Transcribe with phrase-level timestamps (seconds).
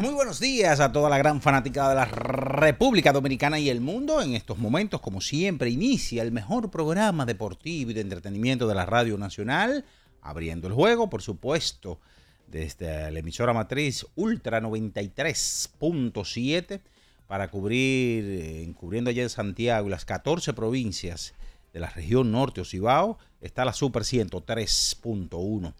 [0.00, 4.20] Muy buenos días a toda la gran fanática de la República Dominicana y el mundo.
[4.22, 8.86] En estos momentos, como siempre, inicia el mejor programa deportivo y de entretenimiento de la
[8.86, 9.84] Radio Nacional,
[10.20, 12.00] abriendo el juego, por supuesto,
[12.46, 16.80] desde la emisora matriz Ultra 93.7
[17.26, 21.34] para cubrir, eh, cubriendo allá en Santiago las 14 provincias
[21.72, 25.74] de la región norte o Cibao, está la Super 103.1.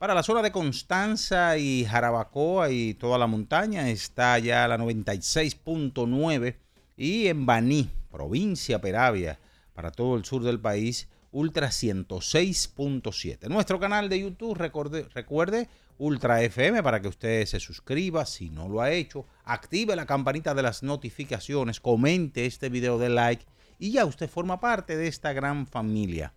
[0.00, 6.56] Para la zona de Constanza y Jarabacoa y toda la montaña está ya la 96.9
[6.96, 9.38] y en Baní, provincia Peravia,
[9.74, 13.48] para todo el sur del país, Ultra 106.7.
[13.50, 15.68] Nuestro canal de YouTube, recuerde,
[15.98, 20.54] Ultra FM para que usted se suscriba, si no lo ha hecho, active la campanita
[20.54, 23.44] de las notificaciones, comente este video de like
[23.78, 26.32] y ya usted forma parte de esta gran familia.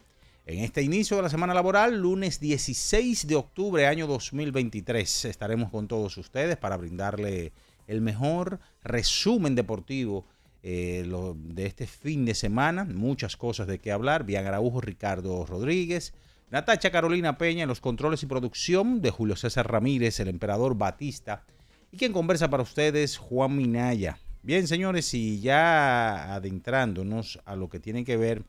[0.45, 5.87] En este inicio de la semana laboral, lunes 16 de octubre, año 2023, estaremos con
[5.87, 7.53] todos ustedes para brindarle
[7.87, 10.25] el mejor resumen deportivo
[10.61, 12.83] eh, de este fin de semana.
[12.83, 14.25] Muchas cosas de qué hablar.
[14.25, 16.13] Bian Araujo, Ricardo Rodríguez,
[16.51, 21.45] Natacha Carolina Peña en los controles y producción de Julio César Ramírez, el emperador Batista.
[21.89, 24.19] Y quien conversa para ustedes, Juan Minaya.
[24.41, 28.43] Bien, señores, y ya adentrándonos a lo que tiene que ver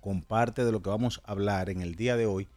[0.00, 2.48] con parte de lo que vamos a hablar en el día de hoy.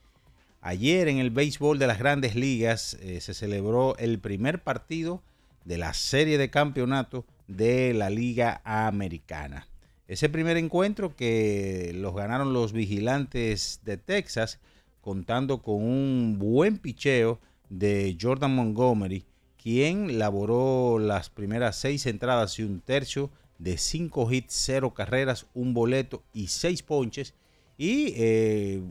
[0.61, 5.21] Ayer en el béisbol de las grandes ligas eh, se celebró el primer partido
[5.65, 9.67] de la serie de campeonato de la Liga Americana.
[10.07, 14.59] Ese primer encuentro que los ganaron los vigilantes de Texas,
[15.01, 19.25] contando con un buen picheo de Jordan Montgomery,
[19.61, 23.29] quien laboró las primeras seis entradas y un tercio
[23.61, 27.35] de cinco hits, cero carreras, un boleto y seis ponches.
[27.77, 28.81] Y eh,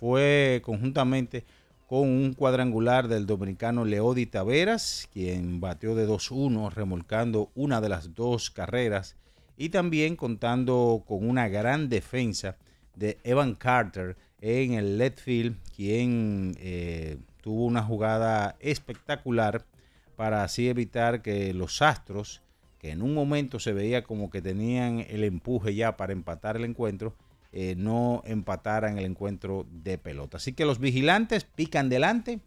[0.00, 1.44] fue conjuntamente
[1.86, 8.14] con un cuadrangular del dominicano Leody Taveras, quien batió de 2-1, remolcando una de las
[8.14, 9.16] dos carreras,
[9.56, 12.56] y también contando con una gran defensa
[12.94, 19.64] de Evan Carter en el left field, quien eh, tuvo una jugada espectacular
[20.16, 22.42] para así evitar que los Astros,
[22.78, 26.64] que en un momento se veía como que tenían el empuje ya para empatar el
[26.64, 27.14] encuentro,
[27.52, 30.36] eh, no empataran el encuentro de pelota.
[30.36, 32.40] Así que los vigilantes pican delante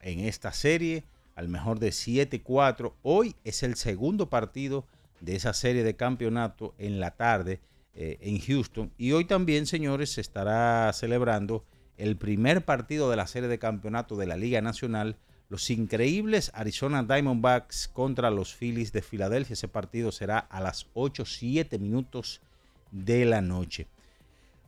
[0.00, 2.92] en esta serie al mejor de 7-4.
[3.02, 4.86] Hoy es el segundo partido
[5.20, 7.60] de esa serie de campeonato en la tarde
[7.94, 8.92] eh, en Houston.
[8.98, 11.64] Y hoy también, señores, se estará celebrando
[11.96, 15.16] el primer partido de la serie de campeonato de la Liga Nacional.
[15.52, 19.52] Los increíbles Arizona Diamondbacks contra los Phillies de Filadelfia.
[19.52, 22.40] Ese partido será a las 8, 7 minutos
[22.90, 23.86] de la noche.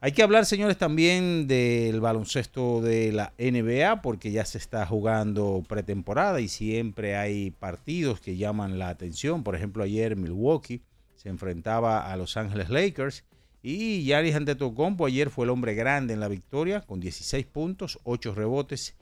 [0.02, 5.64] Hay que hablar, señores, también del baloncesto de la NBA, porque ya se está jugando
[5.66, 9.42] pretemporada y siempre hay partidos que llaman la atención.
[9.42, 10.82] Por ejemplo, ayer Milwaukee
[11.16, 13.25] se enfrentaba a Los Ángeles Lakers
[13.62, 18.34] y Yaris Antetokounmpo ayer fue el hombre grande en la victoria con 16 puntos, 8
[18.34, 18.94] rebotes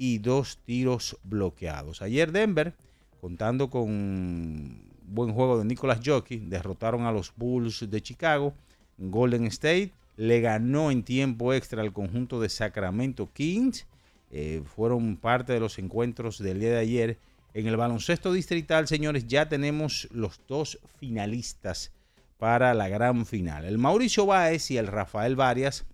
[0.00, 2.00] y 2 tiros bloqueados.
[2.00, 2.72] Ayer Denver,
[3.20, 8.54] contando con buen juego de Nicolas Jockey, derrotaron a los Bulls de Chicago.
[8.96, 13.86] Golden State le ganó en tiempo extra al conjunto de Sacramento Kings.
[14.30, 17.18] Eh, fueron parte de los encuentros del día de ayer.
[17.52, 21.92] En el baloncesto distrital, señores, ya tenemos los dos finalistas
[22.38, 23.66] para la gran final.
[23.66, 25.84] El Mauricio Báez y el Rafael Varias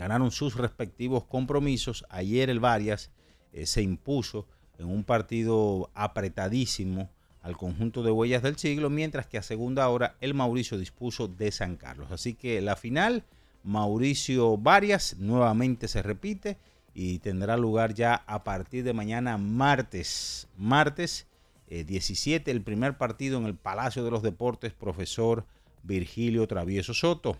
[0.00, 2.06] ganaron sus respectivos compromisos.
[2.08, 3.10] Ayer el Varias
[3.52, 4.46] eh, se impuso
[4.78, 7.10] en un partido apretadísimo
[7.42, 11.52] al conjunto de Huellas del Siglo, mientras que a segunda hora el Mauricio dispuso de
[11.52, 12.10] San Carlos.
[12.12, 13.24] Así que la final,
[13.62, 16.56] Mauricio Varias, nuevamente se repite
[16.94, 20.48] y tendrá lugar ya a partir de mañana martes.
[20.56, 21.26] Martes
[21.68, 25.44] 17, eh, el primer partido en el Palacio de los Deportes, profesor
[25.82, 27.36] Virgilio Travieso Soto.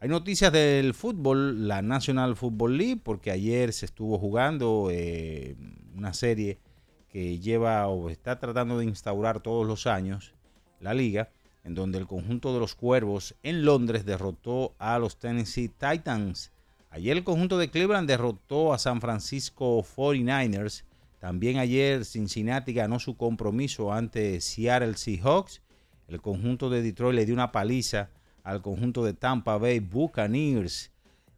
[0.00, 5.56] Hay noticias del fútbol, la National Football League, porque ayer se estuvo jugando eh,
[5.96, 6.58] una serie
[7.08, 10.34] que lleva o está tratando de instaurar todos los años
[10.80, 11.30] la liga,
[11.64, 16.52] en donde el conjunto de los Cuervos en Londres derrotó a los Tennessee Titans.
[16.90, 20.84] Ayer el conjunto de Cleveland derrotó a San Francisco 49ers
[21.18, 25.62] también ayer Cincinnati ganó su compromiso ante Seattle Seahawks.
[26.06, 28.10] El conjunto de Detroit le dio una paliza
[28.44, 30.90] al conjunto de Tampa Bay Buccaneers.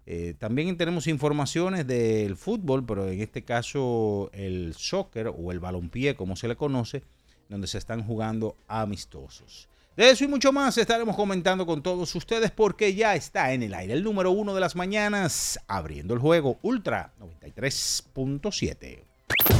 [0.06, 6.16] Eh, también tenemos informaciones del fútbol, pero en este caso el soccer o el balompié,
[6.16, 7.02] como se le conoce,
[7.48, 9.68] donde se están jugando amistosos.
[9.96, 13.74] De eso y mucho más estaremos comentando con todos ustedes porque ya está en el
[13.74, 19.59] aire el número uno de las mañanas, abriendo el juego Ultra 93.7.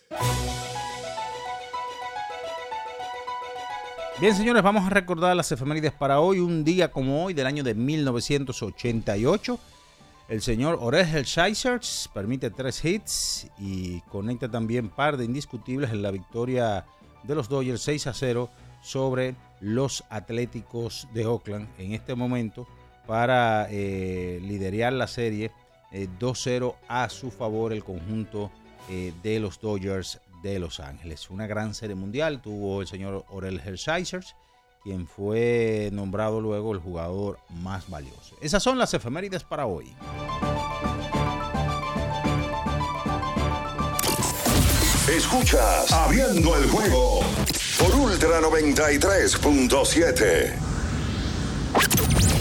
[4.21, 6.37] Bien, señores, vamos a recordar las efemérides para hoy.
[6.37, 9.59] Un día como hoy, del año de 1988,
[10.29, 16.11] el señor Orel Scheisers permite tres hits y conecta también par de indiscutibles en la
[16.11, 16.85] victoria
[17.23, 18.51] de los Dodgers 6 a 0
[18.83, 22.67] sobre los Atléticos de Oakland en este momento
[23.07, 25.49] para eh, liderar la serie
[25.91, 28.51] 2-0 eh, a su favor el conjunto
[28.87, 31.29] eh, de los Dodgers de Los Ángeles.
[31.29, 34.23] Una gran serie mundial tuvo el señor Orel Hershiser,
[34.83, 38.35] quien fue nombrado luego el jugador más valioso.
[38.41, 39.93] Esas son las efemérides para hoy.
[45.07, 47.21] Escuchas Abriendo el juego
[47.77, 50.70] por Ultra 93.7.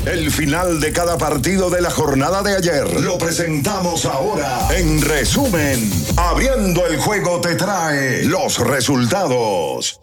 [0.06, 4.68] El final de cada partido de la jornada de ayer lo presentamos ahora.
[4.76, 5.78] En resumen,
[6.16, 10.00] abriendo el juego te trae los resultados.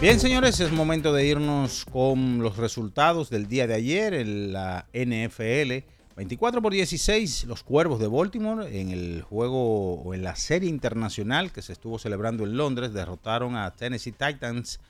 [0.00, 4.86] Bien, señores, es momento de irnos con los resultados del día de ayer en la
[4.92, 5.97] NFL.
[6.18, 11.52] 24 por 16, los Cuervos de Baltimore en el juego o en la serie internacional
[11.52, 14.80] que se estuvo celebrando en Londres derrotaron a Tennessee Titans.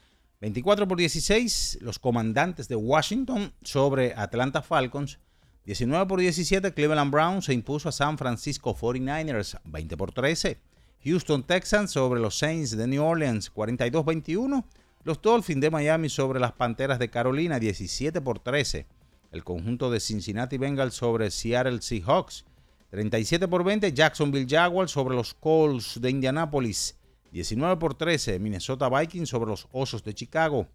[0.41, 5.19] 24 por 16, los Comandantes de Washington sobre Atlanta Falcons.
[5.67, 10.59] 19 por 17, Cleveland Browns se impuso a San Francisco 49ers 20 por 13,
[11.05, 13.53] Houston Texans sobre los Saints de New Orleans.
[13.53, 14.65] 42-21,
[15.05, 17.59] los Dolphins de Miami sobre las Panteras de Carolina.
[17.59, 18.87] 17 por 13
[19.31, 22.45] el conjunto de Cincinnati Bengals sobre Seattle Seahawks.
[22.91, 26.97] 37 por 20 Jacksonville Jaguars sobre los Colts de Indianapolis.
[27.33, 30.67] 19 por 13 Minnesota Vikings sobre los Osos de Chicago.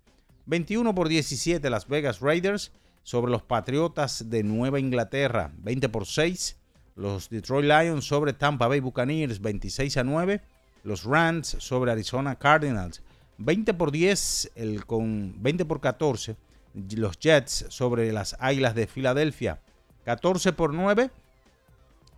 [0.45, 5.51] 21 por 17 Las Vegas Raiders sobre los Patriotas de Nueva Inglaterra.
[5.57, 6.57] 20 por 6
[6.95, 9.41] los Detroit Lions sobre Tampa Bay Buccaneers.
[9.41, 10.41] 26 a 9
[10.83, 13.01] los Rams sobre Arizona Cardinals.
[13.39, 16.35] 20 por 10 el con 20 por 14
[16.73, 19.59] los Jets sobre las Águilas de Filadelfia.
[20.05, 21.09] 14 por 9.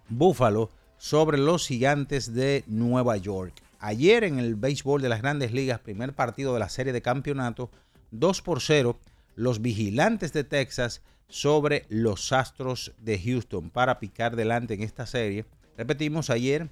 [0.09, 3.53] Buffalo sobre los Gigantes de Nueva York.
[3.79, 7.69] Ayer en el béisbol de las grandes ligas, primer partido de la serie de campeonato,
[8.12, 8.97] 2 por 0,
[9.35, 15.45] los vigilantes de Texas sobre los Astros de Houston para picar delante en esta serie.
[15.77, 16.69] Repetimos ayer,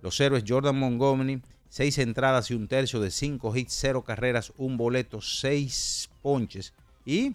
[0.00, 4.76] los héroes Jordan Montgomery, 6 entradas y un tercio de 5 hits, 0 carreras, un
[4.76, 6.72] boleto, 6 ponches.
[7.04, 7.34] Y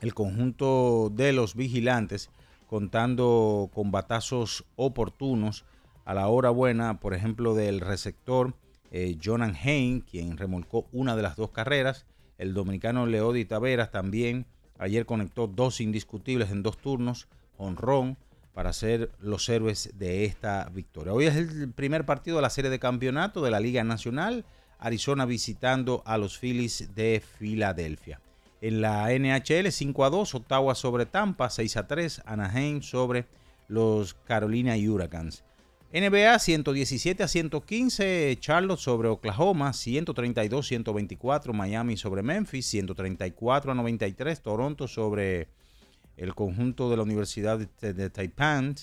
[0.00, 2.30] el conjunto de los vigilantes
[2.66, 5.64] contando con batazos oportunos
[6.04, 8.54] a la hora buena, por ejemplo, del receptor
[8.90, 12.06] eh, Jonan Hain, quien remolcó una de las dos carreras.
[12.38, 14.46] El dominicano Leody Taveras también
[14.78, 18.16] ayer conectó dos indiscutibles en dos turnos, honrón,
[18.52, 21.12] para ser los héroes de esta victoria.
[21.12, 24.44] Hoy es el primer partido de la serie de campeonato de la Liga Nacional.
[24.78, 28.20] Arizona visitando a los Phillies de Filadelfia.
[28.64, 33.26] En la NHL 5 a 2, Ottawa sobre Tampa, 6 a 3, Anaheim sobre
[33.68, 35.44] los Carolina Hurricanes.
[35.92, 44.88] NBA 117 a 115, Charlotte sobre Oklahoma, 132-124, Miami sobre Memphis, 134 a 93, Toronto
[44.88, 45.48] sobre
[46.16, 48.76] el conjunto de la Universidad de, Taipan,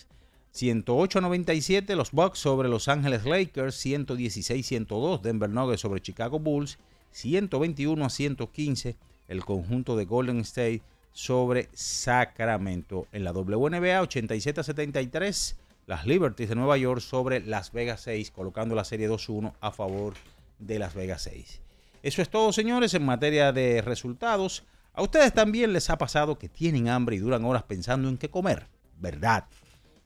[0.51, 6.77] 108 a 97, los Bucks sobre Los Ángeles Lakers, 116-102, Denver Nuggets sobre Chicago Bulls,
[7.09, 8.95] 121 a 115,
[9.31, 10.81] el conjunto de Golden State
[11.13, 13.07] sobre Sacramento.
[13.13, 15.55] En la WNBA 87 a 73,
[15.87, 20.15] las Liberties de Nueva York sobre Las Vegas 6, colocando la serie 2-1 a favor
[20.59, 21.61] de Las Vegas 6.
[22.03, 24.63] Eso es todo, señores, en materia de resultados.
[24.93, 28.29] A ustedes también les ha pasado que tienen hambre y duran horas pensando en qué
[28.29, 28.67] comer,
[28.99, 29.45] ¿verdad?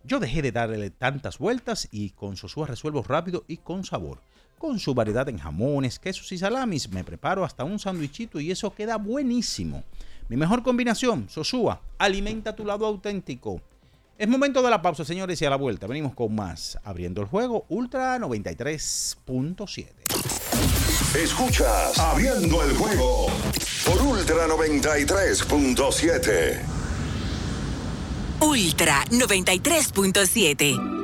[0.03, 4.20] Yo dejé de darle tantas vueltas y con Sosúa resuelvo rápido y con sabor.
[4.57, 8.74] Con su variedad en jamones, quesos y salamis, me preparo hasta un sándwichito y eso
[8.74, 9.83] queda buenísimo.
[10.29, 13.62] Mi mejor combinación, Sosúa, alimenta tu lado auténtico.
[14.17, 16.79] Es momento de la pausa, señores, y a la vuelta venimos con más.
[16.83, 19.88] Abriendo el juego, Ultra 93.7.
[21.21, 23.27] Escuchas Abriendo el juego
[23.85, 26.62] por Ultra 93.7.
[28.39, 30.95] Ultra 93.7.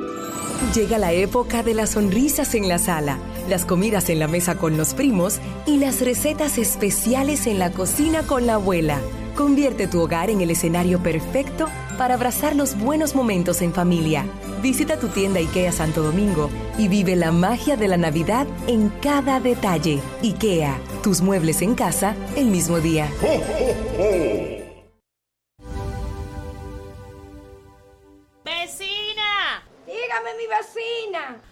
[0.74, 3.18] Llega la época de las sonrisas en la sala,
[3.52, 8.22] las comidas en la mesa con los primos y las recetas especiales en la cocina
[8.22, 8.98] con la abuela.
[9.36, 11.68] Convierte tu hogar en el escenario perfecto
[11.98, 14.24] para abrazar los buenos momentos en familia.
[14.62, 19.38] Visita tu tienda IKEA Santo Domingo y vive la magia de la Navidad en cada
[19.38, 20.00] detalle.
[20.22, 23.10] IKEA, tus muebles en casa el mismo día.
[28.42, 29.62] ¡Vecina!
[29.84, 31.51] Dígame, mi vecina.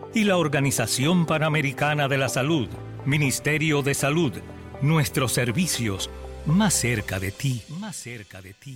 [0.13, 2.67] y la Organización Panamericana de la Salud.
[3.05, 4.33] Ministerio de Salud.
[4.81, 6.09] Nuestros servicios
[6.45, 8.75] más cerca de ti, más cerca de ti.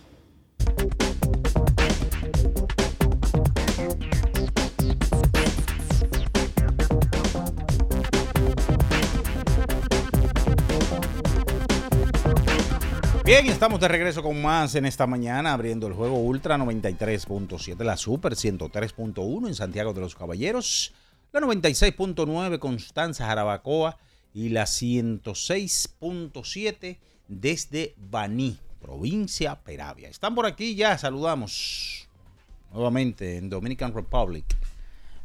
[13.23, 17.95] Bien, estamos de regreso con más en esta mañana, abriendo el juego Ultra 93.7, la
[17.95, 20.91] Super 103.1 en Santiago de los Caballeros,
[21.31, 23.99] la 96.9 Constanza Jarabacoa
[24.33, 26.97] y la 106.7
[27.27, 30.09] desde Baní, provincia Peravia.
[30.09, 32.09] Están por aquí ya, saludamos
[32.73, 34.45] nuevamente en Dominican Republic.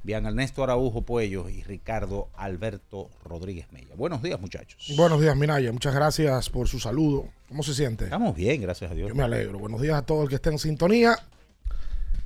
[0.07, 3.97] Bien, Ernesto Araujo Puello y Ricardo Alberto Rodríguez Mella.
[3.97, 4.95] Buenos días, muchachos.
[4.97, 5.73] Buenos días, Minaya.
[5.73, 7.29] Muchas gracias por su saludo.
[7.49, 8.05] ¿Cómo se siente?
[8.05, 9.09] Estamos bien, gracias a Dios.
[9.09, 9.59] Yo me alegro.
[9.59, 11.19] Buenos días a todo el que esté en sintonía.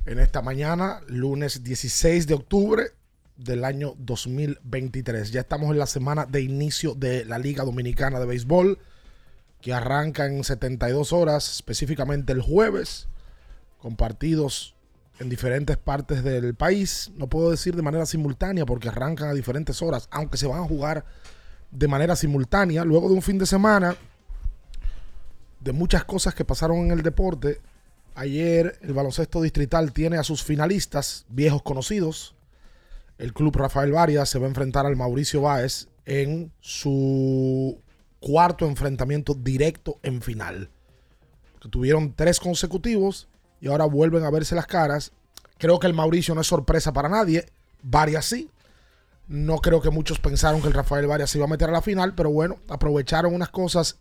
[0.05, 2.83] En esta mañana, lunes 16 de octubre
[3.35, 5.31] del año 2023.
[5.31, 8.77] Ya estamos en la semana de inicio de la Liga Dominicana de Béisbol,
[9.59, 13.07] que arranca en 72 horas, específicamente el jueves,
[13.79, 14.75] con partidos
[15.21, 17.11] en diferentes partes del país.
[17.15, 20.67] No puedo decir de manera simultánea porque arrancan a diferentes horas, aunque se van a
[20.67, 21.05] jugar
[21.69, 22.83] de manera simultánea.
[22.83, 23.95] Luego de un fin de semana
[25.59, 27.61] de muchas cosas que pasaron en el deporte.
[28.15, 32.35] Ayer el baloncesto distrital tiene a sus finalistas, viejos conocidos.
[33.17, 37.79] El club Rafael Varias se va a enfrentar al Mauricio Báez en su
[38.19, 40.69] cuarto enfrentamiento directo en final.
[41.61, 43.27] Que tuvieron tres consecutivos
[43.61, 45.13] y ahora vuelven a verse las caras.
[45.57, 47.45] Creo que el Mauricio no es sorpresa para nadie.
[47.83, 48.49] Varias sí.
[49.27, 52.15] No creo que muchos pensaron que el Rafael Varias iba a meter a la final,
[52.15, 53.97] pero bueno, aprovecharon unas cosas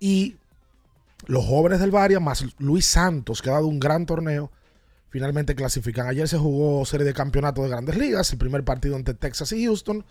[0.00, 0.36] y
[1.26, 4.50] los jóvenes del Varias, más Luis Santos, que ha dado un gran torneo,
[5.08, 6.06] finalmente clasifican.
[6.06, 9.64] Ayer se jugó serie de campeonato de grandes ligas, el primer partido entre Texas y
[9.64, 10.04] Houston.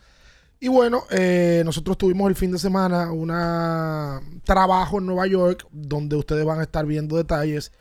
[0.60, 3.28] Y bueno, eh, nosotros tuvimos el fin de semana un
[4.44, 7.72] trabajo en Nueva York, donde ustedes van a estar viendo detalles.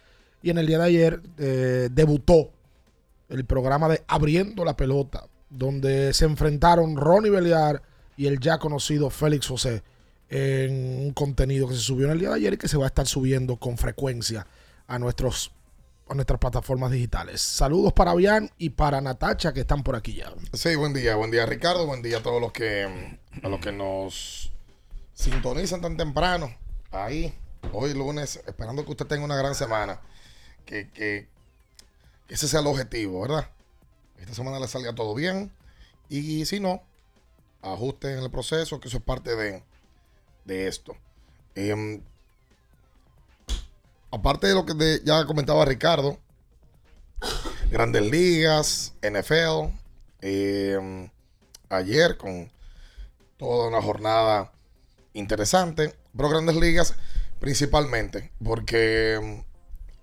[0.43, 2.51] Y en el día de ayer eh, debutó
[3.29, 7.83] el programa de Abriendo la Pelota, donde se enfrentaron Ronnie Beliar
[8.17, 9.83] y el ya conocido Félix José
[10.29, 12.85] en un contenido que se subió en el día de ayer y que se va
[12.85, 14.47] a estar subiendo con frecuencia
[14.87, 15.53] a nuestros
[16.09, 17.43] a nuestras plataformas digitales.
[17.43, 20.33] Saludos para Bian y para Natacha que están por aquí ya.
[20.53, 23.73] Sí, buen día, buen día Ricardo, buen día a todos los que a los que
[23.73, 24.53] nos
[25.15, 26.55] sintonizan tan temprano.
[26.93, 27.35] Ahí,
[27.73, 30.01] hoy lunes, esperando que usted tenga una gran semana.
[30.67, 31.29] Que,
[32.29, 33.49] ese sea el objetivo, ¿verdad?
[34.19, 35.53] Esta semana le salga todo bien.
[36.09, 36.83] Y si no,
[37.63, 39.63] ajuste en el proceso, que eso es parte de,
[40.45, 40.97] de esto.
[41.55, 42.03] Em,
[44.11, 46.19] aparte de lo que ya comentaba Ricardo,
[47.71, 49.73] Grandes Ligas, NFL,
[50.21, 51.11] em,
[51.69, 52.51] ayer con
[53.37, 54.53] toda una jornada
[55.13, 56.95] interesante, pero Grandes Ligas
[57.41, 59.45] principalmente, porque em,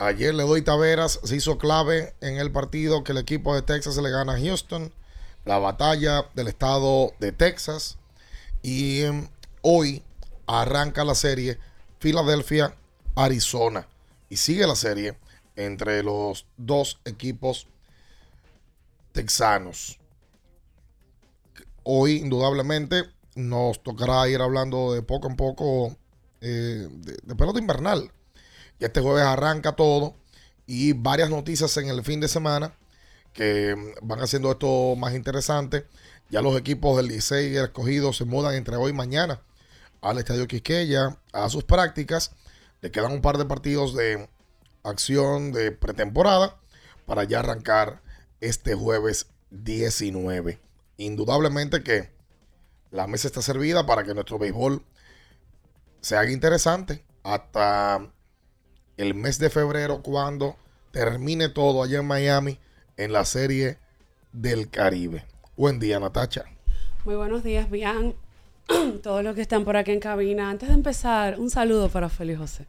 [0.05, 3.95] ayer le doy Taveras se hizo clave en el partido que el equipo de Texas
[3.95, 4.93] se le gana a Houston,
[5.45, 7.97] la batalla del estado de Texas,
[8.61, 9.03] y
[9.61, 10.03] hoy
[10.47, 11.59] arranca la serie
[11.99, 12.75] Filadelfia,
[13.15, 13.87] Arizona.
[14.29, 15.17] Y sigue la serie
[15.55, 17.67] entre los dos equipos
[19.11, 19.99] texanos.
[21.83, 23.03] Hoy, indudablemente,
[23.35, 25.95] nos tocará ir hablando de poco en poco
[26.41, 28.11] eh, de, pelota invernal.
[28.83, 30.13] Este jueves arranca todo.
[30.65, 32.73] Y varias noticias en el fin de semana
[33.31, 35.87] que van haciendo esto más interesante.
[36.29, 39.41] Ya los equipos del Licey y el escogido se mudan entre hoy y mañana
[40.01, 42.31] al Estadio Quisqueya a sus prácticas.
[42.81, 44.29] Le quedan un par de partidos de
[44.83, 46.59] acción de pretemporada
[47.05, 48.01] para ya arrancar
[48.41, 50.59] este jueves 19.
[50.97, 52.11] Indudablemente que
[52.91, 54.83] la mesa está servida para que nuestro béisbol
[56.01, 58.11] se haga interesante hasta
[58.97, 60.55] el mes de febrero cuando
[60.91, 62.59] termine todo allá en Miami
[62.97, 63.77] en la serie
[64.31, 65.25] del Caribe.
[65.55, 66.45] Buen día, Natacha.
[67.05, 68.15] Muy buenos días, Bian.
[69.03, 70.49] Todos los que están por aquí en cabina.
[70.49, 72.65] Antes de empezar, un saludo para Félix José.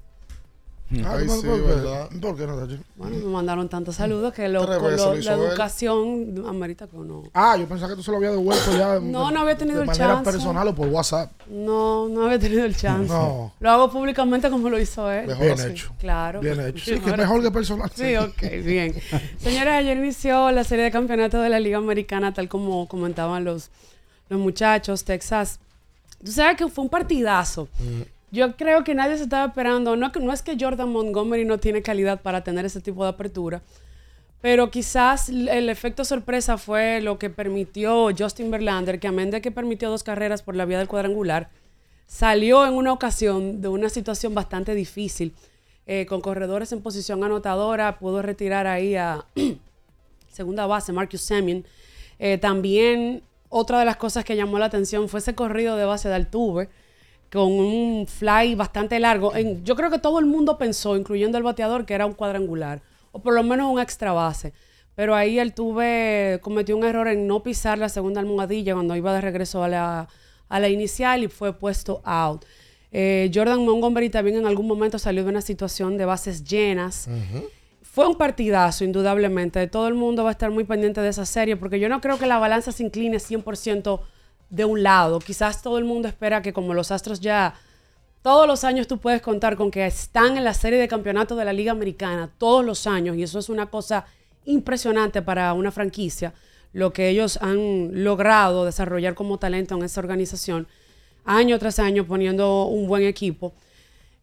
[1.06, 1.62] Ay, sí, ¿por, qué?
[1.62, 2.08] ¿verdad?
[2.20, 2.78] ¿Por qué no, Tacho?
[2.96, 5.42] Bueno, me mandaron tantos saludos que lo- Tres con veces lo- lo hizo la él.
[5.50, 7.22] educación amerita que uno.
[7.34, 9.00] Ah, yo pensaba que tú se lo habías devuelto ya.
[9.00, 10.30] No, de- no había tenido de el manera chance.
[10.30, 11.32] personal o por WhatsApp.
[11.48, 13.12] No, no había tenido el chance.
[13.12, 13.52] No.
[13.60, 15.26] Lo hago públicamente como lo hizo él.
[15.26, 15.68] Mejor Bien así.
[15.70, 15.92] hecho.
[15.98, 16.40] Claro.
[16.40, 16.84] Bien hecho.
[16.84, 17.44] Sí, que Mejor mejor así.
[17.46, 17.90] que personal.
[17.94, 18.94] Sí, ok, bien.
[19.38, 23.70] Señores, ayer inició la serie de campeonatos de la Liga Americana, tal como comentaban los,
[24.28, 25.58] los muchachos, Texas.
[26.24, 27.68] Tú sabes que fue un partidazo.
[28.34, 29.94] Yo creo que nadie se estaba esperando.
[29.94, 33.62] No, es que Jordan Montgomery no tiene calidad para tener ese tipo de apertura,
[34.40, 39.52] pero quizás el efecto sorpresa fue lo que permitió Justin Verlander, que amén de que
[39.52, 41.48] permitió dos carreras por la vía del cuadrangular,
[42.08, 45.32] salió en una ocasión de una situación bastante difícil,
[45.86, 49.24] eh, con corredores en posición anotadora, pudo retirar ahí a
[50.32, 51.64] segunda base Marcus Semien.
[52.18, 56.08] Eh, también otra de las cosas que llamó la atención fue ese corrido de base
[56.08, 56.68] de Altuve
[57.34, 59.34] con un fly bastante largo.
[59.36, 62.80] En- yo creo que todo el mundo pensó, incluyendo el bateador, que era un cuadrangular
[63.12, 64.52] o por lo menos un extra base.
[64.94, 69.20] Pero ahí Altuve cometió un error en no pisar la segunda almohadilla cuando iba de
[69.20, 70.08] regreso a la,
[70.48, 72.44] a la inicial y fue puesto out.
[72.92, 77.08] Eh, Jordan Montgomery también en algún momento salió de una situación de bases llenas.
[77.82, 79.66] Fue un partidazo, indudablemente.
[79.66, 82.18] Todo el mundo va a estar muy pendiente de esa serie porque yo no creo
[82.18, 84.00] que la balanza se incline 100%
[84.50, 85.18] de un lado.
[85.18, 87.54] Quizás todo el mundo espera que como los Astros ya
[88.22, 91.44] todos los años tú puedes contar con que están en la serie de campeonatos de
[91.44, 94.06] la Liga Americana, todos los años, y eso es una cosa
[94.46, 96.32] impresionante para una franquicia,
[96.72, 100.66] lo que ellos han logrado desarrollar como talento en esa organización,
[101.26, 103.52] año tras año poniendo un buen equipo.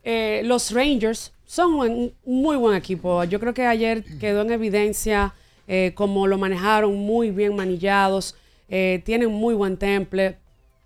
[0.04, 3.24] Eh, los Rangers son un, un muy buen equipo.
[3.26, 5.36] Yo creo que ayer quedó en evidencia
[5.68, 8.36] eh, cómo lo manejaron muy bien manillados,
[8.72, 10.38] eh, tienen muy buen temple.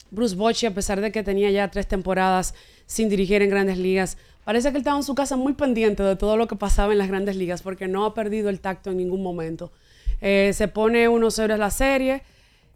[0.10, 2.56] Bruce Bochy, a pesar de que tenía ya tres temporadas
[2.88, 6.16] sin dirigir en grandes ligas, parece que él estaba en su casa muy pendiente de
[6.16, 8.98] todo lo que pasaba en las grandes ligas porque no ha perdido el tacto en
[8.98, 9.72] ningún momento.
[10.20, 12.24] Eh, se pone 1-0 en la serie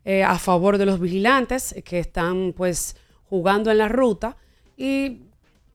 [0.06, 2.95] eh, a favor de los vigilantes que están pues
[3.30, 4.38] jugando en la ruta
[4.78, 5.24] y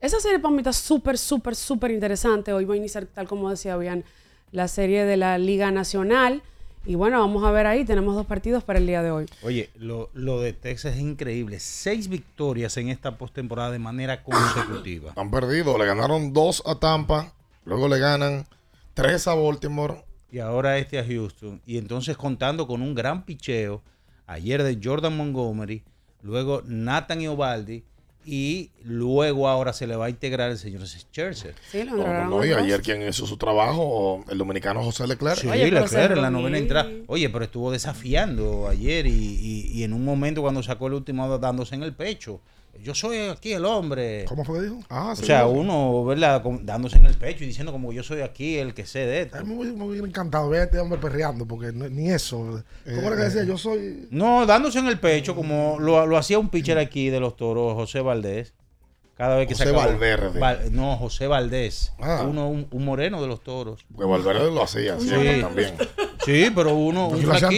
[0.00, 2.52] esa serie para mí está súper, súper, súper interesante.
[2.52, 4.04] Hoy va a iniciar, tal como decía bien,
[4.52, 6.42] la serie de la Liga Nacional.
[6.86, 7.84] Y bueno, vamos a ver ahí.
[7.84, 9.26] Tenemos dos partidos para el día de hoy.
[9.42, 11.58] Oye, lo, lo de Texas es increíble.
[11.60, 15.12] Seis victorias en esta postemporada de manera consecutiva.
[15.16, 17.32] Han perdido, le ganaron dos a Tampa,
[17.64, 18.46] luego le ganan
[18.92, 20.04] tres a Baltimore.
[20.30, 21.62] Y ahora este a Houston.
[21.64, 23.82] Y entonces contando con un gran picheo.
[24.26, 25.84] Ayer de Jordan Montgomery,
[26.22, 27.84] luego Nathan Iovaldi.
[28.26, 31.54] Y luego ahora se le va a integrar el señor Scherzer.
[31.70, 35.36] Sí, No, no, no, y ayer quien hizo su trabajo, el dominicano José Leclerc.
[35.38, 36.90] Sí, Leclerc en la novena entrada.
[37.06, 41.38] Oye, pero estuvo desafiando ayer y, y- y en un momento cuando sacó el último
[41.38, 42.40] dándose en el pecho.
[42.82, 44.24] Yo soy aquí el hombre.
[44.28, 44.78] ¿Cómo fue que dijo?
[44.90, 46.42] Ah, O sea, uno, ¿verdad?
[46.62, 49.38] Dándose en el pecho y diciendo como yo soy aquí el que sé de esto.
[49.38, 52.62] Es muy, muy encantado ver a este hombre perreando, porque no- ni eso.
[52.84, 53.44] ¿Cómo era que decía?
[53.44, 54.06] Yo soy.
[54.10, 57.74] No, dándose en el pecho como lo, lo hacía un pitcher aquí de los toros,
[57.74, 58.52] José Valdés.
[59.16, 60.40] Cada vez que José Valverde.
[60.40, 61.92] Val- no, José Valdés.
[62.00, 62.24] Ah.
[62.28, 63.84] Uno, un, un moreno de los toros.
[63.94, 65.08] Porque Valverde lo hacía, sí,
[65.40, 65.76] también.
[66.24, 67.08] Sí, pero uno.
[67.08, 67.52] Un lo hacían.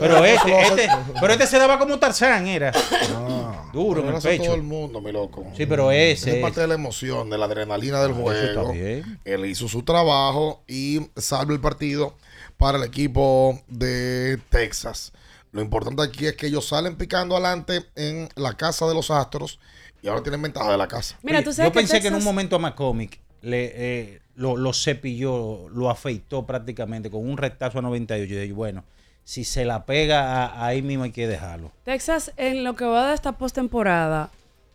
[0.00, 2.72] Pero este, este, pero este se daba como Tarzán, era.
[3.72, 4.44] Duro en el pecho.
[4.44, 5.44] todo el mundo, mi loco.
[5.56, 8.72] Sí, pero ese Es parte de la emoción, de la adrenalina del Ah, juego.
[9.24, 12.16] Él hizo su trabajo y salva el partido
[12.56, 15.12] para el equipo de Texas.
[15.52, 19.58] Lo importante aquí es que ellos salen picando adelante en la casa de los Astros
[20.02, 21.18] y ahora tienen ventaja de la casa.
[21.22, 24.56] Mira, tú sabes yo que pensé que en un momento a McCormick le, eh, lo,
[24.56, 28.32] lo cepilló, lo afeitó prácticamente con un rectazo a 98.
[28.34, 28.84] Y dije, bueno,
[29.24, 31.72] si se la pega a- ahí mismo hay que dejarlo.
[31.84, 34.30] Texas, en lo que va de esta postemporada,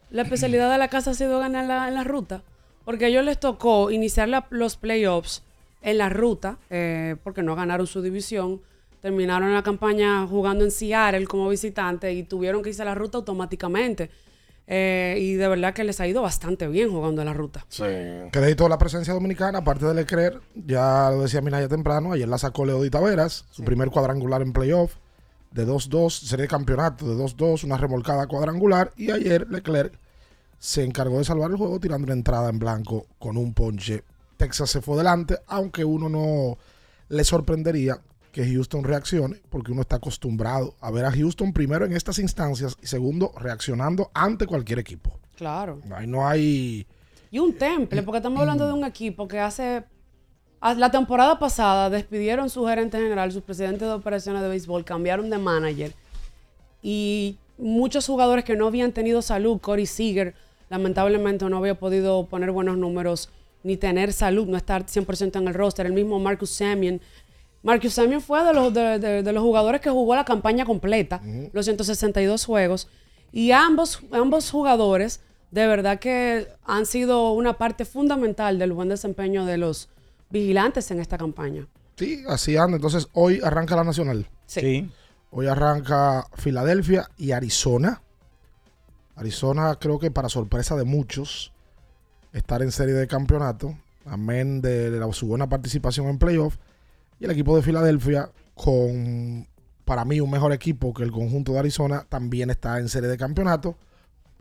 [0.10, 2.44] la especialidad de la casa ha sido ganar la- en la ruta.
[2.84, 5.44] Porque a ellos les tocó iniciar la- los playoffs
[5.84, 8.62] en la ruta, eh, porque no ganaron su división.
[9.02, 13.18] Terminaron la campaña jugando en Seattle como visitante y tuvieron que irse a la ruta
[13.20, 14.10] automáticamente.
[14.74, 17.66] Eh, y de verdad que les ha ido bastante bien jugando en la ruta.
[17.68, 17.84] Sí.
[18.32, 22.38] Crédito a la presencia dominicana, aparte de Leclerc, ya lo decía Minaya temprano, ayer la
[22.38, 24.96] sacó Leody Taveras, su primer cuadrangular en playoff.
[25.52, 28.94] de 2-2, serie de campeonato de 2-2, una remolcada cuadrangular.
[28.96, 29.94] Y ayer Leclerc
[30.58, 34.06] se encargó de salvar el juego tirando una entrada en blanco con un ponche.
[34.38, 36.58] Texas se fue delante, aunque uno no
[37.10, 38.00] le sorprendería
[38.32, 42.78] que Houston reaccione, porque uno está acostumbrado a ver a Houston primero en estas instancias
[42.82, 45.20] y segundo reaccionando ante cualquier equipo.
[45.36, 45.82] Claro.
[45.94, 46.88] Ahí no hay...
[47.30, 49.84] Y un temple, porque estamos hablando de un equipo que hace...
[50.62, 55.40] La temporada pasada despidieron su gerente general, su presidente de operaciones de béisbol, cambiaron de
[55.40, 55.94] manager.
[56.84, 60.36] Y muchos jugadores que no habían tenido salud, Corey Seager,
[60.70, 63.30] lamentablemente no había podido poner buenos números
[63.64, 65.86] ni tener salud, no estar 100% en el roster.
[65.86, 67.02] El mismo Marcus Semien.
[67.64, 71.22] Marcus Semien fue de los, de, de- de los jugadores que jugó la campaña completa,
[71.54, 72.88] los 162 juegos.
[73.32, 75.22] Y ambos, ambos jugadores,
[75.52, 79.90] de verdad que han sido una parte fundamental del buen desempeño de los
[80.30, 81.68] vigilantes en esta campaña.
[81.98, 82.78] Sí, así anda.
[82.78, 84.28] Entonces hoy arranca la nacional.
[84.48, 84.90] Sí.
[85.30, 88.02] Hoy arranca Filadelfia y Arizona.
[89.16, 91.52] Arizona creo que para sorpresa de muchos
[92.34, 96.58] estar en serie de campeonato, amén de, la- su buena participación en playoff.
[97.22, 99.48] Y el equipo de Filadelfia con
[99.86, 103.18] para mí un mejor equipo que el conjunto de Arizona también está en serie de
[103.18, 103.78] campeonato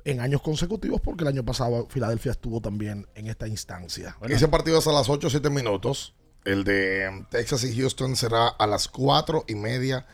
[0.04, 4.16] en años consecutivos porque el año pasado Filadelfia estuvo también en esta instancia.
[4.26, 6.14] Ese partido es a las 8 o 7 minutos.
[6.46, 10.06] El de Texas y Houston será a las 4 y media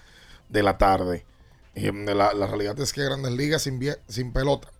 [0.49, 1.25] de la tarde.
[1.77, 4.73] Mm, la, realidad es que Grandes Ligas sin, sin pelota.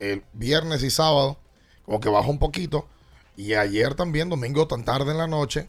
[0.00, 1.38] El viernes y sábado,
[1.84, 2.88] como que bajó un poquito.
[3.36, 5.68] Y ayer también, domingo tan tarde en la noche.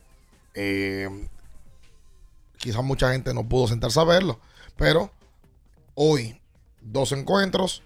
[0.55, 1.27] eh,
[2.65, 4.39] quizás mucha gente no pudo sentarse a verlo.
[4.75, 5.11] Pero
[5.93, 6.41] hoy,
[6.81, 7.83] dos encuentros.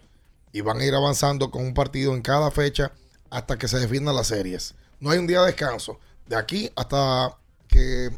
[0.54, 2.94] Y van a ir avanzando con un partido en cada fecha
[3.30, 4.74] hasta que se definan las series.
[5.02, 6.00] No hay un día de descanso.
[6.28, 7.38] De aquí hasta
[7.68, 8.10] que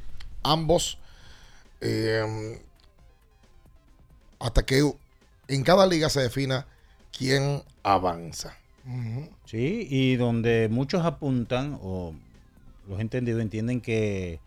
[0.43, 0.99] ambos,
[1.81, 2.61] eh,
[4.39, 4.93] hasta que
[5.47, 6.67] en cada liga se defina
[7.11, 8.55] quién avanza.
[9.45, 12.13] Sí, y donde muchos apuntan, o
[12.87, 14.39] los entendidos entienden que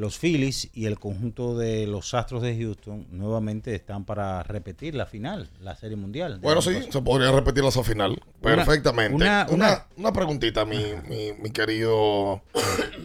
[0.00, 5.06] los Phillies y el conjunto de los Astros de Houston nuevamente están para repetir la
[5.06, 6.38] final, la Serie Mundial.
[6.40, 6.92] Bueno, sí, pasado.
[6.92, 9.14] se podría repetir esa final Una- perfectamente.
[9.14, 12.40] una- Una, una- una preguntita, mi, mi- mi querido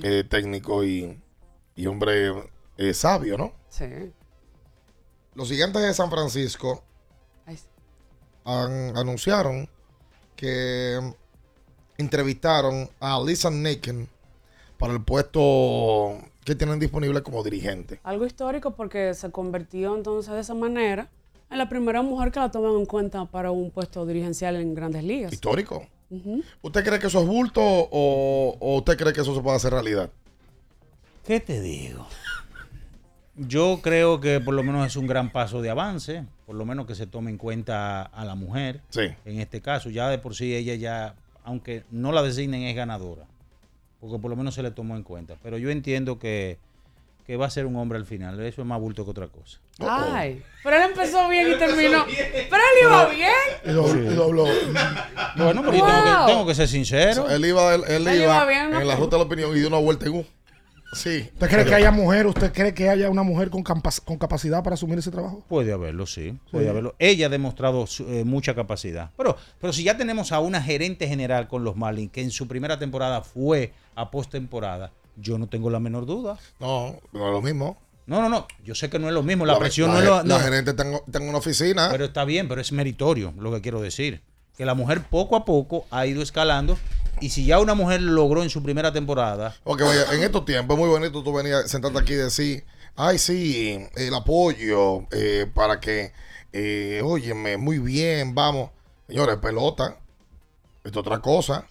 [0.03, 1.19] eh, técnico y,
[1.75, 2.31] y hombre
[2.77, 3.53] eh, sabio, ¿no?
[3.69, 3.85] Sí.
[5.33, 6.83] Los gigantes de San Francisco
[8.45, 9.67] an- anunciaron
[10.35, 10.99] que
[11.97, 14.07] entrevistaron a Lisa Naken
[14.77, 17.99] para el puesto que tienen disponible como dirigente.
[18.03, 21.09] Algo histórico porque se convirtió entonces de esa manera
[21.49, 25.03] en la primera mujer que la toman en cuenta para un puesto dirigencial en grandes
[25.03, 25.33] ligas.
[25.33, 25.85] Histórico.
[26.61, 29.73] ¿Usted cree que eso es bulto o, o usted cree que eso se puede hacer
[29.73, 30.09] realidad?
[31.25, 32.07] ¿Qué te digo?
[33.35, 36.85] Yo creo que por lo menos es un gran paso de avance, por lo menos
[36.85, 38.81] que se tome en cuenta a la mujer.
[38.89, 39.07] Sí.
[39.25, 43.25] En este caso, ya de por sí ella ya, aunque no la designen, es ganadora,
[44.05, 45.35] porque por lo menos se le tomó en cuenta.
[45.41, 46.57] Pero yo entiendo que,
[47.25, 49.59] que va a ser un hombre al final, eso es más bulto que otra cosa.
[49.79, 52.05] Ay, pero él empezó bien y terminó.
[52.07, 53.31] Pero él iba bien.
[53.65, 54.11] Y dobló.
[54.11, 54.45] y dobló.
[55.37, 56.25] Bueno, pero yo tengo que, Wow.
[56.27, 57.29] tengo que ser sincero.
[57.29, 58.79] Él iba, él, él Él iba iba bien, ¿no?
[58.81, 60.25] en la ruta de la opinión y dio una vuelta en U.
[60.93, 61.29] Sí.
[61.33, 62.25] ¿Usted cree que haya mujer?
[62.25, 65.43] ¿Usted cree que haya una mujer con, con capacidad para asumir ese trabajo?
[65.49, 66.37] Puede haberlo, sí.
[66.51, 66.69] Puede Sí.
[66.69, 66.95] haberlo.
[66.99, 69.09] Ella ha demostrado eh, mucha capacidad.
[69.17, 72.47] Pero, pero si ya tenemos a una gerente general con los Marlins que en su
[72.47, 76.37] primera temporada fue a postemporada, yo no tengo la menor duda.
[76.59, 77.77] No, no es lo mismo.
[78.07, 78.47] No, no, no.
[78.63, 79.45] Yo sé que no es lo mismo.
[79.45, 80.39] La, La- presión la no es lo la no.
[80.39, 81.87] gerente tengo, tengo una oficina.
[81.91, 84.21] Pero está bien, pero es meritorio lo que quiero decir.
[84.57, 86.77] Que la mujer poco a poco ha ido escalando.
[87.19, 90.75] Y si ya una mujer logró en su primera temporada, Ok, vaya, en estos tiempos
[90.75, 95.49] es muy bonito tú venir a sentarte aquí y decir, ay, sí, el apoyo eh,
[95.53, 96.11] para que,
[96.53, 98.69] eh, óyeme, muy bien, vamos.
[99.07, 99.97] Señores, pelota.
[100.83, 101.65] Esto es otra cosa.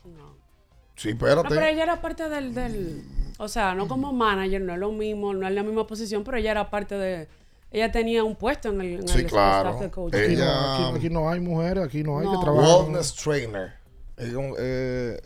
[0.97, 1.71] Sí, No, pero espérate.
[1.73, 3.03] ella era parte del, del.
[3.39, 6.37] O sea, no como manager, no es lo mismo, no es la misma posición, pero
[6.37, 7.29] ella era parte de.
[7.73, 9.71] Ella tenía un puesto en el, en Sí, el claro.
[9.71, 10.15] staff de coach.
[10.15, 12.39] Aquí, Ella- no, aquí- aquí no hay mujeres, aquí no hay No.
[12.39, 12.83] que trabajar.
[12.85, 13.73] Wellness trainer.
[14.17, 15.21] Eh,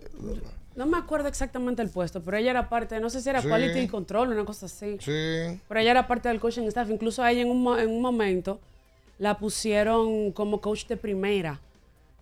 [0.77, 3.49] No me acuerdo exactamente el puesto, pero ella era parte, no sé si era Sí.
[3.49, 4.97] quality control, una cosa así.
[5.01, 5.61] sí.
[5.69, 6.89] Pero ella era parte del coaching staff.
[6.89, 8.61] Incluso a ella en un, mo- en un momento
[9.19, 11.61] la pusieron como coach de primera.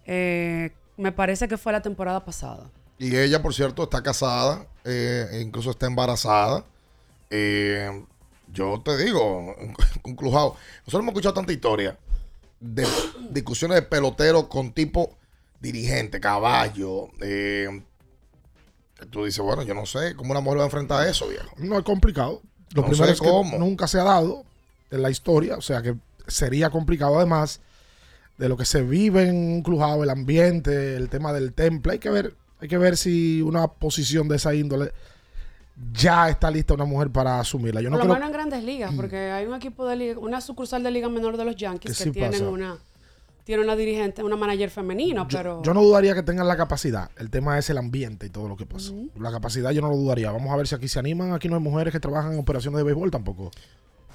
[0.06, 2.70] Eh, me parece que fue la temporada pasada.
[2.98, 6.64] Y ella, por cierto, está casada, eh, incluso está embarazada.
[7.30, 8.04] Eh,
[8.52, 9.54] yo te digo,
[10.02, 11.98] conclujado, nosotros hemos escuchado tanta historia
[12.60, 12.86] de
[13.30, 15.14] discusiones de peloteros con tipo
[15.60, 17.08] dirigente, caballo.
[17.20, 17.82] eh,
[19.10, 21.50] tú dices, bueno, yo no sé cómo una mujer va a enfrentar eso, viejo.
[21.58, 22.40] No es complicado.
[22.74, 23.58] Lo No primero es que cómo.
[23.58, 24.44] nunca se ha dado
[24.90, 25.56] en la historia.
[25.56, 27.60] O sea que sería complicado además
[28.38, 31.92] de lo que se vive en un clubhouse, el ambiente, el tema del temple.
[31.94, 34.92] Hay que ver, hay que ver si una posición de esa índole
[35.92, 37.82] ya está lista una mujer para asumirla.
[37.82, 40.18] Yo no Por lo creo menos en grandes ligas, porque hay un equipo de liga,
[40.18, 42.48] una sucursal de liga menor de los Yankees Que sí tienen pasa.
[42.48, 42.78] una
[43.44, 47.10] tiene una dirigente, una manager femenina, pero Yo no dudaría que tengan la capacidad.
[47.16, 48.92] El tema es el ambiente y todo lo que pasa.
[49.20, 50.32] La capacidad yo no lo dudaría.
[50.32, 51.32] Vamos a ver si aquí se animan.
[51.32, 53.52] Aquí no hay mujeres que trabajan en operaciones de béisbol tampoco.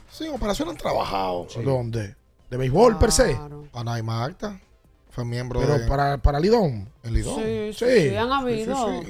[0.10, 1.48] Sí, en operación han trabajado.
[1.64, 2.16] ¿Dónde?
[2.50, 3.38] ¿De béisbol per se?
[3.72, 4.60] Anaí Magda
[5.12, 5.88] fue miembro Pero de...
[5.88, 6.90] para, para Lidón.
[7.04, 7.36] ¿En Lidón?
[7.36, 8.10] Sí, sí, Sí.
[8.10, 9.08] sí, han habido Sí,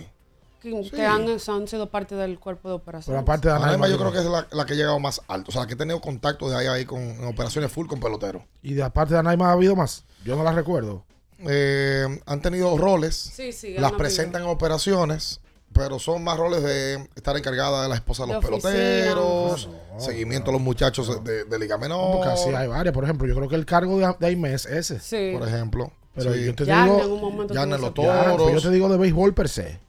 [0.62, 0.92] sí, sí.
[0.92, 3.14] que, han, han sido parte del cuerpo de operación.
[3.14, 5.50] Pero aparte de Anaima, yo creo que es la, la que ha llegado más alto.
[5.50, 7.88] O sea, la que ha tenido contacto de ahí a ahí con en operaciones full
[7.88, 8.44] con peloteros.
[8.62, 10.06] Y de aparte de Anaima ha habido más.
[10.26, 11.06] Yo no la recuerdo.
[11.40, 13.16] Eh, han tenido roles.
[13.16, 15.42] Sí, sí, las presentan en operaciones.
[15.74, 18.62] Pero son más roles de estar encargada de la esposa de los oficina.
[18.74, 22.12] peloteros, seguimiento a los muchachos de, de Liga Menor.
[22.18, 22.94] Porque así hay varias.
[22.94, 25.00] Por ejemplo, yo creo que el cargo de, de es ese.
[25.00, 25.36] Sí.
[25.38, 25.92] Por ejemplo.
[26.14, 26.44] Pero Sí.
[26.46, 27.48] yo te Ya digo.
[27.54, 28.52] Ya en los toros.
[28.54, 29.80] yo te digo de béisbol per se.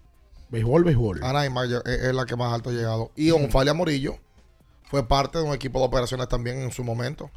[0.50, 1.24] Béisbol, béisbol.
[1.24, 3.10] Ana Mayer es, es la que más alto ha llegado.
[3.16, 4.18] Y Onfalia Morillo
[4.84, 7.30] fue parte de un equipo de operaciones también en su momento.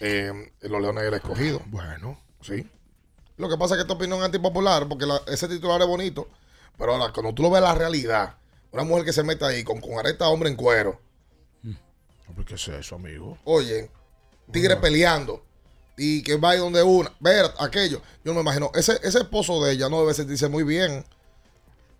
[0.00, 1.60] eh, los Leones del Escogido.
[1.66, 2.18] Bueno.
[2.40, 2.68] Sí.
[3.36, 6.26] Lo que pasa es que esta opinión es antipopular porque la- ese titular es bonito.
[6.78, 8.36] Pero ahora, cuando tú lo ves la realidad,
[8.72, 11.00] una mujer que se mete ahí con, con aresta hombre en cuero,
[12.34, 13.38] ¿Por qué es eso, amigo?
[13.44, 13.90] oye,
[14.50, 15.44] tigre peleando.
[15.96, 18.02] Y que va ahí donde una, ver aquello.
[18.24, 18.72] Yo no me imagino.
[18.74, 21.04] Ese, ese esposo de ella no debe sentirse muy bien.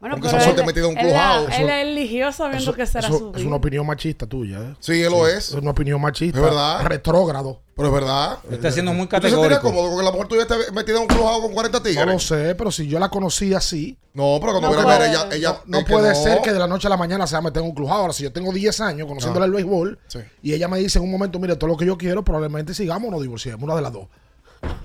[0.05, 1.49] Bueno, Porque suerte él- metida en un él- clubhouse.
[1.59, 3.47] Él eligió sabiendo Eso, que será eso su es vida.
[3.47, 4.75] una opinión machista tuya, ¿eh?
[4.79, 5.49] Sí, él lo es.
[5.49, 6.39] Es una opinión machista.
[6.39, 6.83] Es verdad.
[6.85, 7.63] Retrógrado.
[7.75, 8.39] Pero es verdad.
[8.51, 9.63] Está siendo muy ¿Tú te sentirías categórico.
[9.63, 12.05] cómodo con que la mujer tuya esté metida en un clubhouse con 40 tigres?
[12.07, 13.97] No lo sé, pero si yo la conocí así.
[14.13, 16.15] No, pero cuando No viene a ver, ella, ella No es que puede no.
[16.23, 17.89] ser que de la noche a la mañana se va a meter en un club.
[17.89, 19.47] Ahora, si yo tengo 10 años conociéndole Ah.
[19.47, 20.19] el béisbol Sí.
[20.43, 23.09] y ella me dice en un momento, mire, todo lo que yo quiero, probablemente sigamos
[23.09, 24.07] o nos divorciemos, una de las dos.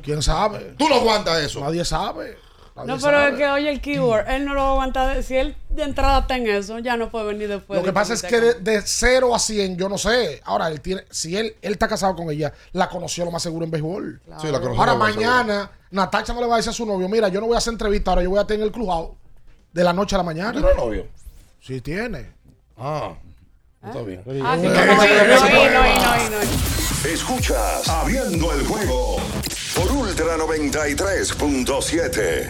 [0.01, 0.75] ¿Quién sabe?
[0.77, 1.60] Tú no aguantas eso.
[1.60, 2.38] Nadie sabe.
[2.80, 3.30] Nadie No, pero sabe.
[3.32, 5.24] es que oye el keyword, él no lo va a aguantar.
[5.24, 7.80] Si él de entrada está en eso, ya no puede venir después.
[7.80, 10.42] Lo que pasa es que de, de 0 a 100, yo no sé.
[10.46, 13.65] Ahora, él tiene, si él, él está casado con ella, la conoció lo más seguro
[13.65, 14.22] en béisbol.
[14.42, 17.28] Sí, la conocí Ahora mañana, Natacha no le va a decir a su novio, mira,
[17.30, 19.12] yo no voy a hacer entrevista, ahora yo voy a tener el clubhouse
[19.74, 20.54] de la noche a la mañana.
[20.54, 21.08] ¿Tú no eres novio?
[21.62, 22.32] Sí tiene.
[22.78, 23.13] Ah,
[23.86, 24.22] está bien.
[24.44, 26.38] Ah, sí, que no, no, no, no, no, no, no.
[27.10, 29.18] Escuchas Abriendo el juego
[29.76, 32.50] por Ultra 93.7.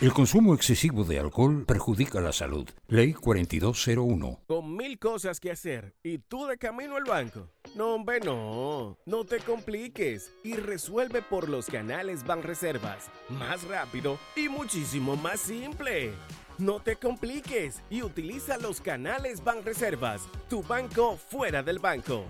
[0.00, 2.68] El consumo excesivo de alcohol perjudica la salud.
[2.88, 4.40] Ley 4201.
[4.48, 7.48] Con mil cosas que hacer y tú de camino al banco.
[7.76, 8.98] No, hombre, no.
[9.06, 13.08] No te compliques y resuelve por los canales Banreservas.
[13.28, 16.12] Más rápido y muchísimo más simple.
[16.58, 22.24] No te compliques y utiliza los canales Banreservas, tu banco fuera del banco.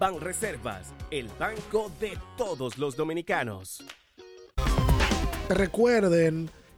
[0.00, 3.84] Banreservas, el banco de todos los dominicanos.
[5.48, 6.50] Recuerden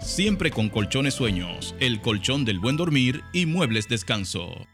[0.00, 4.66] siempre con colchones sueños, el colchón del buen dormir y muebles descanso.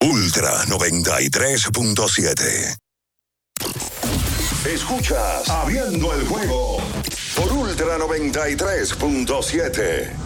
[0.00, 2.76] Ultra 93.7.
[4.66, 6.78] Escuchas Abriendo el juego
[7.36, 10.25] por Ultra 93.7.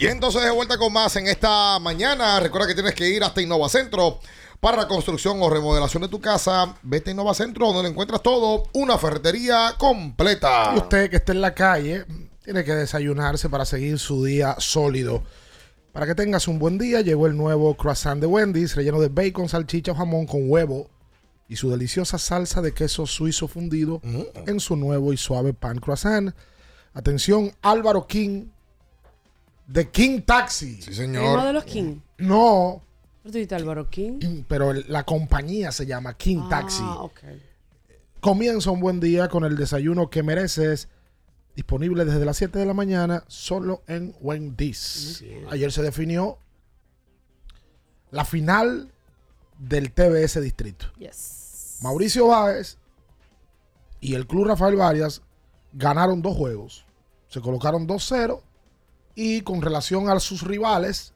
[0.00, 2.40] Y entonces de vuelta con más en esta mañana.
[2.40, 4.18] Recuerda que tienes que ir hasta Innovacentro
[4.58, 6.74] para la construcción o remodelación de tu casa.
[6.82, 8.62] Vete a Innovacentro donde lo encuentras todo.
[8.72, 10.72] Una ferretería completa.
[10.74, 12.06] Y usted que esté en la calle
[12.42, 15.22] tiene que desayunarse para seguir su día sólido.
[15.92, 19.50] Para que tengas un buen día, llegó el nuevo croissant de Wendy's, relleno de bacon,
[19.50, 20.88] salchicha o jamón con huevo
[21.46, 24.00] y su deliciosa salsa de queso suizo fundido
[24.46, 26.34] en su nuevo y suave pan croissant.
[26.94, 28.46] Atención, Álvaro King
[29.70, 30.82] de King Taxi.
[30.82, 32.00] Sí, ¿Uno de los King?
[32.18, 32.82] No,
[33.22, 34.42] ¿Pero tú dijiste Álvaro King?
[34.48, 36.82] pero la compañía se llama King Taxi.
[36.84, 37.20] Ah, ok.
[38.20, 40.88] Comienza un buen día con el desayuno que mereces.
[41.54, 45.22] Disponible desde las 7 de la mañana solo en Wendy's.
[45.50, 46.38] Ayer se definió
[48.10, 48.90] la final
[49.58, 50.86] del TBS Distrito.
[50.98, 51.78] Yes.
[51.82, 52.78] Mauricio Báez
[54.00, 55.22] y el Club Rafael Varias
[55.72, 56.84] ganaron dos juegos.
[57.28, 58.40] Se colocaron 2-0
[59.22, 61.12] y con relación a sus rivales,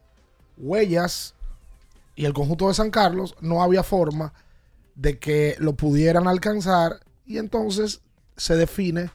[0.59, 1.35] Huellas
[2.15, 4.35] y el conjunto de San Carlos, no había forma
[4.95, 8.03] de que lo pudieran alcanzar y entonces
[8.37, 9.11] se define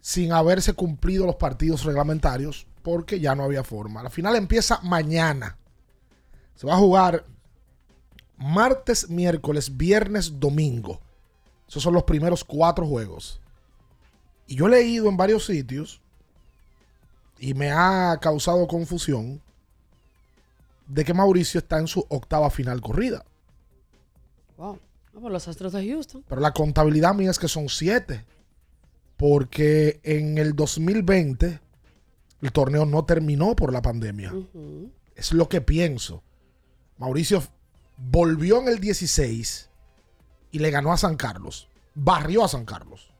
[0.00, 4.02] sin haberse cumplido los partidos reglamentarios porque ya no había forma.
[4.02, 5.58] La final empieza mañana.
[6.54, 7.26] Se va a jugar
[8.38, 10.98] martes, miércoles, viernes, domingo.
[11.68, 13.38] Esos son los primeros cuatro juegos.
[14.46, 16.00] Y yo he leído en varios sitios
[17.40, 19.40] y me ha causado confusión
[20.86, 23.24] de que Mauricio está en su octava final corrida.
[24.58, 24.78] Wow.
[25.14, 26.22] Ah, por los Astros de Houston.
[26.28, 28.26] Pero la contabilidad mía es que son siete.
[29.16, 31.60] Porque en el 2020
[32.42, 34.34] el torneo no terminó por la pandemia.
[35.14, 36.22] Es lo que pienso.
[36.98, 37.42] Mauricio
[37.96, 39.70] volvió en el 16
[40.52, 41.68] y le ganó a San Carlos.
[41.94, 43.12] Barrió a San Carlos.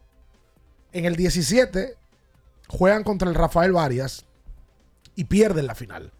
[0.93, 1.97] En el 17
[2.71, 4.25] juegan contra el Rafael Varias
[5.15, 6.13] y pierden la final.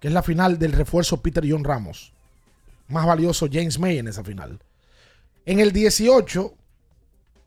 [0.00, 2.12] Que es la final del refuerzo Peter John Ramos.
[2.88, 4.60] Más valioso James May en esa final.
[5.46, 6.54] En el 18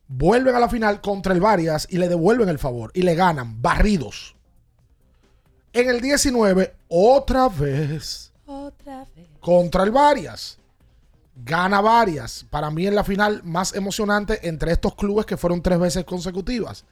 [0.07, 3.61] vuelven a la final contra el Varias y le devuelven el favor y le ganan
[3.61, 4.35] barridos.
[5.73, 9.27] En el 19 otra vez Otra vez.
[9.41, 10.57] contra el Varias.
[11.35, 12.45] Gana Varias.
[12.49, 16.85] Para mí es la final más emocionante entre estos clubes que fueron tres veces consecutivas.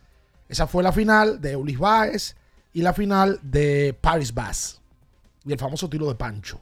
[0.49, 2.35] Esa fue la final de Eulis Baez
[2.73, 4.81] y la final de Paris Bass
[5.45, 6.61] y el famoso tiro de Pancho.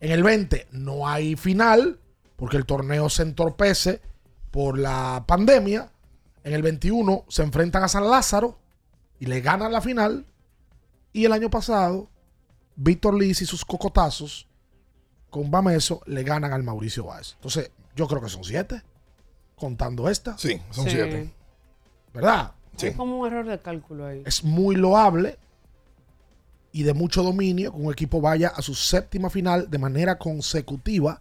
[0.00, 1.98] En el 20 no hay final
[2.36, 4.00] porque el torneo se entorpece
[4.50, 5.90] por la pandemia.
[6.44, 8.58] En el 21 se enfrentan a San Lázaro
[9.18, 10.24] y le ganan la final.
[11.12, 12.08] Y el año pasado,
[12.76, 14.46] Víctor Liz y sus cocotazos
[15.30, 17.32] con Bameso le ganan al Mauricio Báez.
[17.34, 18.82] Entonces, yo creo que son siete,
[19.56, 20.38] contando esta.
[20.38, 20.90] Sí, son Sí.
[20.92, 21.34] siete.
[22.14, 22.52] ¿Verdad?
[22.82, 24.22] Hay como un error de cálculo ahí.
[24.24, 25.38] Es muy loable
[26.72, 31.20] y de mucho dominio que un equipo vaya a su séptima final de manera consecutiva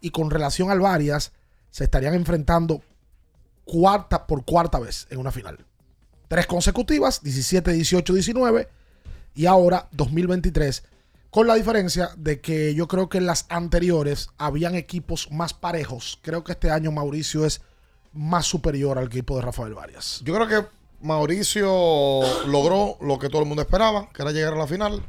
[0.00, 1.32] y con relación al varias
[1.70, 2.82] se estarían enfrentando
[3.64, 5.64] cuarta por cuarta vez en una final.
[6.28, 8.68] Tres consecutivas, 17, 18, 19
[9.34, 10.82] y ahora 2023
[11.30, 16.18] con la diferencia de que yo creo que en las anteriores habían equipos más parejos.
[16.20, 17.62] Creo que este año Mauricio es
[18.12, 20.20] más superior al equipo de Rafael Varias.
[20.24, 24.56] Yo creo que Mauricio logró lo que todo el mundo esperaba, que era llegar a
[24.56, 25.04] la final.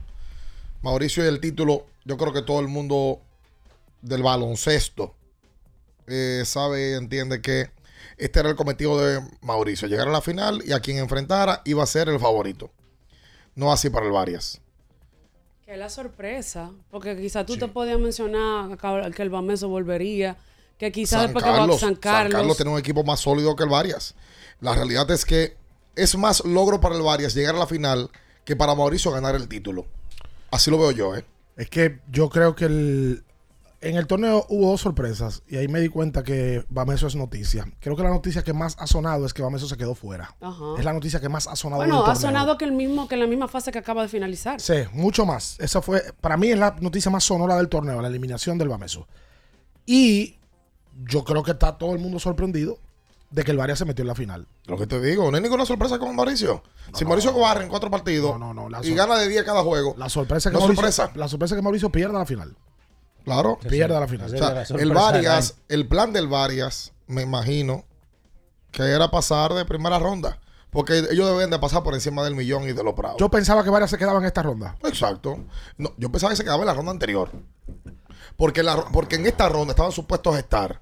[0.81, 3.21] Mauricio y el título, yo creo que todo el mundo
[4.01, 5.13] del baloncesto
[6.07, 7.69] eh, sabe y entiende que
[8.17, 11.83] este era el cometido de Mauricio, llegar a la final y a quien enfrentara iba
[11.83, 12.71] a ser el favorito.
[13.55, 14.59] No así para el Varias.
[15.63, 18.77] Que la sorpresa, porque quizás tú te podías mencionar
[19.13, 20.37] que el Bameso volvería,
[20.79, 22.31] que quizás San después que va Carlos, San Carlos.
[22.31, 24.15] San Carlos tiene un equipo más sólido que el Varias.
[24.59, 25.55] La realidad es que
[25.95, 28.09] es más logro para el Varias llegar a la final
[28.45, 29.85] que para Mauricio ganar el título.
[30.51, 31.25] Así lo veo yo, ¿eh?
[31.55, 33.23] Es que yo creo que el,
[33.81, 37.65] en el torneo hubo dos sorpresas y ahí me di cuenta que Bameso es noticia.
[37.79, 40.35] Creo que la noticia que más ha sonado es que Bameso se quedó fuera.
[40.41, 40.65] Ajá.
[40.77, 42.29] Es la noticia que más ha sonado en Bueno, el ha torneo.
[42.31, 44.59] sonado que el mismo, que en la misma fase que acaba de finalizar.
[44.59, 45.57] Sí, mucho más.
[45.59, 49.07] Esa fue, para mí es la noticia más sonora del torneo, la eliminación del Bameso.
[49.85, 50.37] Y
[51.05, 52.79] yo creo que está todo el mundo sorprendido
[53.33, 54.47] de que el Varias se metió en la final.
[54.67, 56.61] Lo que te digo, no hay ninguna sorpresa con Mauricio.
[56.93, 60.07] si Mauricio barre en cuatro partidos la y sor- gana de 10 cada juego, La
[60.07, 61.11] sorpresa que no Mauricio, sorpresa.
[61.15, 62.55] La sorpresa es que Mauricio pierda la final.
[63.25, 63.57] Claro.
[63.67, 64.33] Pierde la final.
[64.33, 67.85] O sea, el Varias, el plan del Varias, me imagino
[68.71, 70.39] que era pasar de primera ronda.
[70.69, 73.17] Porque ellos deben de pasar por encima del millón y de los prados.
[73.19, 74.75] Yo pensaba que Varias se quedaba en esta ronda.
[74.83, 75.37] Exacto.
[75.77, 77.29] No, yo pensaba que se quedaba en la ronda anterior.
[78.35, 80.81] Porque, la, porque en esta ronda estaban supuestos a estar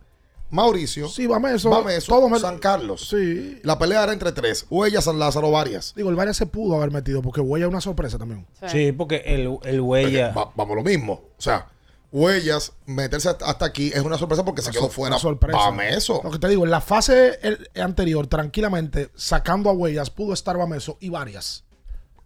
[0.52, 3.08] Mauricio, sí, Bameso, Bameso, San Carlos.
[3.10, 3.60] Sí.
[3.64, 4.66] La pelea era entre tres.
[4.70, 5.94] Huella, San Lázaro, Varias.
[5.96, 8.46] Digo, el Varias se pudo haber metido porque Huella es una sorpresa también.
[8.68, 10.32] Sí, porque el, el huella.
[10.34, 11.14] Va- vamos lo mismo.
[11.38, 11.68] O sea,
[12.14, 15.16] Huellas, meterse hasta aquí es una sorpresa porque se quedó fuera.
[15.16, 15.58] Una sorpresa.
[15.58, 16.20] Bameso.
[16.24, 20.58] Lo que te digo, en la fase el- anterior, tranquilamente, sacando a Huellas, pudo estar
[20.58, 21.64] Bameso y varias.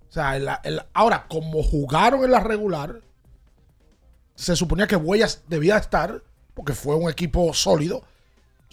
[0.09, 0.61] O sea, en la-
[0.93, 3.01] ahora, como jugaron en la regular,
[4.35, 6.23] se suponía que Huellas debía estar,
[6.53, 8.03] porque fue un equipo sólido,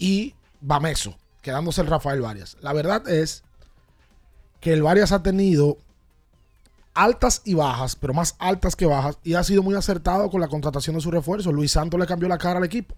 [0.03, 2.57] y Bameso, quedándose el Rafael Varias.
[2.59, 3.41] La verdad es
[4.59, 5.77] que el Varias ha tenido
[6.93, 10.49] altas y bajas, pero más altas que bajas, y ha sido muy acertado con la
[10.49, 11.53] contratación de su refuerzo.
[11.53, 12.95] Luis Santos le cambió la cara al equipo.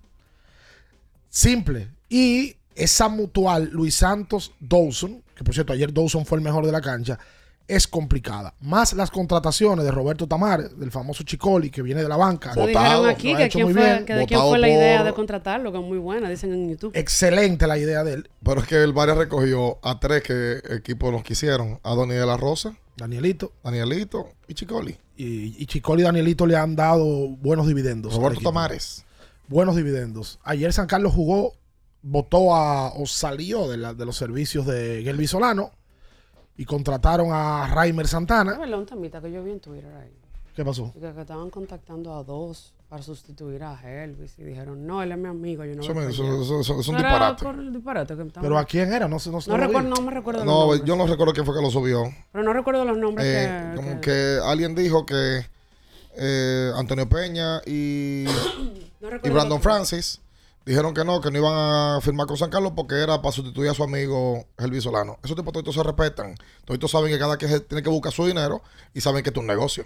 [1.30, 1.92] Simple.
[2.10, 6.72] Y esa mutual Luis Santos Dawson, que por cierto ayer Dawson fue el mejor de
[6.72, 7.20] la cancha,
[7.68, 8.54] es complicada.
[8.62, 12.52] Más las contrataciones de Roberto Tamar, del famoso Chicoli, que viene de la banca.
[12.52, 14.06] Eso dijeron aquí que, hecho quién muy fue, bien.
[14.06, 16.70] que de quién fue la idea por- de contratarlo, que es muy buena, dicen en
[16.70, 16.92] YouTube.
[16.96, 18.30] Excelente la idea de él.
[18.44, 21.80] Pero es que el Varias recogió a tres que equipos nos quisieron.
[21.84, 23.52] A Donny de la Rosa, Danielito.
[23.64, 24.98] Danielito y Chicoli.
[25.18, 27.06] Y, y Chicoli y Danielito le han dado
[27.38, 28.14] buenos dividendos.
[28.16, 28.42] Roberto.
[28.42, 29.04] Tamares.
[29.48, 30.40] Buenos dividendos.
[30.44, 31.54] Ayer San Carlos jugó,
[32.02, 35.72] votó a, o salió de, la- de los servicios de Gelby Solano
[36.58, 38.58] y contrataron a Raimer Santana.
[38.58, 40.12] verdad, un temita que yo vi en Twitter ahí.
[40.56, 40.94] ¿Qué pasó?
[40.94, 45.18] Que, que estaban contactando a dos para sustituir a Elvis y dijeron, no, él es
[45.18, 46.42] mi amigo, yo no Eso me- eso- allá".
[46.42, 48.16] eso- eso es un disparate.
[48.16, 49.08] que ¿Pero a quién era?
[49.10, 49.50] No sé, no sé.
[49.52, 52.04] No, recuerdo, no me recuerdo No, yo no recuerdo quién fue que lo subió.
[52.32, 55.46] Pero no recuerdo los nombres Eh, que, como que- que alguien dijo que
[56.18, 58.24] eh, Antonio Peña y,
[59.02, 60.22] No y Brandon Francis
[60.66, 63.70] dijeron que no, que no iban a firmar con San Carlos porque era para sustituir
[63.70, 65.18] a su amigo Elvis Solano.
[65.24, 66.36] Esos tipos todos se respetan.
[66.66, 68.62] Todos saben que cada quien tiene que buscar su dinero
[68.94, 69.86] y saben que esto es un negocio.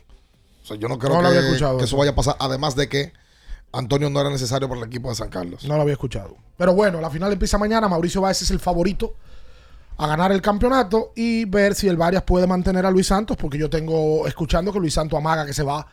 [0.63, 1.80] O sea, yo no creo No que, que eso.
[1.80, 2.36] eso vaya a pasar.
[2.39, 3.13] Además de que
[3.71, 5.63] Antonio no era necesario para el equipo de San Carlos.
[5.65, 6.36] No lo había escuchado.
[6.57, 7.88] Pero bueno, la final empieza mañana.
[7.88, 9.13] Mauricio Báez es el favorito
[9.97, 13.57] a ganar el campeonato y ver si el Varias puede mantener a Luis Santos, porque
[13.57, 15.86] yo tengo escuchando que Luis Santos amaga que se va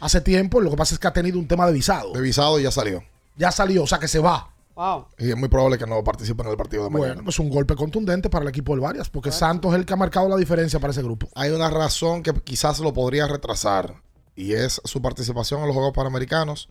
[0.00, 0.60] hace tiempo.
[0.60, 2.12] Lo que pasa es que ha tenido un tema de visado.
[2.12, 3.02] De visado y ya salió.
[3.36, 4.50] Ya salió, o sea que se va.
[4.74, 5.06] Wow.
[5.18, 7.12] Y es muy probable que no participe en el partido de mañana.
[7.14, 9.92] Bueno, pues un golpe contundente para el equipo del Varias, porque Santos es el que
[9.92, 11.28] ha marcado la diferencia para ese grupo.
[11.34, 14.02] Hay una razón que quizás lo podría retrasar
[14.34, 16.68] y es su participación en los Juegos Panamericanos,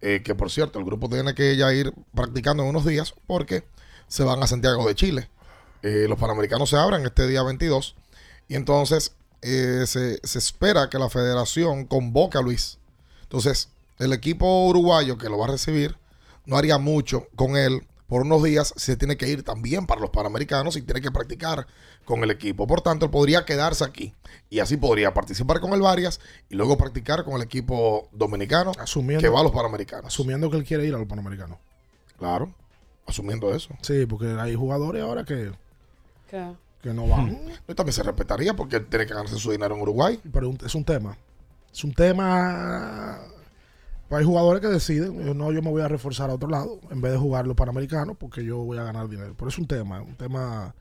[0.00, 3.64] eh, que por cierto el grupo tiene que ya ir practicando en unos días porque
[4.06, 5.28] se van a Santiago de Chile.
[5.82, 7.96] Eh, los Panamericanos se abren este día 22
[8.46, 12.78] y entonces eh, se, se espera que la federación convoque a Luis.
[13.22, 13.70] Entonces,
[14.02, 15.96] el equipo uruguayo que lo va a recibir
[16.46, 17.86] no haría mucho con él.
[18.08, 21.66] Por unos días se tiene que ir también para los Panamericanos y tiene que practicar
[22.04, 22.66] con el equipo.
[22.66, 24.12] Por tanto, él podría quedarse aquí
[24.50, 29.22] y así podría participar con el Varias y luego practicar con el equipo dominicano Asumiendo-
[29.22, 30.06] que va a los Panamericanos.
[30.06, 31.56] Asumiendo que él quiere ir a los Panamericanos.
[32.18, 32.52] Claro,
[33.06, 33.70] asumiendo eso.
[33.80, 35.50] Sí, porque hay jugadores ahora que,
[36.28, 36.52] ¿Qué?
[36.82, 37.40] que no van.
[37.74, 40.20] También se respetaría porque él tiene que ganarse su dinero en Uruguay.
[40.30, 41.16] Pero es un tema.
[41.72, 43.20] Es un tema.
[44.12, 46.78] Pues hay jugadores que deciden, yo, no, yo me voy a reforzar a otro lado
[46.90, 49.34] en vez de jugar los panamericanos porque yo voy a ganar dinero.
[49.38, 50.74] Pero es un tema, un tema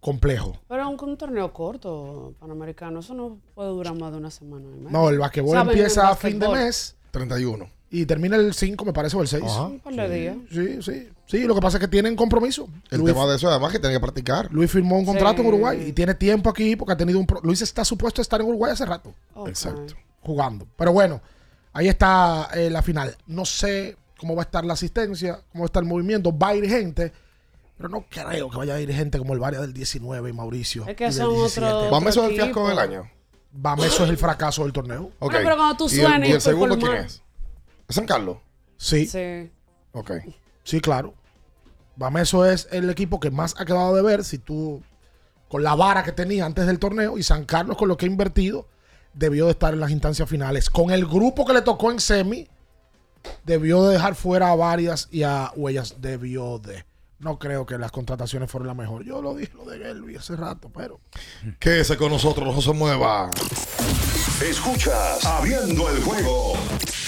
[0.00, 0.58] complejo.
[0.68, 4.66] Pero aunque un torneo corto, panamericano, eso no puede durar más de una semana.
[4.66, 4.90] y media.
[4.90, 5.68] No, el basquetbol ¿Saben?
[5.70, 7.70] empieza El a fin de mes 31.
[7.90, 9.42] y termina el 5, me parece, o el 6.
[9.42, 10.36] Un par de días.
[10.50, 11.08] Sí, sí.
[11.24, 12.68] Sí, lo que pasa es que tienen compromiso.
[12.90, 14.52] El Luis, tema de eso además que tiene que practicar.
[14.52, 15.40] Luis firmó un contrato Sí.
[15.40, 17.26] en Uruguay y tiene tiempo aquí porque ha tenido un...
[17.26, 19.14] pro- Luis está supuesto a estar en Uruguay hace rato.
[19.46, 19.94] Exacto.
[20.20, 20.66] jugando.
[20.76, 21.22] Pero bueno,
[21.72, 23.16] ahí está eh, la final.
[23.26, 26.36] No sé cómo va a estar la asistencia, cómo va a estar el movimiento.
[26.36, 27.12] Va a ir gente,
[27.76, 30.86] pero no creo que vaya a ir gente como el Varia del 19 y Mauricio.
[30.86, 31.66] Es que y del son 17.
[31.66, 33.10] otro- Vamos eso otro del fiasco del año.
[33.54, 35.10] Bameso es el fracaso del torneo.
[35.18, 35.32] Ok.
[35.42, 37.22] pero cuando tú ¿Y el- suenas ¿Y y el, segundo por quién es?
[37.88, 38.38] ¿Es San Carlos?
[38.78, 39.50] Sí, Sí.
[39.92, 40.10] Ok.
[40.64, 41.14] sí, claro.
[41.96, 44.24] Bameso es el equipo que más ha quedado de ver.
[44.24, 44.82] Si tú,
[45.48, 48.08] con la vara que tenía antes del torneo, y San Carlos con lo que ha
[48.08, 48.66] invertido,
[49.14, 50.70] debió de estar en las instancias finales.
[50.70, 52.48] Con el grupo que le tocó en semi,
[53.44, 56.84] debió de dejar fuera a varias y a Huellas debió de.
[57.18, 59.04] No creo que las contrataciones fueron la mejor.
[59.04, 61.00] Yo lo dije, lo de Gelby hace rato, pero.
[61.60, 63.30] Quédese con nosotros, no se mueva.
[64.42, 66.54] Escuchas Abriendo el juego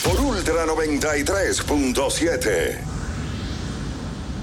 [0.05, 2.79] por Ultra 93.7.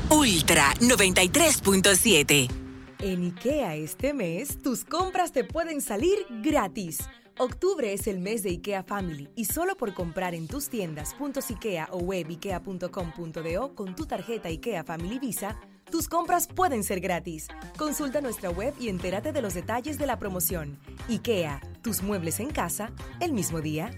[0.10, 2.52] Ultra 93.7.
[3.00, 7.00] En IKEA este mes, tus compras te pueden salir gratis.
[7.38, 11.16] Octubre es el mes de IKEA Family y solo por comprar en tus tiendas
[11.50, 15.58] IKEA o web ikea.com.do con tu tarjeta IKEA Family Visa,
[15.90, 17.48] tus compras pueden ser gratis.
[17.78, 20.78] Consulta nuestra web y entérate de los detalles de la promoción.
[21.10, 23.92] IKEA, tus muebles en casa, el mismo día.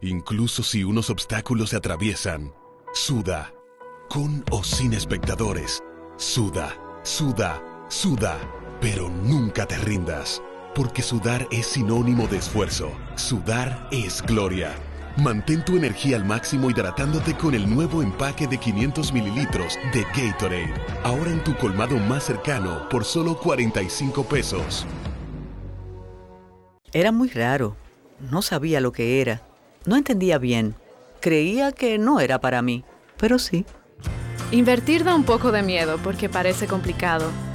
[0.00, 2.54] incluso si unos obstáculos se atraviesan,
[2.94, 3.52] suda,
[4.08, 5.82] con o sin espectadores,
[6.16, 8.38] suda, suda, suda,
[8.80, 10.40] pero nunca te rindas,
[10.74, 14.74] porque sudar es sinónimo de esfuerzo, sudar es gloria.
[15.16, 20.72] Mantén tu energía al máximo hidratándote con el nuevo empaque de 500 mililitros de Gatorade,
[21.02, 24.86] ahora en tu colmado más cercano por solo 45 pesos.
[26.92, 27.76] Era muy raro.
[28.30, 29.42] No sabía lo que era.
[29.86, 30.74] No entendía bien.
[31.20, 32.84] Creía que no era para mí,
[33.16, 33.64] pero sí.
[34.52, 37.30] Invertir da un poco de miedo porque parece complicado,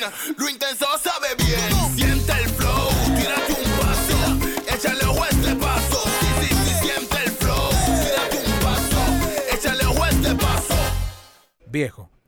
[0.00, 0.36] También.
[0.36, 1.96] Lo intenso sabe bien.
[1.96, 2.90] Siente el flow.
[3.16, 4.74] Tírate un paso.
[4.74, 6.02] Échale a este paso.
[6.20, 7.70] Sí, sí, sí, siente el flow.
[8.02, 9.00] Tírate un paso.
[9.52, 10.74] Échale a este paso.
[11.66, 12.10] Viejo,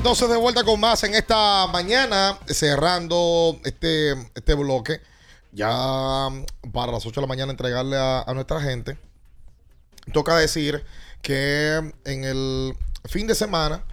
[0.00, 5.02] Entonces de vuelta con más en esta mañana, cerrando este, este bloque,
[5.52, 6.26] ya
[6.72, 8.96] para las 8 de la mañana entregarle a, a nuestra gente.
[10.14, 10.86] Toca decir
[11.20, 12.74] que en el
[13.10, 13.84] fin de semana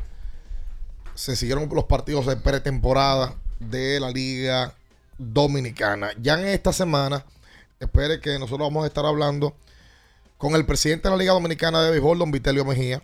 [1.14, 4.76] se siguieron los partidos de pretemporada de la Liga
[5.18, 6.12] Dominicana.
[6.22, 7.26] Ya en esta semana,
[7.82, 9.58] espere que nosotros vamos a estar hablando
[10.38, 13.02] con el presidente de la Liga Dominicana de Béisbol, don Vitelio Mejía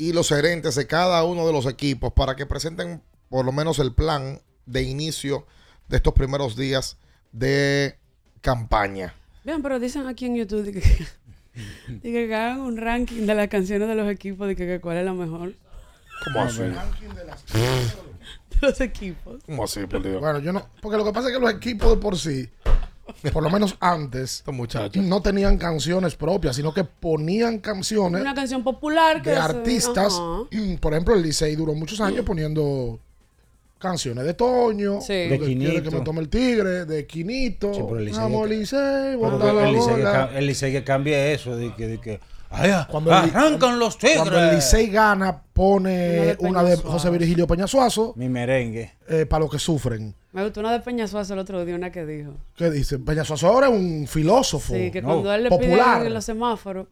[0.00, 3.78] y los gerentes de cada uno de los equipos para que presenten por lo menos
[3.80, 5.46] el plan de inicio
[5.88, 6.96] de estos primeros días
[7.32, 7.98] de
[8.40, 9.12] campaña.
[9.44, 10.80] Vean, pero dicen aquí en YouTube de que,
[11.88, 14.96] de que hagan un ranking de las canciones de los equipos, de que, que cuál
[14.96, 15.52] es la mejor.
[16.24, 16.62] ¿Cómo así?
[17.52, 19.42] De los equipos.
[19.44, 20.20] ¿Cómo así, por Dios?
[20.20, 20.66] Bueno, yo no.
[20.80, 22.48] Porque lo que pasa es que los equipos de por sí,
[23.32, 24.42] por lo menos antes,
[25.00, 30.14] no tenían canciones propias, sino que ponían canciones Una canción popular que de es- artistas.
[30.14, 30.44] ajá.
[30.80, 32.98] Por ejemplo, el Licey duró muchos años poniendo
[33.78, 35.12] canciones de Toño, Sí.
[35.14, 35.90] de De quiere que Quinito.
[35.90, 38.22] me tome el tigre, de Quinito, Sí, pero el Licey
[40.36, 42.20] el Licey que cambie eso, de que, de que
[42.88, 44.18] Cuando el arrancan los tigres.
[44.18, 47.18] Cuando el Licey gana, pone Una una de José Suárez.
[47.20, 48.92] Virgilio Peñasuazo Mi merengue.
[49.28, 50.14] para los que sufren.
[50.32, 52.32] Me gustó una de Peña Suazo el otro día, una que dijo.
[52.56, 52.98] ¿Qué dice?
[52.98, 55.08] Peñasuazo ahora es un filósofo Sí, que ¿no?
[55.08, 55.98] cuando él le popular.
[55.98, 56.86] pide en los semáforos,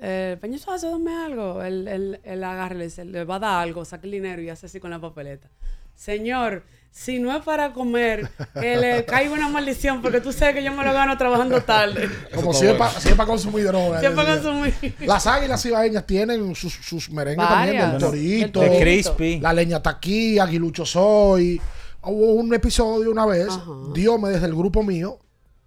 [0.00, 1.62] eh, Peña Suazo, dame algo.
[1.62, 4.40] Él, él, él agarra y le dice, le va a dar algo, saca el dinero
[4.40, 5.48] y hace así con la papeleta.
[5.94, 8.28] Señor, si no es para comer,
[8.60, 12.08] que le caiga una maldición, porque tú sabes que yo me lo gano trabajando tarde.
[12.34, 14.00] Como si es para consumir droga.
[14.00, 14.50] Si es para decía.
[14.50, 14.94] consumir.
[15.00, 18.00] Las águilas ibaeñas tienen sus, sus merengues Varias.
[18.00, 19.40] también, del torito, De Crispy.
[19.40, 21.60] la leña taquí, aguilucho soy.
[22.02, 23.48] Hubo un episodio una vez,
[23.94, 25.18] Diomedes del grupo mío,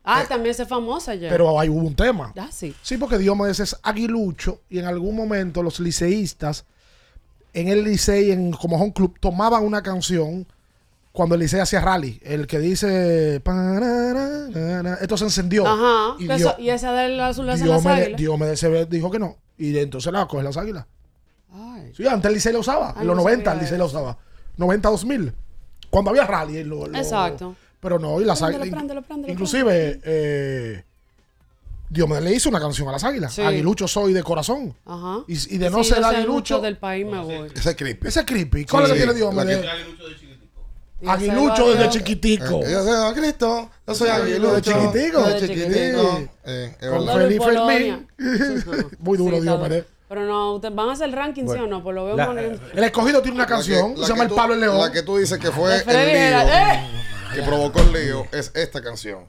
[0.04, 1.30] Ah, también se famosa ya.
[1.30, 2.34] pero ahí hubo un tema.
[2.36, 2.74] Ah, sí.
[2.82, 6.66] Sí, porque Diomedes es aguilucho y en algún momento los liceístas
[7.54, 10.48] en el licey, en como home club, tomaban una canción
[11.12, 12.20] cuando el licey hacía rally.
[12.24, 13.42] El que dice...
[15.02, 15.66] Esto se encendió.
[15.68, 16.16] Ajá.
[16.20, 18.18] Y que Dio- eso- y esa del azul de las Diomedes, águilas.
[18.20, 19.38] Diomedes se dijo que no.
[19.58, 20.86] Y entonces la coge las águilas.
[21.96, 22.94] Sí, antes el Licey la usaba.
[22.96, 24.18] Ay, en los no 90 sabía el Licey la usaba.
[24.58, 25.34] 90, 2000.
[25.90, 26.64] Cuando había rally.
[26.64, 27.56] lo- lo- Exacto.
[27.82, 28.68] Pero no, y las águilas.
[29.28, 30.84] Inclusive, eh,
[31.90, 33.34] Diomedes le hizo una canción a las águilas.
[33.34, 33.42] Sí.
[33.42, 34.74] Aguilucho soy de corazón.
[34.86, 35.24] Ajá.
[35.28, 36.62] Y, y de no ser aguilucho.
[36.62, 37.52] del país me voy.
[37.54, 38.08] Ese es creepy.
[38.08, 38.66] Ese es creepy.
[38.66, 39.66] ¿Cuál es Sí, que tiene la Diomedes?
[41.02, 42.62] Que- Aguilucho desde chiquitico.
[42.64, 44.54] Eh, yo soy Cristo, yo soy Aguilucho aguilucho.
[44.54, 45.24] de chiquitico.
[45.24, 46.30] de chiquitico.
[46.46, 47.18] Eh, es Con verdad.
[47.22, 47.46] Felipe.
[47.46, 48.08] Fermín.
[49.00, 49.86] Muy duro, Sí, Diomedes.
[50.08, 51.82] Pero no, ¿ustedes van a hacer el ranking, sí o no?
[51.84, 53.94] Pues lo veo La- poniendo- El escogido tiene una que- canción.
[53.98, 54.78] la se llama que El Pablo el León.
[54.80, 56.88] La que tú dices que fue el lío ¡Eh!
[57.34, 59.26] que provocó el lío es esta canción.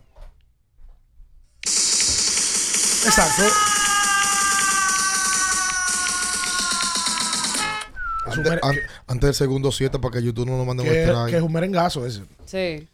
[3.05, 3.43] Exacto.
[8.39, 8.77] Antes, mere- an-
[9.07, 11.31] antes del segundo 7 para que YouTube no nos mande un que, strike.
[11.31, 12.23] que es un merengazo ese.
[12.45, 12.89] Sí.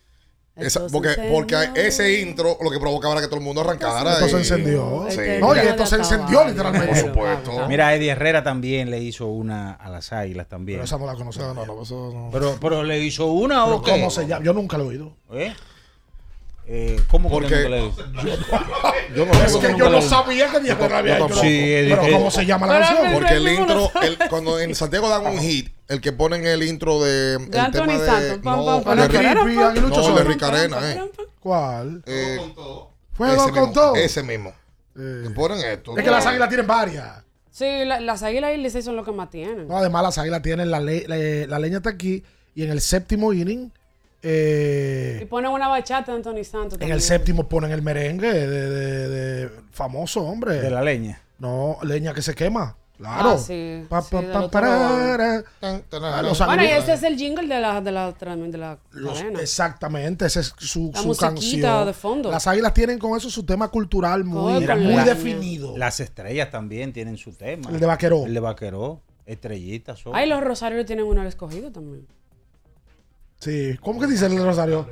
[0.57, 4.15] Esa- porque, porque ese intro lo que provocaba era que todo el mundo arrancara.
[4.15, 5.07] Esto se encendió.
[5.09, 5.21] Sí.
[5.41, 6.89] No, y esto se encendió literalmente.
[6.89, 7.69] Por supuesto.
[7.69, 10.79] Mira, Eddie Herrera también le hizo una a las águilas también.
[10.79, 11.55] Pero esa no la conocemos.
[11.55, 12.31] No, no, no, eso no.
[12.33, 13.93] Pero, pero le hizo una Pero o qué?
[13.93, 14.45] ¿Cómo se llama?
[14.45, 15.13] Yo nunca lo he oído.
[15.33, 15.55] ¿Eh?
[16.71, 17.81] Eh, ¿Cómo que Porque- nunca le?
[19.17, 21.29] Yo no Es que yo lo- no sabía que Diego había hecho.
[21.41, 23.13] Sí, Eddie, Pero que- ¿cómo se llama la canción?
[23.15, 27.03] Porque el intro, el- cuando en Santiago dan un hit, el que ponen el intro
[27.03, 27.37] de.
[27.37, 28.07] El De Anthony tema de.
[28.07, 28.39] Santos.
[28.45, 30.33] Pam, no, pam, pam, el de pam, Rick- pam, Creepy, Aguilucho no, el de Soy.
[30.35, 31.11] Rick Arena, eh.
[31.41, 32.03] ¿Cuál?
[32.05, 32.39] Eh,
[33.15, 33.95] Fuego con todo.
[33.97, 34.53] Ese mismo.
[34.99, 35.97] Eh, Que ponen esto.
[35.97, 37.25] es que las águilas tienen varias.
[37.51, 39.67] Sí, la- las águilas y el Licey son los que más tienen.
[39.69, 41.17] No, además, las águilas tienen la, le- la,
[41.49, 42.23] la leña está aquí.
[42.55, 43.73] Y en el séptimo inning,
[44.23, 46.75] eh, Y ponen una bachata de Anthony Santos.
[46.75, 46.93] en también.
[46.93, 50.55] el séptimo ponen el merengue de, de- de famoso hombre.
[50.61, 51.21] De la leña.
[51.39, 52.77] No, leña que se quema.
[52.97, 53.31] Claro.
[53.31, 55.43] Ah, sí, Pa, pa, pa,
[56.23, 60.27] los Bueno, y ese es el jingle de la, de la, de la Los- exactamente,
[60.27, 61.87] esa es su, La su canción.
[61.87, 62.29] de fondo.
[62.29, 64.65] Las águilas tienen con eso su tema cultural muy, muy
[64.97, 65.77] la- definido.
[65.79, 67.71] Las estrellas también tienen su tema.
[67.71, 68.27] El de Vaqueró.
[68.27, 69.01] El de Vaqueró.
[69.27, 70.03] Estrellitas.
[70.13, 72.05] Ay, los rosarios tienen uno al escogido también.
[73.39, 74.87] Sí, ¿cómo que dice el Rosario?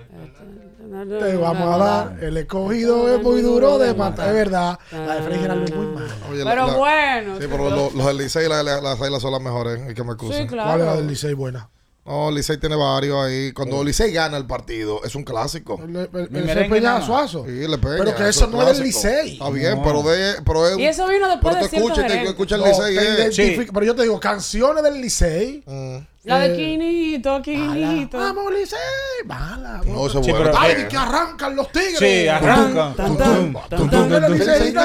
[1.09, 2.25] Te Te vamos a dar.
[2.25, 4.29] El escogido es muy duro de matar.
[4.29, 4.79] Es verdad.
[4.93, 6.15] La de Freddy Geraldo es muy mala.
[6.31, 7.37] Oye, Pero bueno.
[7.41, 9.81] Sí, pero lo- los del Licey y la- la- las águilas son las mejores.
[9.91, 10.43] Y que me excusen.
[10.43, 10.69] Sí, claro.
[10.71, 11.69] ¿Cuál es la del Licey buena?
[12.07, 13.51] No, Licey tiene varios ahí.
[13.53, 15.79] Cuando Licey gana el partido, es un clásico.
[15.83, 17.07] El, el, el, Mi el merengue Peña nada más.
[17.07, 17.45] Suazo.
[17.45, 19.09] Sí, le peña, Pero que es eso un no es del clásico.
[19.11, 19.33] Licey.
[19.33, 19.83] Está bien, No.
[19.83, 22.31] pero, de, pero es Y eso vino después pero de te escucha, cierto te gerente.
[22.31, 22.95] escucha el No, Licey.
[22.97, 23.15] te eh.
[23.19, 25.65] identifica- Pero yo te digo, canciones del Licey.
[25.67, 25.97] Mm.
[26.27, 28.19] La de Eh, Quinito, Quinito.
[28.19, 28.79] Vamos, Licey.
[29.27, 29.81] Mala.
[29.85, 30.21] No, bueno.
[30.25, 31.99] pero- Ay, eh, que arrancan los tigres.
[32.01, 32.93] Sí, arranca.
[32.97, 33.79] Tan, Tum, tan, tum, tan, tum, tan.
[33.79, 34.33] tum, tum, tum.
[34.35, 34.83] Licey, no.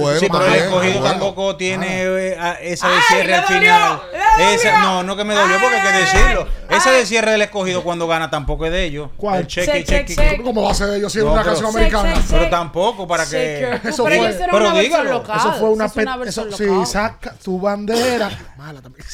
[0.00, 4.02] Bueno, sí, pero el escogido tampoco tiene eh, esa de cierre al final.
[4.38, 6.48] Esa, no, no que me dolió porque hay que decirlo.
[6.68, 9.08] Esa de cierre del escogido cuando gana tampoco es de ellos.
[9.16, 9.40] ¿Cuál?
[9.40, 10.40] El cheque, cheque.
[10.44, 12.14] ¿Cómo va a ser ellos si es una canción americana?
[12.28, 13.80] Pero tampoco para que.
[13.84, 15.22] Eso pero fue- pero dígalo.
[15.34, 18.30] Eso fue una, Sí, saca tu bandera.
[18.58, 19.06] Mala también.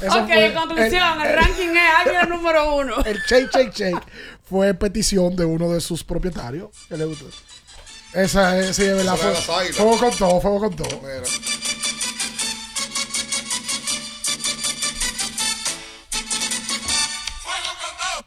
[0.00, 2.96] Eso ok, fue en conclusión, el, ranking es Águila número uno.
[3.04, 4.02] El Shake Shake Shake
[4.48, 6.70] fue petición de uno de sus propietarios.
[6.88, 7.26] Que le gustó.
[8.14, 9.16] Esa es, sí, es verdad.
[9.16, 11.00] Fue, fuego con todo, fuego con todo.
[11.02, 11.22] Mira.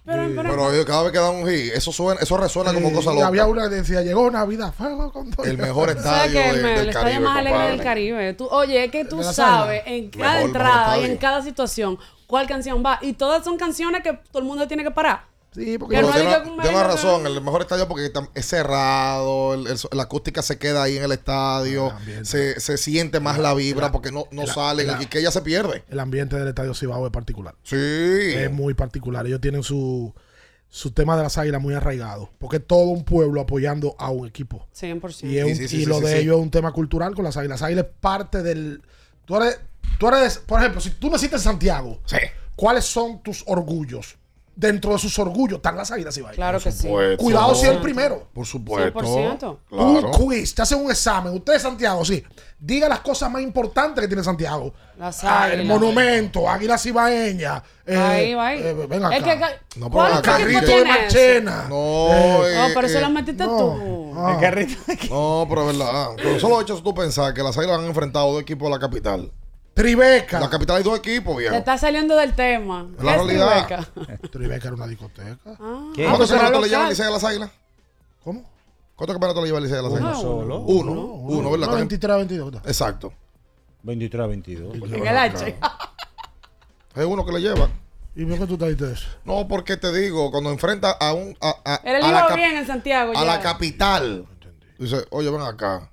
[0.06, 2.93] Pero, pero- Pero ellos cada vez que dan un hit, eso suena, eso resuena como
[2.93, 3.28] cosa y loca.
[3.28, 5.45] había una que decía, llegó Navidad, fuego con todo.
[5.45, 7.82] El mejor ¿Sabes estadio de- El, el del estadio Caribe, más alegre del.
[7.82, 8.34] Caribe.
[8.36, 11.97] Tú, oye, es que tú sabes en cada Mejor, entrada mejor y en cada situación
[12.28, 12.99] cuál canción va.
[13.01, 15.26] Y todas son canciones que todo el mundo tiene que parar.
[15.56, 19.68] Sí, porque Que Pero no tiene, tiene razón, el mejor estadio porque es cerrado, el-
[19.68, 21.93] el- la acústica se queda ahí en el estadio,
[22.24, 25.32] se, se siente más la vibra porque no, no la- salen la- y que ella
[25.32, 25.84] se pierde.
[25.89, 27.56] el ambiente del Estadio Cibao es particular.
[27.64, 27.76] Sí.
[27.78, 29.26] Es muy particular.
[29.26, 30.14] Ellos tienen su,
[30.68, 32.30] su tema de las águilas muy arraigado.
[32.38, 34.68] Porque es todo un pueblo apoyando a un equipo.
[34.74, 35.24] 100%.
[35.30, 36.18] Y, es Sí, un- sí, sí, y sí, lo sí, de sí.
[36.18, 37.62] ellos es un tema cultural con las águilas.
[37.62, 38.82] Las águilas es parte del.
[39.24, 39.60] Tú eres,
[39.99, 42.18] tú eres, por ejemplo, si tú naciste en Santiago, Sí.
[42.58, 44.18] ¿cuáles son tus orgullos?
[44.58, 46.88] Dentro de sus orgullos están las águilas y Claro que sí.
[47.18, 48.28] Cuidado si es el primero.
[48.34, 48.99] Por supuesto.
[49.01, 49.60] 100%.
[49.72, 50.12] Un Claro.
[50.12, 51.34] quiz, te hacen un examen.
[51.34, 52.24] Usted es Santiago, sí.
[52.58, 54.74] Diga las cosas más importantes que tiene Santiago.
[54.97, 55.68] Las Ah, el águilas.
[55.80, 57.62] monumento, Águilas Ibaeñas.
[57.86, 58.60] Eh, Ahí va ahí.
[58.64, 59.18] eh, ven acá.
[59.18, 60.99] Es que, ca- No, ¿cuál pero acá- equipo Carrito de tiene eso?
[61.01, 61.66] Marchena.
[61.68, 62.08] No,
[62.47, 63.58] Eh, No, pero eh, se lo metiste no.
[63.58, 64.14] tú.
[64.18, 64.32] Ah.
[64.36, 64.82] El carrito.
[65.10, 66.08] No, pero es verdad.
[66.16, 69.30] Pero solo hecho tú pensar que las águilas han enfrentado dos equipos de la capital.
[69.76, 70.39] Tribeca.
[70.39, 71.55] La capital hay dos equipos, Te viejo.
[71.55, 72.88] está saliendo del tema.
[72.97, 73.67] Es la ¿Qué realidad.
[73.93, 74.30] Tribeca?
[74.32, 75.38] Tribeca era una discoteca.
[75.59, 76.05] Ah, ¿Qué?
[76.05, 76.89] ah, ¿Cuántos era campeonatos le lleva el.
[76.89, 77.51] Licey a las águilas?
[78.23, 78.49] ¿Cómo?
[78.95, 80.13] ¿Cuántos campeonatos le lleva el Licey a las águilas?
[80.17, 80.59] Ah, solo.
[80.61, 80.91] Uno.
[80.91, 81.67] Uno, ¿verdad?
[81.67, 82.51] No, 23 22.
[82.51, 82.67] ¿verdad?
[82.69, 83.13] Exacto.
[83.84, 84.76] 23 a 22.
[84.76, 85.55] En el H.
[86.95, 87.69] Es uno que le lleva.
[88.15, 89.07] ¿Y por qué tú te diste eso?
[89.26, 92.65] No, porque te digo, cuando enfrenta a un a, a- Él a la, bien en
[92.65, 93.11] Santiago.
[93.11, 93.26] a ya.
[93.26, 94.26] la capital,
[94.80, 95.89] dice, oye, ven acá.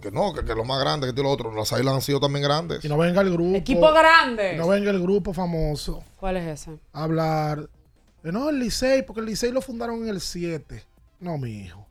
[0.00, 1.54] Que no, que, que lo más grande que tiene lo otro.
[1.54, 2.84] Las águilas han sido también grandes.
[2.84, 3.56] Y no venga el grupo.
[3.56, 4.54] Equipo grande.
[4.54, 6.78] y no venga el grupo famoso ¿Cuál es ese?
[6.92, 7.68] a hablar.
[8.22, 10.84] de, no, el Licey, porque el Licey lo fundaron en el 7.
[11.20, 11.84] No, mi hijo.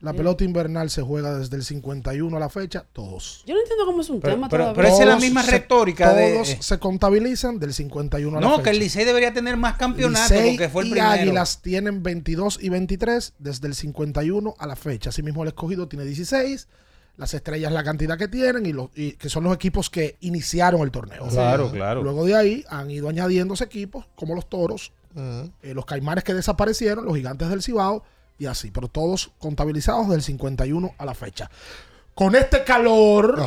[0.00, 3.44] La pelota invernal se juega desde el 51 a la fecha, todos.
[3.46, 4.82] Yo no entiendo cómo es un Pero- tema pero- todavía.
[4.82, 8.40] pero esa es la Todos misma se- retórica de- Todos se contabilizan del 51 a
[8.40, 8.64] la No, fecha.
[8.64, 11.12] que el Licey debería tener más campeonatos Licey porque fue el y primero.
[11.12, 15.10] Águilas tienen 22 y 23 desde el 51 a la fecha.
[15.10, 16.66] Asimismo, el escogido tiene 16.
[17.16, 20.80] Las estrellas, la cantidad que tienen, y, los, y que son los equipos que iniciaron
[20.80, 21.26] el torneo.
[21.28, 22.02] Claro, claro.
[22.02, 27.04] Luego de ahí han ido añadiéndose equipos, como los toros, eh, los caimanes que desaparecieron,
[27.04, 28.02] los gigantes del Cibao
[28.38, 28.70] y así.
[28.70, 31.50] Pero todos contabilizados del 51 a la fecha.
[32.14, 33.38] Con este calor,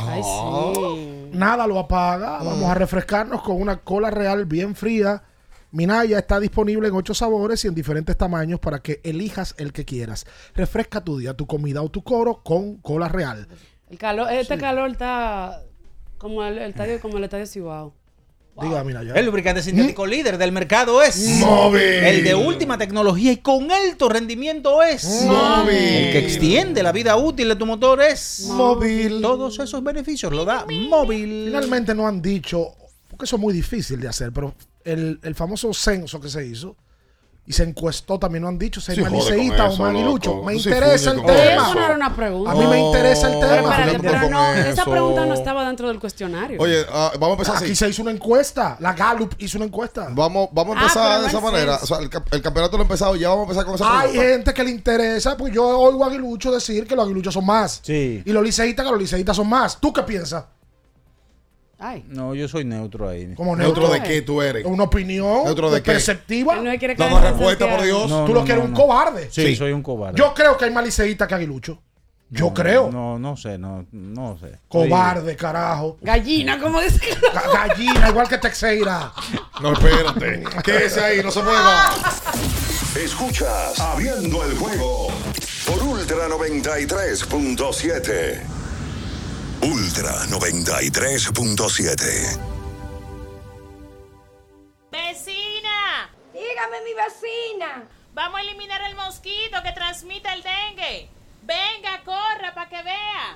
[1.32, 2.40] nada lo apaga.
[2.44, 5.24] Vamos a refrescarnos con una cola real bien fría.
[5.76, 9.84] Minaya está disponible en ocho sabores y en diferentes tamaños para que elijas el que
[9.84, 10.26] quieras.
[10.54, 13.46] Refresca tu día, tu comida o tu coro con cola real.
[13.90, 15.64] El calor, este calor está
[16.18, 17.94] como el, el estadio, como el estadio Cibao.
[18.62, 19.16] Diga, Minaya.
[19.16, 21.82] El lubricante sintético líder del mercado es Móvil.
[21.82, 25.76] El de última tecnología y con alto rendimiento es Móvil.
[25.76, 29.22] El que extiende la vida útil de tu motor es Móvil.
[29.22, 31.48] Todos esos beneficios lo da móvil.
[31.48, 32.70] Finalmente no han dicho,
[33.10, 34.56] porque eso es muy difícil de hacer, pero
[34.86, 36.76] el, el famoso censo que se hizo
[37.48, 39.06] y se encuestó, también lo han dicho, si hay Sí, o
[40.32, 40.44] loco.
[40.44, 41.44] Me sí interesa el tema.
[41.68, 42.52] Eso no era una pregunta.
[42.52, 43.76] A mí me interesa el No, tema.
[44.02, 46.60] Pero esa pregunta no estaba dentro del cuestionario.
[46.60, 47.66] Oye, ah, vamos a empezar así.
[47.66, 48.78] Aquí se hizo una encuesta.
[48.80, 50.08] La Gallup hizo una encuesta.
[50.10, 51.78] Vamos, vamos a Ah, empezar de esa manera.
[51.78, 51.84] censo.
[51.84, 52.00] O sea,
[52.32, 54.32] el, campeonato lo ha empezado, ya vamos a empezar con esa Hay pregunta.
[54.34, 57.80] gente que le interesa, pues yo oigo a Aguilucho decir que los aguiluchos son más.
[57.84, 58.24] Sí.
[58.26, 59.80] Y los liceístas que los liceístas son más.
[59.80, 60.46] ¿Tú qué piensas?
[61.78, 62.06] Ay.
[62.08, 63.34] No, yo soy neutro ahí.
[63.36, 64.02] Como ¿Neutro neutro.
[64.02, 64.64] de qué tú eres?
[64.66, 65.92] Una opinión ¿Neutro de qué?
[65.92, 66.56] perceptiva.
[66.56, 67.84] No quiere Dame caer en respuesta, por.
[67.86, 68.10] Dios.
[68.10, 68.80] No, Tú no, lo que eres no, un no.
[68.80, 69.30] cobarde.
[69.32, 69.56] Sí, Sí.
[69.58, 70.18] soy un cobarde.
[70.18, 71.80] Yo creo que hay más liceístas que aguilucho.
[72.32, 72.90] Yo No, creo.
[72.92, 74.58] No, no sé, no, no sé.
[74.68, 75.98] Cobarde, carajo.
[76.02, 77.00] Gallina, como dice.
[77.34, 79.12] Ga- Gallina, igual que Texeira.
[79.62, 80.44] No, espérate.
[80.64, 81.92] Quédese ahí, no se mueva.
[82.96, 85.10] Escuchas Abriendo el juego
[85.68, 88.42] por Ultra 93.7.
[89.66, 92.38] Ultra 93.7.
[94.92, 96.12] ¡Vecina!
[96.32, 97.90] Dígame, mi vecina.
[98.14, 101.10] Vamos a eliminar el mosquito que transmite el dengue.
[101.42, 103.34] Venga, corra para que vea.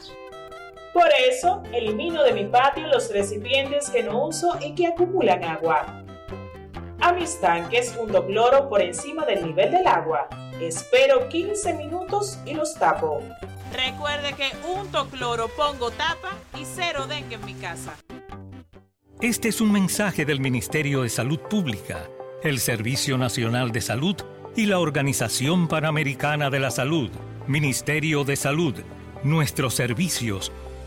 [0.93, 6.03] Por eso, elimino de mi patio los recipientes que no uso y que acumulan agua.
[7.01, 10.29] A mis tanques junto cloro por encima del nivel del agua.
[10.61, 13.23] Espero 15 minutos y los tapo.
[13.73, 17.95] Recuerde que unto cloro, pongo tapa y cero dengue en mi casa.
[19.21, 22.07] Este es un mensaje del Ministerio de Salud Pública,
[22.41, 24.15] el Servicio Nacional de Salud
[24.55, 27.09] y la Organización Panamericana de la Salud.
[27.47, 28.75] Ministerio de Salud,
[29.23, 30.51] nuestros servicios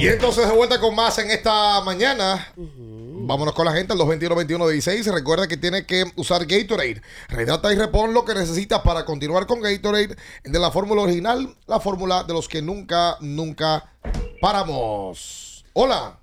[0.00, 2.54] Y entonces de vuelta con más en esta mañana.
[2.56, 5.12] Vámonos con la gente al 221-21-16.
[5.12, 7.02] Recuerda que tiene que usar Gatorade.
[7.28, 10.16] Rehidrata y repon lo que necesitas para continuar con Gatorade.
[10.42, 13.92] De la fórmula original, la fórmula de los que nunca, nunca
[14.40, 15.66] paramos.
[15.74, 16.18] Hola.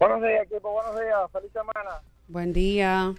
[0.00, 0.72] Buenos días, equipo.
[0.72, 1.30] Buenos días.
[1.32, 2.00] Feliz semana.
[2.26, 3.14] Buen día.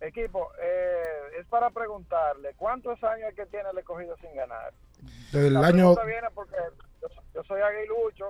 [0.00, 4.72] Equipo, eh, es para preguntarle, ¿cuántos años es que tiene el escogido sin ganar?
[5.32, 5.94] Desde el La año.
[6.06, 6.56] viene porque
[7.58, 8.24] soy aguilucho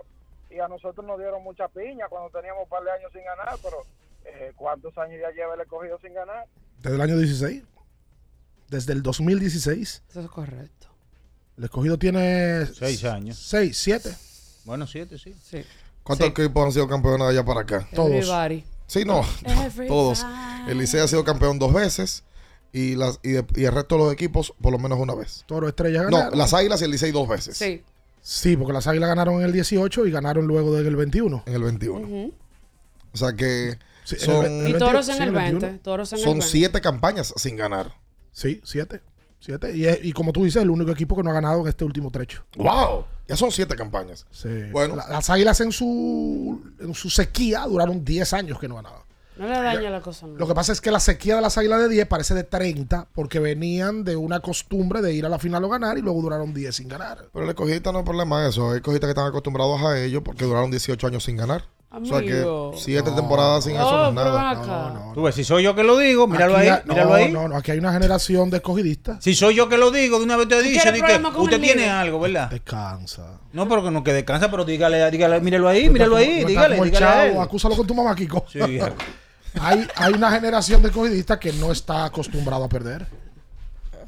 [0.50, 3.56] y a nosotros nos dieron mucha piña cuando teníamos un par de años sin ganar,
[3.62, 3.76] pero
[4.24, 6.46] eh, ¿cuántos años ya lleva el escogido sin ganar?
[6.80, 7.62] Desde el año 16.
[8.68, 10.02] Desde el 2016.
[10.10, 10.88] Eso es correcto.
[11.56, 12.66] El escogido tiene.
[12.66, 13.38] Seis años.
[13.38, 14.14] Seis, siete.
[14.64, 15.34] Bueno, siete, sí.
[15.42, 15.64] Sí.
[16.02, 17.88] ¿Cuántos equipos han sido campeones de allá para acá?
[17.94, 18.10] Todos.
[18.10, 18.64] Everybody.
[18.86, 19.22] Sí, no.
[19.44, 19.88] Everybody.
[19.88, 20.24] Todos.
[20.68, 22.24] El Licey ha sido campeón dos veces.
[22.72, 25.42] Y, las, y, de- y el resto de los equipos por lo menos una vez.
[25.46, 27.56] Toro Estrella No, las Águilas y el Licey dos veces.
[27.56, 27.82] Sí.
[28.30, 31.44] Sí, porque las Águilas ganaron en el 18 y ganaron luego del 21.
[31.46, 31.98] En el 21.
[32.06, 32.34] Ujú.
[33.14, 35.30] O sea que Sí, en son, el- en el Y 21, toros en sí, el
[35.32, 35.60] 21.
[35.60, 35.78] 20.
[35.82, 36.46] Toros en el son 20.
[36.46, 37.94] siete campañas sin ganar.
[38.30, 39.00] Sí, siete.
[39.40, 39.74] Siete.
[39.74, 41.84] Y, es- y como tú dices, el único equipo que no ha ganado en este
[41.86, 42.44] último trecho.
[42.56, 43.06] ¡Wow!
[43.26, 44.26] Ya son siete campañas.
[44.30, 44.48] Sí.
[44.72, 44.94] Bueno.
[44.96, 49.00] La- las Águilas en su, en su sequía duraron 10 años que no ganaban.
[49.38, 50.26] No le daña la cosa.
[50.26, 50.36] no.
[50.36, 53.08] Lo que pasa es que la sequía de las Águilas de 10 parece de 30
[53.14, 56.52] porque venían de una costumbre de ir a la final o ganar y luego duraron
[56.52, 57.26] 10 sin ganar.
[57.32, 58.70] Pero el escogista no es problema eso.
[58.70, 61.64] Hay escogistas que están acostumbrados a ello porque duraron 18 años sin ganar.
[61.90, 62.72] O sea Amigo.
[62.72, 64.50] que siete temporadas sin eso no es nada.
[64.50, 65.12] acá.
[65.14, 67.32] Tú ves, si soy yo que lo digo, míralo Aquí ahí, míralo no, ahí.
[67.32, 69.24] No, no, aquí hay una generación de escogidistas.
[69.24, 71.06] Si soy yo que lo digo, de una vez te he dicho, quieres di que
[71.06, 72.50] problema con usted tiene algo, ¿verdad?
[72.50, 73.40] Descansa.
[73.54, 76.78] No, pero que no que descansa, pero dígale, dígale, míralo ahí, míralo ahí, No dígale,
[76.78, 78.44] dígale acúsalo con tu mamá, Kiko.
[78.52, 78.58] Sí,
[79.60, 83.06] hay, hay una generación de escogidistas que no está acostumbrado a perder.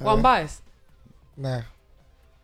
[0.01, 0.61] Juan Baez.
[1.37, 1.61] Nah.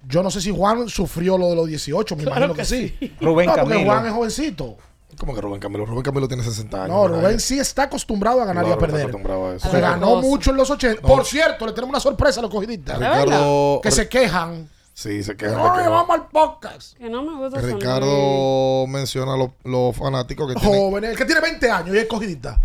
[0.08, 2.64] Yo no sé si Juan sufrió lo de los 18, me Claro imagino que que,
[2.66, 2.96] sí.
[3.00, 3.16] sí.
[3.20, 3.90] Rubén no, porque Camilo.
[3.90, 4.76] Juan es jovencito.
[5.18, 5.86] ¿Cómo que Rubén Camilo?
[5.86, 6.94] Rubén Camilo tiene 60 años.
[6.94, 7.08] No.
[7.08, 9.00] Rubén sí está acostumbrado a ganar Claro, y a está perder.
[9.02, 9.62] acostumbrado a eso.
[9.64, 11.00] Porque A la ganó mucho en los 80.
[11.02, 12.98] Por cierto, le tenemos una sorpresa a los escogidistas.
[12.98, 13.80] Ricardo.
[13.82, 14.68] Que se quejan.
[14.96, 15.90] Sí, se quejan de que no.
[15.90, 16.96] vamos al podcast.
[16.96, 17.60] Que no me gusta.
[17.60, 20.80] Ricardo menciona a los, los fanáticos que tienen.
[20.80, 22.58] Jóvenes, el que tiene 20 años y es escogidista.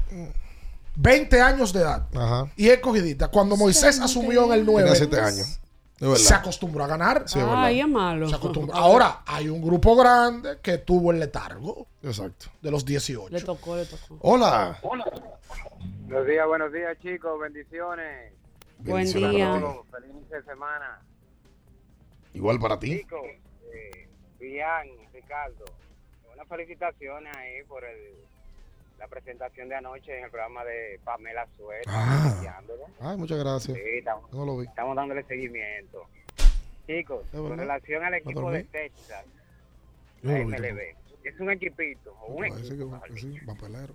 [0.95, 2.07] 20 años de edad.
[2.15, 2.49] Ajá.
[2.55, 3.27] Y es escogidista.
[3.27, 5.59] Cuando Moisés asumió en el 9, Tiene 7 años.
[6.21, 7.23] Se acostumbró a ganar.
[7.25, 7.65] Sí, es verdad.
[7.65, 8.29] Ay, es malo.
[8.29, 8.75] Se acostumbró.
[8.75, 12.45] Ahora, hay un grupo grande que tuvo el letargo Exacto.
[12.61, 13.27] de los 18.
[13.29, 14.17] Le tocó, le tocó.
[14.21, 14.79] Hola.
[14.81, 17.37] Buenos días, buenos días, chicos.
[17.41, 18.31] Bendiciones.
[18.77, 19.51] Buen Bendiciones día.
[19.91, 21.01] Feliz inicio de semana.
[22.33, 22.99] Igual para ti.
[22.99, 23.21] Chicos,
[23.73, 24.07] eh,
[24.39, 25.65] Bian, Ricardo,
[26.33, 28.13] unas felicitaciones ahí por el,
[28.97, 31.83] la presentación de anoche en el programa de Pamela Suez.
[31.87, 32.61] Ah.
[33.01, 33.77] Ay, muchas gracias.
[33.77, 34.65] Sí, estamos, No lo vi.
[34.67, 36.07] estamos dándole seguimiento.
[36.87, 39.25] Chicos, ¿De con relación al equipo de Texas,
[40.23, 43.39] la MLB, es un equipito, o un equipo, que- sí,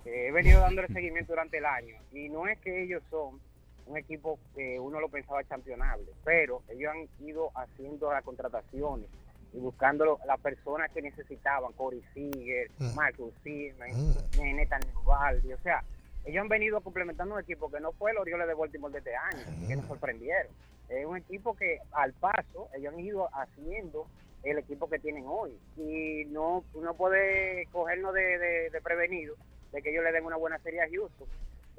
[0.03, 3.39] que he venido dándole seguimiento durante el año y no es que ellos son
[3.87, 9.07] un equipo que uno lo pensaba championable, pero ellos han ido haciendo las contrataciones
[9.53, 12.95] y buscando las personas que necesitaban, Corey Seager, Mm.
[12.95, 13.95] Marcus Siemens,
[14.37, 14.41] Mm.
[14.41, 14.67] Nene
[15.03, 15.83] Ubaldi, o sea,
[16.25, 19.15] ellos han venido complementando un equipo que no fue el Orioles de Baltimore de este
[19.15, 20.51] año, que nos sorprendieron.
[20.89, 24.07] Es un equipo que al paso ellos han ido haciendo
[24.43, 29.35] el equipo que tienen hoy y no uno puede cogernos de, de, de prevenido
[29.71, 31.27] de que ellos le den una buena serie a Houston.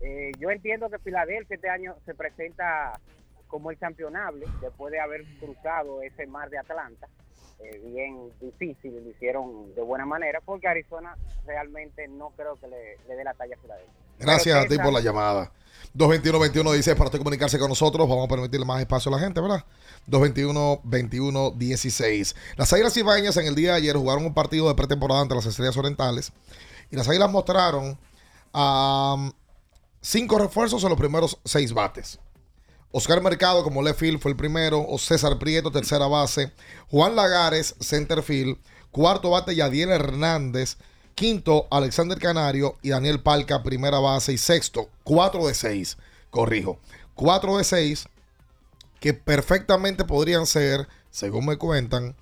[0.03, 3.01] Eh, yo entiendo que Filadelfia este año se presenta
[3.46, 7.09] como el championable después de haber cruzado ese mar de Atlanta.
[7.61, 12.99] Eh, bien difícil, lo hicieron de buena manera porque Arizona realmente no creo que le,
[13.09, 13.93] le dé la talla a Filadelfia.
[14.18, 15.51] Gracias a ti por la llamada.
[15.97, 18.09] 221-21 dice para usted comunicarse con nosotros.
[18.09, 19.64] Vamos a permitirle más espacio a la gente, ¿verdad?
[20.09, 22.36] 221-21-16.
[22.56, 25.47] Las Águilas Ibañas en el día de ayer jugaron un partido de pretemporada ante las
[25.47, 26.32] Estrellas Orientales.
[26.90, 27.98] Y las Águilas mostraron
[28.52, 29.32] am,
[30.00, 32.18] cinco refuerzos en los primeros seis bates.
[32.90, 34.84] Oscar Mercado como left field fue el primero.
[34.86, 36.52] O César Prieto, tercera base.
[36.90, 38.56] Juan Lagares, center field.
[38.90, 40.76] Cuarto bate, Yadiel Hernández.
[41.14, 42.76] Quinto, Alexander Canario.
[42.82, 44.32] Y Daniel Palca, primera base.
[44.32, 45.98] Y sexto, cuatro de seis.
[46.30, 46.78] Corrijo.
[47.14, 48.08] Cuatro de seis
[49.00, 52.16] que perfectamente podrían ser, según me cuentan,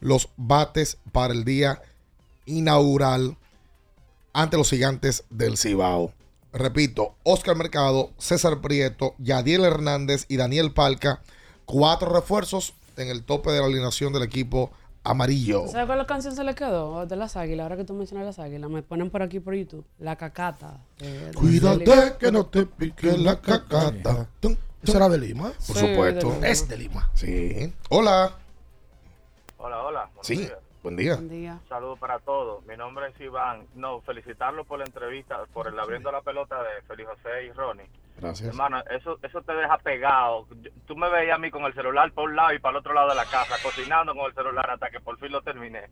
[0.00, 1.82] los bates para el día
[2.46, 3.36] inaugural
[4.32, 6.12] ante los gigantes del Cibao.
[6.52, 11.22] Repito, Oscar Mercado, César Prieto, Yadiel Hernández y Daniel Palca,
[11.64, 14.70] cuatro refuerzos en el tope de la alineación del equipo
[15.02, 15.66] amarillo.
[15.68, 17.06] ¿Sabes cuál canción se le quedó?
[17.06, 17.64] De las águilas.
[17.64, 19.84] Ahora que tú mencionas las águilas, me ponen por aquí por YouTube.
[19.98, 20.78] La cacata.
[20.98, 24.28] de- de- Cuídate que no te pique la cacata.
[24.82, 25.52] ¿Eso era de Lima?
[25.66, 26.30] Por Sí, supuesto.
[26.40, 27.10] de- Es de Lima.
[27.14, 27.72] Sí.
[27.88, 28.36] Hola.
[29.58, 30.04] Hola, hola.
[30.06, 30.36] buenos Sí.
[30.36, 30.52] días.
[30.82, 31.60] Buen día.
[31.68, 32.66] Saludos para todos.
[32.66, 33.66] Mi nombre es Iván.
[33.76, 37.86] No, felicitarlo por la entrevista, por el abriendo la pelota de Feliz José y Ronnie.
[38.20, 38.48] Gracias.
[38.48, 40.46] Hermano, eso, eso te deja pegado.
[40.86, 42.94] Tú me veías a mí con el celular por un lado y para el otro
[42.94, 45.88] lado de la casa, cocinando con el celular hasta que por fin lo terminé.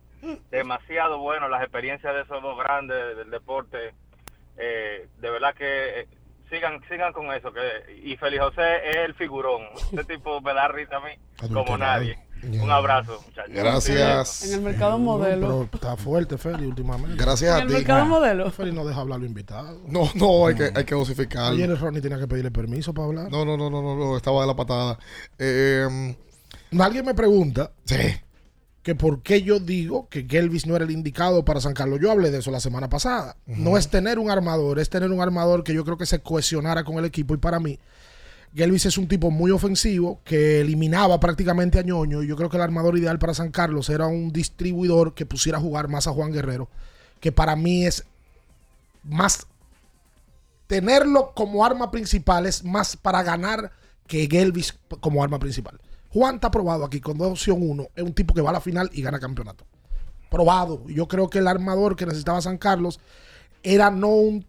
[0.49, 3.93] Demasiado bueno las experiencias de esos dos grandes del deporte.
[4.57, 6.07] Eh, de verdad que eh,
[6.49, 7.53] sigan sigan con eso.
[7.53, 9.63] que Y Feliz José es el figurón.
[9.93, 11.13] Este tipo me da risa a mí
[11.53, 12.19] como nadie.
[12.43, 13.53] Un abrazo, muchachos.
[13.53, 14.43] Gracias.
[14.47, 15.47] En el mercado No, modelo.
[15.47, 17.15] pero está fuerte, Feli, últimamente.
[17.23, 17.73] Gracias En a el ti.
[17.73, 18.51] mercado modelo.
[18.51, 19.79] Feli no deja hablar a los invitados.
[19.87, 21.53] No, no, hay que, hay que dosificar.
[21.53, 23.31] Ayer Ronnie tenía que pedirle permiso para hablar.
[23.31, 24.97] No, no, no, no, no, no, estaba de la patada.
[25.37, 26.15] Eh,
[26.79, 27.71] Alguien me pregunta
[28.83, 31.99] que por qué yo digo que Gelvis no era el indicado para San Carlos.
[32.01, 33.35] Yo hablé de eso la semana pasada.
[33.45, 36.83] No es tener un armador, es tener un armador que yo creo que se cohesionara
[36.83, 37.33] con el equipo.
[37.35, 37.77] Y para mí,
[38.53, 42.23] Gelvis es un tipo muy ofensivo que eliminaba prácticamente a Ñoño.
[42.23, 45.57] Y yo creo que el armador ideal para San Carlos era un distribuidor que pusiera
[45.57, 46.69] a jugar más a Juan Guerrero,
[47.19, 48.03] que para mí es
[49.03, 49.47] más
[50.67, 53.71] tenerlo como arma principal es más para ganar
[54.07, 55.79] que Gelvis como arma principal.
[56.13, 57.87] Juan está probado aquí con dos opción 1.
[57.95, 59.65] Es un tipo que va a la final y gana campeonato.
[60.29, 60.87] Probado.
[60.87, 62.99] Yo creo que el armador que necesitaba San Carlos
[63.63, 64.45] era no un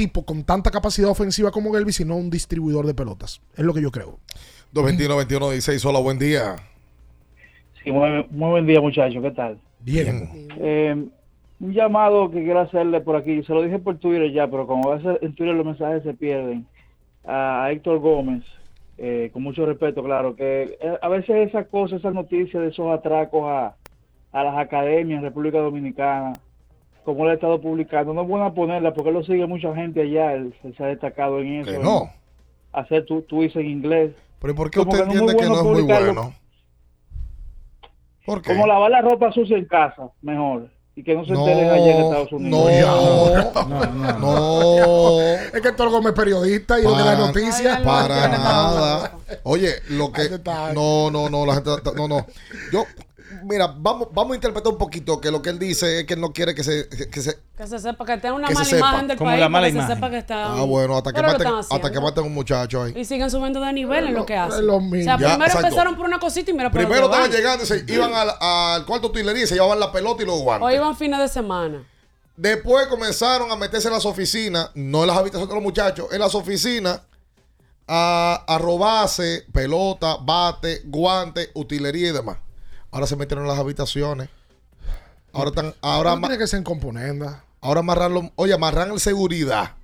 [0.00, 3.42] tipo con tanta capacidad ofensiva como Gelvis, sino un distribuidor de pelotas.
[3.54, 4.18] Es lo que yo creo.
[4.72, 6.56] 221-21-16, hola, buen día.
[7.84, 9.22] Sí, muy, muy buen día, muchachos.
[9.22, 9.58] ¿Qué tal?
[9.80, 10.48] Bien.
[10.56, 11.04] Eh,
[11.60, 13.42] un llamado que quiero hacerle por aquí.
[13.42, 16.14] Se lo dije por Twitter ya, pero como a veces en Twitter los mensajes se
[16.14, 16.64] pierden.
[17.26, 18.42] A Héctor Gómez,
[18.96, 22.90] eh, con mucho respeto, claro, que eh, a veces esas cosas, esas noticias de esos
[22.90, 23.76] atracos a,
[24.32, 26.32] a las academias en República Dominicana,
[27.12, 30.02] como él ha estado publicando, no es bueno ponerla porque él lo sigue mucha gente
[30.02, 31.70] allá, él, él se ha destacado en eso.
[31.70, 32.10] Que en no.
[32.72, 34.12] hacer tu tweets en inglés.
[34.40, 35.84] Pero ¿y por qué Como usted que no es muy entiende que no bueno es
[35.86, 36.34] muy bueno?
[38.26, 38.52] ¿Por qué?
[38.52, 40.68] Como lavar la ropa sucia en casa, mejor.
[40.96, 42.70] Y que no se No, enteren allá en Estados Unidos.
[43.68, 45.20] no, no.
[45.54, 47.82] Es que Héctor Gómez es periodista y el de la Para- noticia.
[47.82, 49.12] Para nada.
[49.44, 50.22] Oye, lo que.
[50.74, 51.70] No, no, no, la gente.
[51.96, 52.26] No, no.
[52.72, 52.84] Yo.
[53.44, 56.20] Mira, vamos, vamos a interpretar un poquito que lo que él dice es que él
[56.20, 56.88] no quiere que se.
[56.88, 58.78] Que se Que se sepa que tenga una Que se mala sepa.
[58.88, 59.40] imagen del Como país.
[59.40, 59.88] la mala que imagen.
[59.88, 60.52] se sepa que está.
[60.54, 62.92] ah, bueno, hasta que, maten, hasta que maten a un muchacho ahí.
[62.96, 64.66] Y siguen subiendo de nivel en lo que hacen.
[64.66, 65.04] lo O mismo.
[65.04, 65.66] sea, Ya, primero exacto.
[65.68, 69.08] empezaron por una cosita y mira por Primero estaban llegando, se iban al, al cuarto
[69.08, 70.66] de utilería y se llevaban la pelota y los guantes.
[70.66, 71.82] O iban fines de semana.
[72.36, 76.18] Después comenzaron a meterse en las oficinas, no en las habitaciones de los muchachos, en
[76.20, 77.00] las oficinas
[77.86, 82.38] a, a robarse pelota, bate, guante, utilería y demás.
[82.90, 84.28] Ahora se metieron en las habitaciones.
[85.32, 87.44] Ahora están, ahora, No tiene que ser en componenda.
[87.60, 89.76] ahora amarran los- oye, amarran el seguridad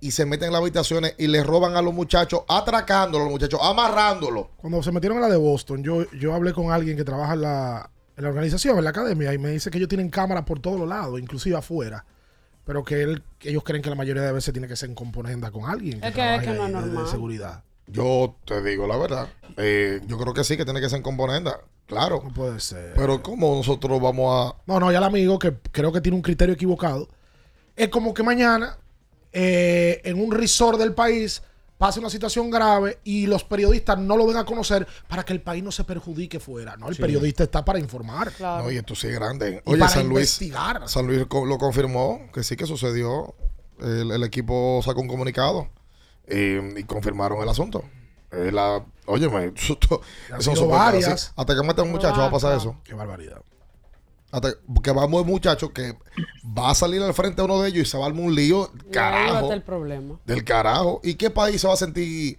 [0.00, 3.32] y se meten en las habitaciones y les roban a los muchachos, atracándolos a los
[3.32, 4.46] muchachos, amarrándolos.
[4.56, 7.42] Cuando se metieron a la de Boston, yo, yo hablé con alguien que trabaja en
[7.42, 10.58] la, en la organización, en la academia, y me dice que ellos tienen cámaras por
[10.60, 12.04] todos los lados, inclusive afuera.
[12.64, 14.94] Pero que, él, que ellos creen que la mayoría de veces tiene que ser en
[14.94, 16.02] componenda con alguien.
[16.04, 17.06] Es que- es que no es de- de normal.
[17.08, 17.62] seguridad.
[17.90, 19.28] Yo te digo la verdad.
[19.56, 21.60] eh, yo creo que sí, que tiene que ser en componenda.
[21.86, 22.20] Claro.
[22.22, 22.92] No puede ser.
[22.94, 24.56] Pero ¿cómo nosotros vamos a...
[24.66, 27.08] No, no, ya el amigo que creo que tiene un criterio equivocado.
[27.76, 28.76] Es como que mañana
[29.32, 31.42] eh, en un resort del país
[31.78, 35.40] pase una situación grave y los periodistas no lo ven a conocer para que el
[35.40, 36.76] país no se perjudique fuera.
[36.76, 37.00] No, el Sí.
[37.00, 38.32] periodista está para informar.
[38.40, 39.62] No, y esto sí es grande.
[39.64, 40.88] Y Oye, para San Luis, investigar.
[40.88, 43.34] San Luis lo confirmó, que sí que sucedió.
[43.80, 45.68] El, el equipo sacó un comunicado
[46.28, 47.82] eh, y confirmaron el asunto.
[48.30, 51.08] Eh, la, óyeme, eso, to- Y han eso quedar varias.
[51.08, 51.32] así.
[51.36, 52.76] Hasta que maten a un muchacho va a pasar eso.
[52.84, 53.40] Qué barbaridad.
[54.30, 54.52] Hasta
[54.82, 55.96] que va a un muchacho que
[56.46, 58.34] va a salir al frente de uno de ellos y se va a armar un
[58.34, 58.70] lío.
[58.92, 59.52] Y ahí va a Carajo.
[59.54, 60.18] el problema.
[60.26, 61.00] Del carajo.
[61.02, 62.38] ¿Y qué país se va a sentir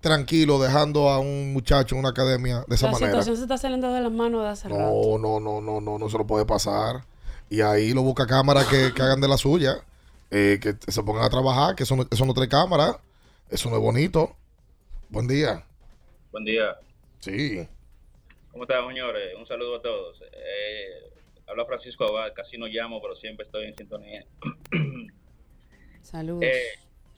[0.00, 3.10] tranquilo dejando a un muchacho en una academia de esa La manera?
[3.10, 4.80] situación se está saliendo de las manos de hace rato.
[4.80, 7.04] No, no, no, no, no, no se lo puede pasar.
[7.48, 9.76] Y ahí lo busca cámaras que, que hagan de la suya,
[10.32, 12.98] eh, que se pongan a trabajar, que eso no, eso no trae cámara,
[13.50, 14.36] eso no es bonito.
[15.08, 15.64] Buen día.
[16.32, 16.76] Buen día.
[17.20, 17.66] Sí.
[18.52, 19.34] ¿Cómo están, señores?
[19.36, 20.20] Un saludo a todos.
[20.32, 21.10] Eh,
[21.46, 24.24] habla Francisco Abad, casi no llamo, pero siempre estoy en sintonía.
[26.02, 26.42] Saludos.
[26.44, 26.62] Eh,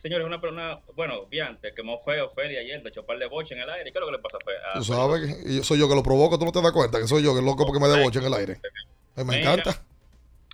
[0.03, 3.71] señores, una persona, bueno, bien, te quemó feo Feli ayer de choparle boche en el
[3.71, 3.93] aire.
[3.93, 4.39] ¿Qué es lo que le pasa
[4.75, 6.99] a Tú sabes que yo soy yo que lo provoco, tú no te das cuenta
[7.01, 8.61] que soy yo que es loco porque me deboche en el aire.
[9.17, 9.83] Eh, me Mira, encanta.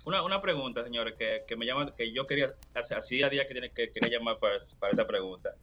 [0.05, 2.53] Una, una pregunta, señores, que, que me llama, que yo quería,
[2.97, 5.53] hacía días que, tiene- que quería llamar para, para esta pregunta.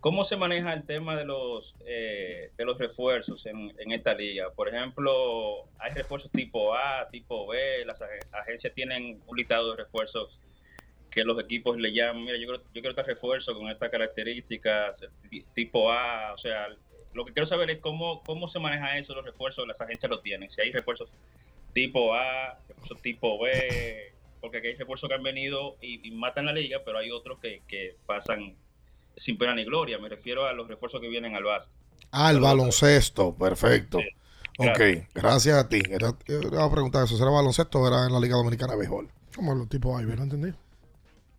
[0.00, 4.50] ¿Cómo se maneja el tema de los eh, de los refuerzos en, en esta liga?
[4.54, 9.84] Por ejemplo, hay refuerzos tipo A, tipo B, las ag- agencias tienen un listado de
[9.84, 10.40] refuerzos
[11.10, 14.96] que los equipos le llaman, mira, yo quiero, yo quiero este refuerzo con estas características,
[15.30, 16.68] ti- tipo A, o sea,
[17.12, 20.22] lo que quiero saber es cómo, cómo se maneja eso, los refuerzos, las agencias lo
[20.22, 21.12] tienen, si hay refuerzos
[21.72, 26.46] tipo A, refuerzos tipo B, porque aquí hay refuerzos que han venido y, y matan
[26.46, 28.58] la liga, pero hay otros que, que pasan
[29.24, 29.98] sin pena ni gloria.
[29.98, 31.70] Me refiero a los refuerzos que vienen al básquet.
[32.12, 33.98] Ah, el baloncesto, perfecto.
[34.58, 35.08] Ok, gracias.
[35.14, 35.80] gracias a ti.
[35.88, 38.80] Era, yo iba a preguntar eso, ¿será baloncesto o era en la Liga Dominicana de
[38.80, 39.08] Béisbol?
[39.34, 40.52] Como los tipos Ivy, ¿no entendí?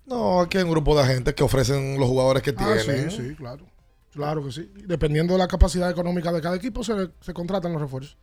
[0.05, 3.11] No, aquí hay un grupo de agentes que ofrecen los jugadores que Ah, tienen.
[3.11, 3.65] sí, sí, claro.
[4.13, 4.69] Claro que sí.
[4.85, 8.17] Dependiendo de la capacidad económica de cada equipo, se, se contratan los refuerzos.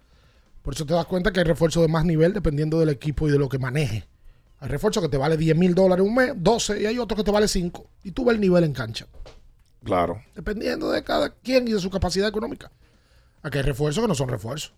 [0.63, 3.31] Por eso te das cuenta que hay refuerzos de más nivel dependiendo del equipo y
[3.31, 4.07] de lo que maneje.
[4.61, 7.25] Hay refuerzos que te vale 10 mil dólares un mes, 12, y hay otros que
[7.25, 7.89] te vale 5.
[8.05, 9.07] Y tú ves el nivel en cancha.
[9.85, 10.23] Claro.
[10.35, 12.71] Dependiendo de cada quien y de su capacidad económica.
[13.43, 14.73] Aquí hay refuerzos que no son refuerzos.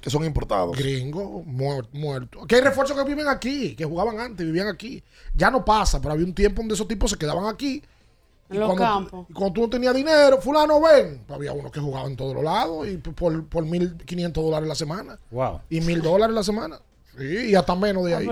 [0.00, 0.76] Que son importados.
[0.76, 1.92] Gringos, muertos.
[1.94, 2.42] Muerto.
[2.44, 5.02] Aquí hay refuerzos que viven aquí, que jugaban antes, vivían aquí.
[5.34, 7.82] Ya no pasa, pero había un tiempo donde esos tipos se quedaban aquí.
[8.48, 9.26] En los cuando, campos.
[9.28, 11.24] y cuando tú no tenías dinero, fulano, ven.
[11.28, 15.18] había unos que jugaban en todos los lados y por, por 1.500 dólares la semana.
[15.32, 15.62] Wow.
[15.68, 16.78] Y 1.000 dólares la semana.
[17.18, 18.28] Sí, y hasta menos de Ah, ahí.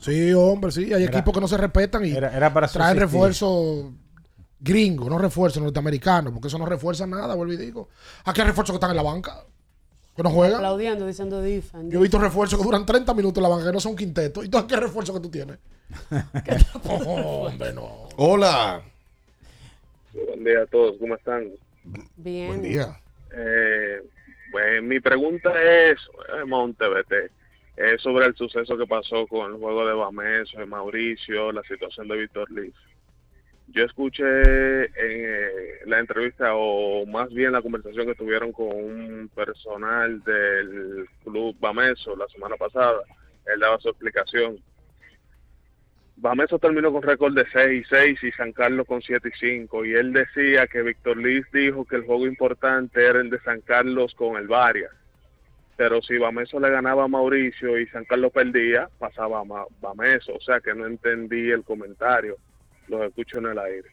[0.00, 0.92] Sí, hombre, sí.
[0.92, 3.86] Hay Era- equipos que no se respetan y era- era para traen refuerzos
[4.60, 7.88] gringos, no refuerzos norteamericanos, porque eso no refuerza nada, vuelvo y digo.
[8.24, 9.44] Aquí hay refuerzos que están en la banca,
[10.14, 10.56] que no juegan.
[10.56, 11.92] Aplaudiendo, diciendo defend.
[11.92, 14.44] Yo he visto refuerzos que duran 30 minutos en la banca, que no son quintetos.
[14.44, 15.58] ¿Y tú qué refuerzo que tú tienes?
[16.84, 18.08] Oh, hombre, no.
[18.16, 18.82] Hola.
[20.12, 21.48] Buen día a todos, ¿cómo están?
[22.16, 22.48] Bien.
[22.48, 23.00] Buen día.
[23.32, 24.02] Eh,
[24.50, 25.98] pues mi pregunta es,
[26.34, 27.30] eh, Montevete,
[27.76, 32.08] es sobre el suceso que pasó con el juego de Bameso, de Mauricio, la situación
[32.08, 32.74] de Víctor Liz.
[33.72, 40.20] Yo escuché eh, la entrevista, o más bien la conversación que tuvieron con un personal
[40.24, 42.98] del club Bameso la semana pasada.
[43.46, 44.58] Él daba su explicación.
[46.16, 49.84] Bameso terminó con récord de 6 y 6 y San Carlos con 7 y 5.
[49.84, 53.60] Y él decía que Víctor Liz dijo que el juego importante era el de San
[53.60, 54.90] Carlos con el Varias.
[55.76, 60.34] Pero si Bameso le ganaba a Mauricio y San Carlos perdía, pasaba a Bameso.
[60.34, 62.36] O sea que no entendí el comentario.
[62.90, 63.88] Los escucho en el aire.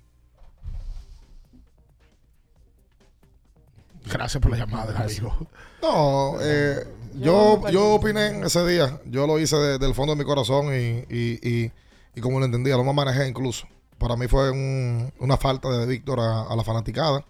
[4.12, 5.48] Gracias por la llamada, amigo.
[5.82, 6.84] No, eh,
[7.16, 9.00] yo, yo opiné en ese día.
[9.06, 11.72] Yo lo hice de- del fondo de mi corazón y, y, y,
[12.16, 13.68] y como lo entendía, lo más manejé incluso.
[13.98, 17.24] Para mí fue un- una falta de Víctor a, a la fanaticada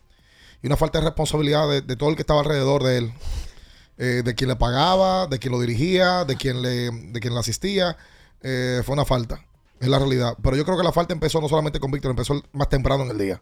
[0.62, 3.14] y una falta de responsabilidad de, de todo el que estaba alrededor de él.
[4.00, 7.40] Eh, de quien le pagaba, de quien lo dirigía, de quien le, de quien le
[7.40, 7.98] asistía.
[8.42, 9.44] Eh, fue una falta,
[9.80, 10.38] es la realidad.
[10.42, 13.12] Pero yo creo que la falta empezó no solamente con Víctor, empezó más temprano en
[13.12, 13.42] el día.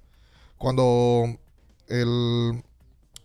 [0.58, 1.26] Cuando
[1.88, 2.64] el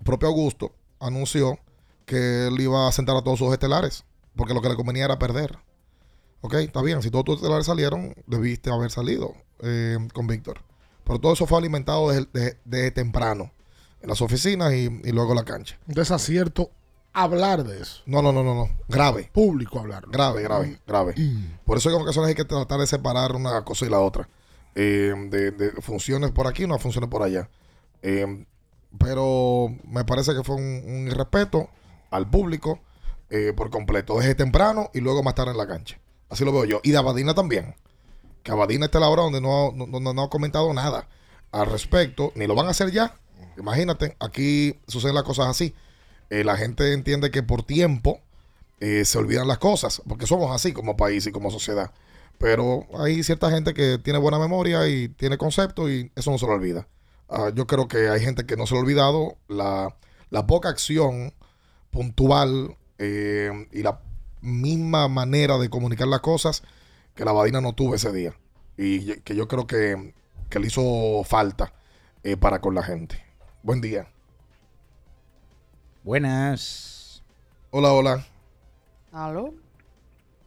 [0.05, 1.59] propio Augusto anunció
[2.07, 4.05] que él iba a sentar a todos sus estelares,
[4.37, 5.59] porque lo que le convenía era perder.
[6.43, 10.63] Ok, está bien, si todos tus estelares salieron, debiste haber salido eh, con Víctor.
[11.05, 13.53] Pero todo eso fue alimentado desde, desde- desde temprano,
[14.01, 15.79] en las oficinas y, y luego la cancha.
[15.87, 16.71] Un desacierto
[17.13, 18.03] hablar de eso.
[18.07, 18.71] No, no, no, no, no.
[18.89, 19.31] Grave.
[19.33, 20.05] Público hablar.
[20.09, 21.15] Grave, grave, grave.
[21.65, 24.29] Por eso en ocasiones hay que tratar de separar una cosa y la otra.
[24.75, 27.49] Eh, de, de funciones por aquí, no funciones por allá.
[28.03, 28.45] Eh,
[28.99, 31.69] pero me parece que fue un, un irrespeto
[32.11, 32.81] al público
[33.31, 35.99] eh, por completo, desde temprano y luego más tarde en la cancha.
[36.29, 36.81] Así lo veo yo.
[36.83, 37.75] Y de Abadina también.
[38.43, 41.09] Que Abadina está a la hora donde no, no, no- no ha comentado nada
[41.53, 43.15] al respecto, ni lo van a hacer ya.
[43.59, 45.75] Imagínate, aquí suceden las cosas así.
[46.31, 48.21] Eh, la gente entiende que por tiempo
[48.79, 51.91] eh, se olvidan las cosas, porque somos así como país y como sociedad.
[52.39, 56.47] Pero hay cierta gente que tiene buena memoria y tiene concepto y eso no se
[56.47, 56.89] lo olvida.
[57.29, 59.95] Ah, yo creo que hay gente que no se le ha olvidado la,
[60.31, 61.35] la poca acción
[61.91, 64.01] puntual eh, y la
[64.41, 66.63] misma manera de comunicar las cosas
[67.15, 68.35] que la Badina no tuvo ese día.
[68.79, 70.15] Y que yo creo que,
[70.49, 71.75] que le hizo falta
[72.39, 73.23] para con la gente.
[73.63, 74.09] Buen día.
[76.03, 77.23] Buenas.
[77.71, 78.27] Hola, hola.
[79.13, 79.55] ¿Aló?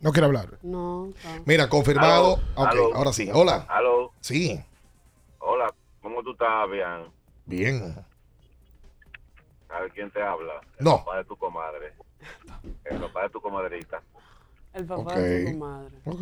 [0.02, 0.58] No quiere hablar.
[0.62, 1.10] No.
[1.16, 1.42] está.
[1.46, 2.42] Mira, confirmado.
[2.56, 3.30] Aló, ahora sí.
[3.34, 3.66] Hola.
[3.70, 4.60] Aló, Sí.
[5.40, 7.12] hola, ¿cómo tú estás, bien?
[7.46, 7.96] Bien.
[9.68, 10.54] ¿Sabes quién te habla?
[10.80, 10.98] El No.
[11.06, 11.94] papá de tu comadre.
[12.86, 14.02] El papá de tu comadrita.
[14.74, 15.96] El papá de tu comadre.
[16.06, 16.22] Ok.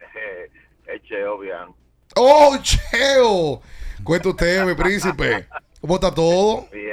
[0.86, 1.72] Es Cheo, bien.
[2.16, 3.60] ¡Oh, Cheo!
[4.02, 5.46] Cuenta usted, mi príncipe.
[5.80, 6.66] ¿Cómo está todo?
[6.72, 6.92] Bien,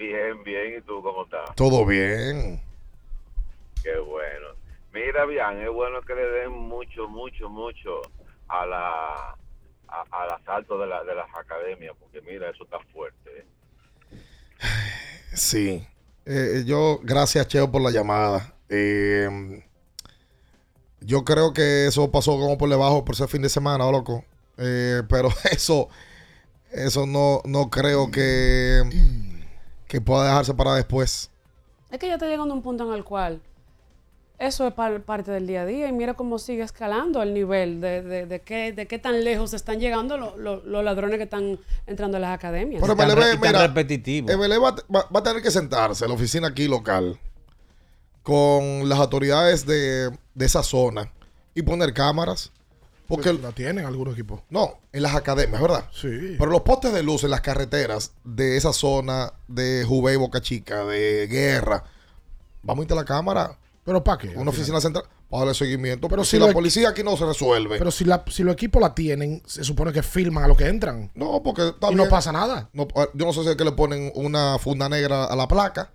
[0.00, 0.78] bien, bien.
[0.78, 1.54] ¿Y tú cómo estás?
[1.54, 2.60] Todo bien.
[3.82, 4.48] Qué bueno.
[4.92, 8.00] Mira, bien, es bueno que le den mucho, mucho, mucho
[8.48, 9.36] a la
[9.92, 13.30] a- al asalto de, la, de las academias, porque mira, eso está fuerte.
[13.38, 13.44] ¿eh?
[15.34, 15.86] Sí.
[16.26, 18.54] Eh, yo, gracias, Cheo, por la llamada.
[18.68, 19.64] Eh,
[21.00, 24.24] yo creo que eso pasó como por debajo por ser fin de semana, ¿o loco.
[24.58, 25.88] Eh, pero eso,
[26.72, 28.82] eso no, no creo que,
[29.90, 31.30] que pueda dejarse para después.
[31.90, 33.42] Es que ya está llegando a un punto en el cual
[34.38, 37.80] eso es par- parte del día a día y mira cómo sigue escalando el nivel
[37.80, 41.24] de, de, de qué, de qué tan lejos están llegando lo- lo- los ladrones que
[41.24, 41.58] están
[41.88, 42.80] entrando a las academias.
[42.80, 44.28] Pero MLB, mira, repetitivo.
[44.32, 47.18] MLB va, va- va a tener que sentarse en la oficina aquí local
[48.22, 51.12] con las autoridades de, de esa zona
[51.54, 52.52] y poner cámaras.
[53.10, 54.40] Porque la tienen algunos equipos.
[54.50, 55.84] No, en las academias, ¿verdad?
[55.92, 56.36] Sí.
[56.38, 60.84] Pero los postes de luz en las carreteras de esa zona de Jubei, Boca Chica,
[60.84, 61.82] de Guerra,
[62.62, 63.58] vamos a ir a la cámara.
[63.84, 64.28] ¿Pero para qué?
[64.36, 66.08] Una oficina central para darle seguimiento.
[66.08, 67.78] Pero si si la policía aquí no se resuelve.
[67.78, 70.66] Pero si, la, si los equipos la tienen, se supone que filman a los que
[70.66, 71.10] entran.
[71.14, 72.68] No, porque Y no pasa nada.
[72.72, 75.48] No, ah, yo no sé si es que le ponen una funda negra a la
[75.48, 75.90] placa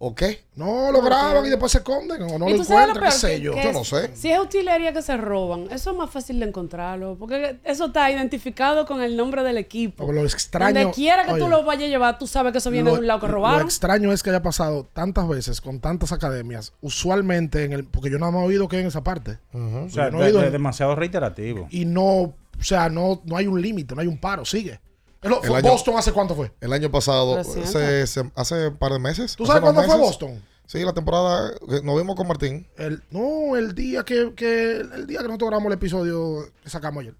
[0.00, 0.44] o qué.
[0.54, 3.52] No, lo graban y después se esconden o no ¿Y lo encuentran, qué sé yo.
[3.54, 4.10] Yo es- no sé.
[4.14, 7.16] Si es utilería que se roban, eso es más fácil de encontrarlo.
[7.18, 10.06] Porque eso está identificado con el nombre del equipo.
[10.06, 12.70] Pero lo extraño- Donde quiera que tú lo vayas a llevar, tú sabes que eso
[12.70, 13.62] viene Lo- de un lado que Lo robaron.
[13.66, 18.18] extraño es que haya pasado tantas veces con tantas academias, usualmente en el, porque yo
[18.18, 19.38] no me he oído que en esa parte.
[19.52, 21.66] O sea, no he oído de- en- demasiado reiterativo.
[21.70, 24.80] y no, o sea, no, no hay un límite, no hay un paro, sigue.
[25.22, 26.52] El año- Boston hace cuánto fue?
[26.60, 29.34] El año pasado, se- hace un par de meses.
[29.36, 29.98] ¿Tú sabes cuándo fue.
[29.98, 30.42] Boston?
[30.66, 31.52] Sí, la temporada.
[31.68, 32.66] que Nos vimos con Martín.
[32.76, 37.00] El, no, el día que, que el día que nosotros grabamos el episodio que sacamos
[37.00, 37.14] ayer.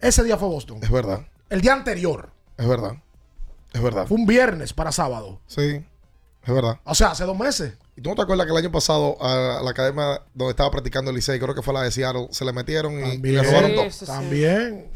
[0.00, 0.78] Ese día fue Boston.
[0.82, 1.26] Es verdad.
[1.50, 2.30] El día anterior.
[2.56, 2.92] Es verdad.
[3.72, 4.06] Es verdad.
[4.06, 5.40] Fue un viernes para sábado.
[5.46, 5.84] Sí,
[6.44, 6.80] es verdad.
[6.84, 7.74] O sea, hace dos meses.
[7.96, 11.10] ¿Y tú no te acuerdas que el año pasado a la academia donde estaba practicando
[11.10, 13.72] el Licey, creo que fue la de Seattle, se le metieron y, y le robaron
[13.74, 14.06] todo?
[14.06, 14.88] También.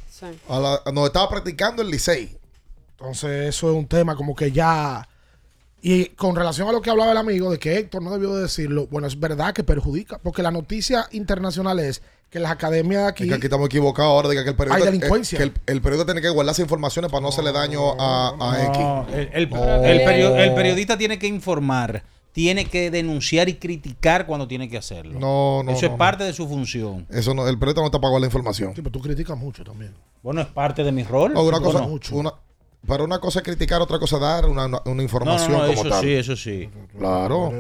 [0.48, 2.36] A la, a donde estaba practicando el Licey.
[2.98, 5.08] Entonces, eso es un tema como que ya.
[5.84, 8.42] Y con relación a lo que hablaba el amigo de que Héctor no debió de
[8.42, 13.08] decirlo, bueno, es verdad que perjudica, porque la noticia internacional es que las academias de
[13.08, 13.22] aquí.
[13.24, 15.36] Es que aquí estamos equivocados ahora de que el periodista, Hay delincuencia.
[15.36, 18.36] eh, que el, el periodista tiene que guardar esas informaciones para no hacerle daño a,
[18.40, 18.78] a X.
[18.78, 19.84] No, el, el- No.
[19.84, 24.78] el perio- el periodista tiene que informar, tiene que denunciar y criticar cuando tiene que
[24.78, 25.18] hacerlo.
[25.20, 27.06] No, no, Eso no, es parte de su función.
[27.10, 28.74] Eso no, el periodista no está guardar la información.
[28.74, 29.94] Sí, pero tú criticas mucho también.
[30.22, 31.34] Bueno, es parte de mi rol.
[31.34, 32.32] No, una Bueno, cosa, una,
[32.86, 35.66] para una cosa es criticar, otra cosa es dar una, una- una información No, no,
[35.66, 36.02] no, como eso tal.
[36.02, 36.70] sí, eso sí.
[36.98, 37.48] Claro.
[37.50, 37.56] Tú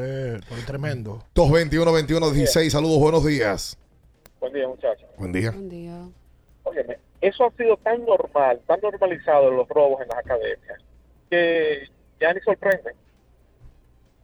[0.54, 1.22] eres tremendo.
[1.34, 3.76] 221 21 16 saludos, buenos días.
[4.40, 5.06] Buen día, muchachos.
[5.18, 5.52] Buen día.
[6.64, 10.80] Óyeme, eso ha sido tan normal, tan normalizado los robos en las academias,
[11.30, 11.88] que
[12.20, 12.92] ya ni sorprende.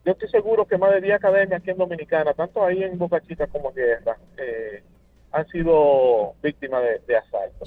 [0.09, 3.20] Yo estoy seguro que más de 10 academias aquí en Dominicana, tanto ahí en Boca
[3.20, 4.82] Chica como en Guerra, eh,
[5.32, 7.66] han sido víctimas de, de asalto.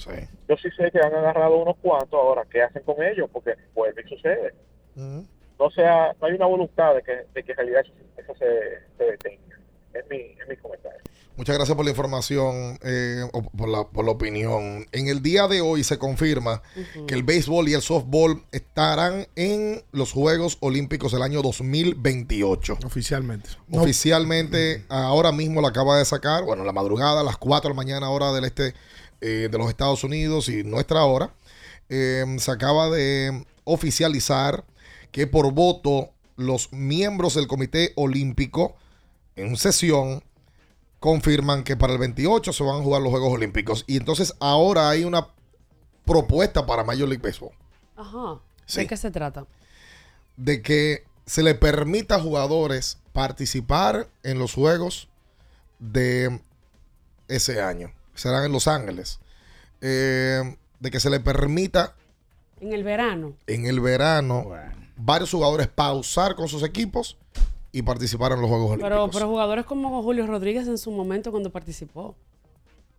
[0.49, 3.30] Yo sí sé que han agarrado unos cuantos ahora, ¿qué hacen con ellos?
[3.31, 4.55] Porque vuelve y sucede.
[4.95, 8.80] No sea, no hay una voluntad de que, de que en realidad eso, eso se,
[8.97, 9.59] se detenga.
[9.93, 10.99] Es mi, es mi comentario.
[11.38, 14.86] Muchas gracias por la información, eh, o por, la, por la opinión.
[14.91, 16.62] En el día de hoy se confirma
[17.08, 22.80] que el béisbol y el softball estarán en los Juegos Olímpicos del año 2028.
[22.86, 23.49] Oficialmente.
[23.68, 27.74] No, Oficialmente, ahora mismo la acaba de sacar, bueno, la madrugada, a las 4 de
[27.74, 28.74] la mañana, hora del este
[29.22, 31.34] eh, de los Estados Unidos y nuestra hora,
[31.90, 34.66] eh, se acaba de oficializar
[35.12, 38.76] que por voto los miembros del Comité Olímpico
[39.36, 40.24] en sesión
[41.02, 43.84] confirman que para el 28 se van a jugar los Juegos Olímpicos.
[43.88, 45.28] Y entonces ahora hay una
[46.06, 47.52] propuesta para Major League Baseball
[47.98, 48.40] Ajá.
[48.65, 48.82] Sí.
[48.82, 49.45] ¿De qué se trata?
[50.38, 55.07] de que se le permita a jugadores participar en los juegos
[55.80, 56.40] de
[57.28, 57.91] ese año.
[58.15, 59.19] Serán en Los Ángeles.
[59.82, 61.95] Eh, de que se le permita
[62.60, 63.34] En el verano.
[63.48, 64.52] en el verano
[64.95, 67.18] varios jugadores pausar con sus equipos
[67.72, 68.89] y participar en los Juegos Olímpicos.
[68.89, 72.15] Pero, pero jugadores como Julio Rodríguez en su momento cuando participó.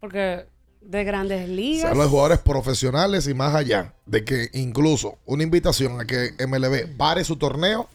[0.00, 0.46] Porque
[0.80, 1.90] de grandes Se ligas.
[1.90, 3.94] habla de jugadores profesionales y más allá.
[4.06, 7.88] De que incluso una invitación a que MLB pare su torneo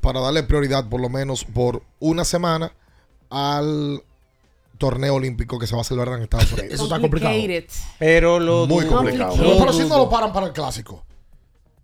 [0.00, 2.72] para darle prioridad por lo menos por una semana
[3.28, 4.02] al
[4.78, 6.72] torneo olímpico que se va a celebrar en Estados Unidos.
[6.72, 7.34] Eso está complicado.
[7.98, 9.34] Pero lo Muy complicado.
[9.36, 11.04] Pero, si no lo paran para el clásico.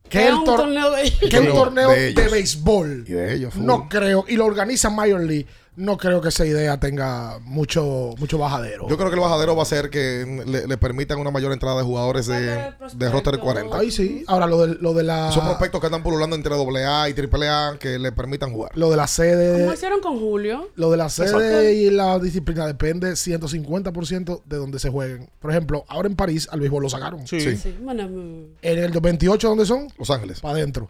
[0.08, 1.18] Que es el, un tor- torneo de ellos.
[1.30, 3.04] que el torneo De de, béisbol.
[3.06, 3.54] Y de ellos.
[3.54, 3.64] full.
[3.64, 4.24] No creo.
[4.28, 5.46] Y lo organiza Major League.
[5.76, 8.88] No creo que esa idea tenga mucho, mucho bajadero.
[8.88, 11.76] Yo creo que el bajadero va a ser que le, le permitan una mayor entrada
[11.76, 13.76] de jugadores de, de roster 40.
[13.76, 14.24] Ahí sí.
[14.26, 15.28] Ahora lo de, lo de la.
[15.28, 18.72] Esos prospectos que andan pululando entre AA y AAA que le permitan jugar.
[18.74, 19.60] Lo de la sede.
[19.60, 20.70] ¿Cómo hicieron con Julio?
[20.76, 25.28] Lo de la sede y la disciplina depende 150% de donde se jueguen.
[25.40, 27.26] Por ejemplo, ahora en París al béisbol lo sacaron.
[27.26, 27.56] Sí.
[27.56, 29.88] Sí, bueno, mm, En el 28, ¿dónde son?
[29.98, 30.40] Los Ángeles.
[30.40, 30.88] Para adentro.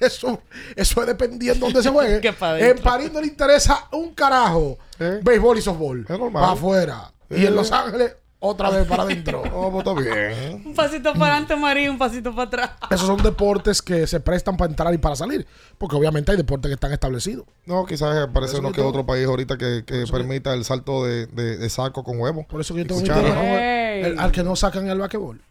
[0.06, 0.40] eso,
[0.76, 2.20] eso es dependiendo de donde se juegue.
[2.20, 2.28] Que
[2.68, 2.78] en.
[2.78, 4.78] París no le interesa un carajo
[5.22, 6.04] béisbol y softball.
[6.08, 6.32] normal.
[6.32, 7.12] Para afuera.
[7.30, 7.46] Y Eh.
[7.48, 9.42] en Los Ángeles, otra vez para adentro.
[9.52, 10.62] Oh, pues está bien.
[10.66, 12.70] Un pasito para adelante, María, un pasito para atrás.
[12.90, 15.46] Esos son deportes que se prestan para entrar y para salir.
[15.76, 17.44] Porque obviamente hay deportes que están establecidos.
[17.66, 21.04] No, quizás aparece Eso uno que que otro país ahorita que, que permita el salto
[21.04, 22.46] de, de- de saco con huevo.
[22.48, 25.42] Por eso que yo tengo el- el- al que no sacan el basquetbol.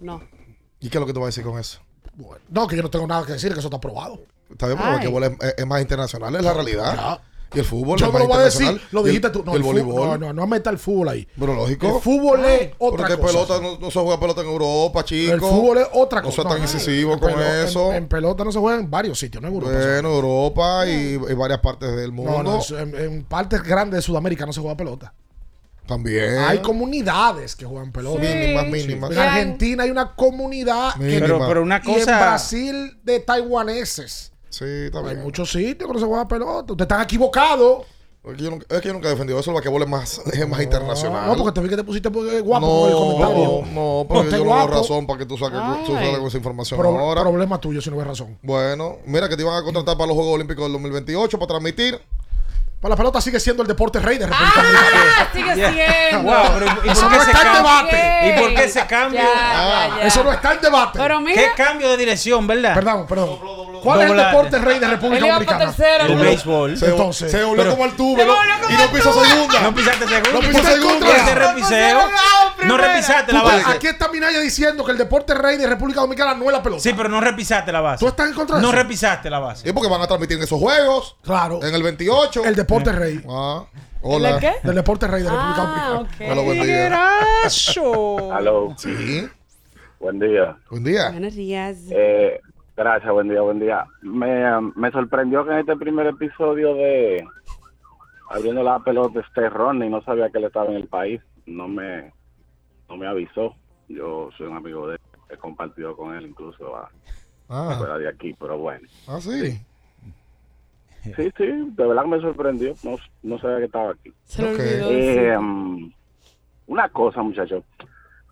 [0.00, 0.22] No.
[0.80, 1.78] ¿Y qué es lo que tú vas a decir con eso?
[2.48, 4.20] No, que yo no tengo nada que decir, que eso está aprobado.
[4.50, 7.20] Está bien, pero el es, es- más internacional, es la realidad.
[7.54, 9.44] Y el fútbol Yo es no más lo voy a decir, lo el- dijiste tú.
[9.44, 10.08] No, el fu- voleibol.
[10.08, 11.28] No, no, no meta el fútbol ahí.
[11.38, 11.86] Pero lógico.
[11.86, 13.32] El fútbol es otra Porque cosa.
[13.46, 15.32] pelota no, no se juega pelota en Europa, chico.
[15.34, 16.42] El fútbol es otra No cosa.
[16.42, 17.92] sea tan No, incisivo en con pelo- en- eso.
[17.92, 19.72] En, pelota no se juega en varios sitios, no en Europa.
[19.72, 22.32] Bueno, Europa y, y varias partes del mundo.
[22.32, 25.14] No, no, eso- en, en partes grandes de Sudamérica no se juega pelota.
[25.86, 26.38] También.
[26.38, 28.22] Hay comunidades que juegan pelota.
[28.22, 28.34] Sí.
[28.34, 29.10] Mínimas, mínimas.
[29.10, 30.94] En Argentina hay una comunidad.
[30.94, 32.18] que- Pero, pero una Y en cosa.
[32.18, 34.32] Brasil de taiwaneses.
[34.48, 36.72] Sí, está Hay muchos sitios que no se juega pelota.
[36.72, 37.86] Ustedes están equivocados.
[38.24, 39.50] Es que yo nunca, es que yo nunca he defendido eso.
[39.50, 41.26] El basquetbol es más, es más internacional.
[41.26, 43.44] No, porque te vi que te pusiste guapo no, con el comentario.
[43.44, 46.04] No, no, pero yo no veo razón para que tú saques, tú Ay.
[46.04, 47.20] salgas con esa información Pro- ahora.
[47.20, 48.38] Problema tuyo si no ves razón.
[48.42, 52.00] Bueno, mira que te iban a contratar para los Juegos Olímpicos del 2028 para transmitir.
[52.84, 55.28] Pues la pelota sigue siendo el deporte rey de República Dominicana.
[55.32, 55.72] Sigue Yeah.
[56.10, 56.30] siendo.
[56.30, 58.28] Wow, pero ¿y por Eso qué no está en debate.
[58.28, 59.20] ¿Y por qué ese cambio?
[59.22, 59.88] Ya, Ah.
[59.88, 60.06] ya, ya.
[60.06, 60.98] Eso no está en debate.
[60.98, 61.40] Pero mira.
[61.40, 62.74] ¿Qué cambio de dirección, verdad?
[62.74, 63.38] Perdón, perdón.
[63.84, 65.74] ¿Cuál es el deporte rey de República Dominicana?
[66.08, 66.76] El béisbol.
[66.76, 68.34] Se, Entonces, se volvió pero- como el tubo Se ¿no?
[68.34, 69.60] volvió como y no el pisó segunda.
[69.60, 70.32] No pisaste segundo.
[70.32, 71.34] No pisó segunda.
[71.34, 72.00] Repiseo.
[72.66, 73.64] No repisaste la base.
[73.70, 76.82] Aquí está Minaya diciendo que el deporte rey de República Dominicana no es la pelota.
[76.82, 78.00] Sí, pero no repisaste la base.
[78.00, 78.76] ¿Tú estás en contra de No eso?
[78.78, 79.66] repisaste la base.
[79.68, 81.16] Es porque van a transmitir en esos juegos.
[81.22, 81.60] Claro.
[81.62, 82.44] En el 28.
[82.44, 83.20] El deporte rey.
[83.28, 84.32] Ah, ¿El hola.
[84.34, 84.52] de qué?
[84.62, 86.00] Del deporte rey de República Ah, Dominicana.
[86.00, 86.32] ok.
[86.32, 86.62] Hola, buen día.
[86.64, 88.32] Tiguerazo.
[88.32, 89.28] Aló, Sí.
[89.98, 90.56] buen día.
[90.70, 91.10] Buen día.
[91.10, 91.76] Buenos días.
[91.90, 92.40] Eh,
[92.76, 93.84] gracias, buen día, buen día.
[94.02, 94.44] Me,
[94.76, 97.26] me sorprendió que en este primer episodio de
[98.30, 101.20] Abriendo la pelota este Ronnie no sabía que él estaba en el país.
[101.46, 102.12] No me,
[102.88, 103.54] no me avisó.
[103.88, 105.00] Yo soy un amigo de él.
[105.30, 106.90] He compartido con él incluso a,
[107.50, 108.88] Ah, fuera de aquí, pero bueno.
[109.06, 109.58] ah, sí.
[111.04, 111.44] Sí, sí,
[111.76, 112.74] de verdad me sorprendió.
[112.82, 114.12] No, no sabía que estaba aquí.
[114.24, 114.58] Se le Ok.
[114.58, 114.90] olvidó.
[114.90, 115.92] Eh, um,
[116.66, 117.62] una cosa, muchachos.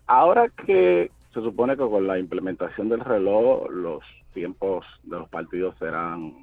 [0.07, 4.03] Ahora que se supone que con la implementación del reloj los
[4.33, 6.33] tiempos de los partidos serán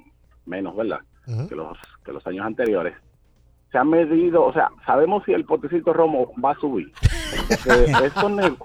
[0.45, 0.99] menos, ¿verdad?
[1.47, 2.95] Que los que los años anteriores.
[3.71, 6.91] Se ha medido, o sea, sabemos si el potecito romo va a subir.
[7.47, 8.57] Porque estos, ne-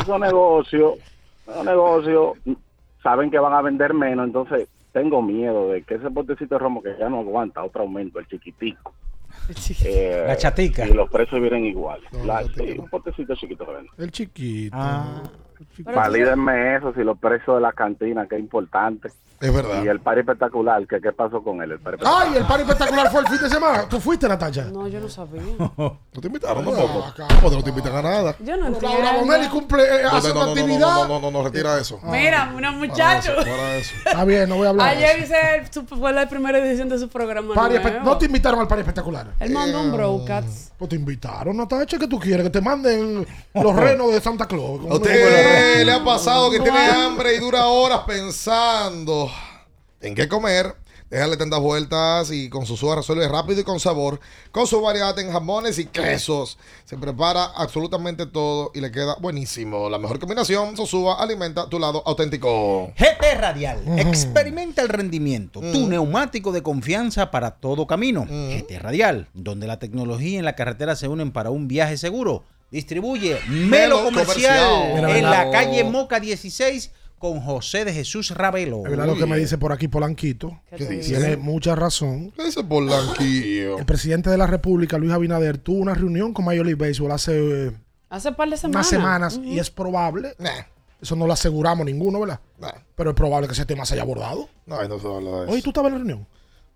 [0.00, 0.94] esos negocios,
[1.46, 2.32] esos negocios
[3.02, 6.82] saben que van a vender menos, entonces tengo miedo de que ese potecito de romo
[6.82, 8.92] que ya no aguanta otro aumento, el chiquitico.
[9.84, 10.86] Eh, La chatica.
[10.86, 12.00] Y los precios vienen igual.
[12.12, 13.92] No, La- la sí, un potecito chiquito que venden.
[13.98, 14.76] El chiquito.
[14.78, 15.22] Ah.
[15.78, 19.10] Valídenme eso, si los precios de la cantina, que es importante.
[19.40, 19.84] Es verdad.
[19.84, 21.70] Y el par espectacular, que qué pasó con él.
[21.72, 23.88] El par Ay, el par espectacular fue el fin de semana.
[23.88, 24.64] ¿Tú fuiste, Natacha?
[24.64, 25.42] No, yo no sabía.
[25.58, 27.04] ¿No te invitaron Ah, tampoco?
[27.06, 27.26] acá.
[27.40, 28.34] ¿Cómo no te invitan a nada?
[28.40, 29.20] Yo no Laura entiendo.
[29.20, 30.94] Bonelli cumple, eh, No, hace no, una no, no, actividad.
[30.96, 32.00] no, no, no, no, retira eso.
[32.02, 33.32] Mira, una Para muchacho.
[33.32, 33.94] eso, para eso.
[34.06, 34.88] Está bien, no voy a hablar.
[34.88, 35.24] Ayer eso.
[35.24, 37.54] hice su- fue la primera edición de su programa.
[38.02, 39.34] No te invitaron al par espectacular.
[39.38, 40.72] Él mandó un broadcast.
[40.78, 44.80] Pues te invitaron, Natacha, que tú quieres que te manden los renos de Santa Claus.
[44.90, 49.27] ¿A usted le ha pasado que tiene hambre y dura horas pensando
[50.00, 50.74] en qué comer?
[51.10, 54.20] Déjale tantas vueltas y con su soda resuelve rápido y con sabor.
[54.52, 56.58] Con su variedad en jamones y quesos.
[56.84, 59.88] Se prepara absolutamente todo y le queda buenísimo.
[59.88, 62.92] La mejor combinación, Sosúa, alimenta tu lado auténtico.
[62.98, 63.98] GT Radial.
[63.98, 65.60] Experimenta el rendimiento.
[65.60, 68.26] Tu neumático de confianza para todo camino.
[68.26, 72.44] GT Radial, donde la tecnología y la carretera se unen para un viaje seguro.
[72.70, 78.78] Distribuye Melo Melo Comercial, en la calle Moca 16 con José de Jesús Ravelo.
[78.84, 80.60] Es verdad lo que me dice por aquí Polanquito.
[80.70, 81.16] ¿Qué ¿Qué te dice?
[81.16, 82.30] Tiene mucha razón.
[82.36, 83.78] ¿Qué dice Polanquillo?
[83.78, 87.66] El presidente de la República, Luis Abinader, tuvo una reunión con Major League Baseball hace
[87.68, 87.72] eh,
[88.10, 88.74] Hace un par de semanas.
[88.92, 90.50] unas semanas y es probable, Nah,
[91.00, 92.40] eso no lo aseguramos ninguno, ¿verdad?
[92.58, 92.72] nah.
[92.96, 94.48] Pero es probable que ese tema se haya abordado.
[94.66, 95.52] No, no se habla de eso.
[95.52, 96.26] Oye, ¿tú estabas en la reunión?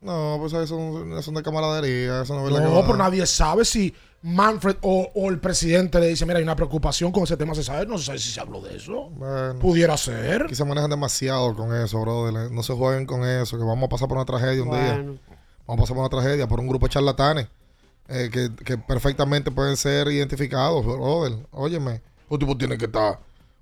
[0.01, 2.23] No, pues eso es de camaradería.
[2.23, 5.40] Eso no es verdad No, que pero va- nadie sabe si Manfred o, o el
[5.40, 8.19] presidente le dice, mira, hay una preocupación con ese tema, se sabe, no se sabe
[8.19, 9.11] si se habló de eso.
[9.11, 9.59] Bueno.
[9.59, 10.44] Pudiera ser.
[10.44, 12.51] Aquí se manejan demasiado con eso, brother.
[12.51, 14.97] No se jueguen con eso, que vamos a pasar por una tragedia un día.
[15.66, 17.49] Vamos a pasar por una tragedia por un grupo de charlatanes
[18.09, 21.39] eh, que, que perfectamente pueden ser identificados, brother.
[21.51, 22.01] Óyeme,
[22.31, 23.19] los tipos tienen que estar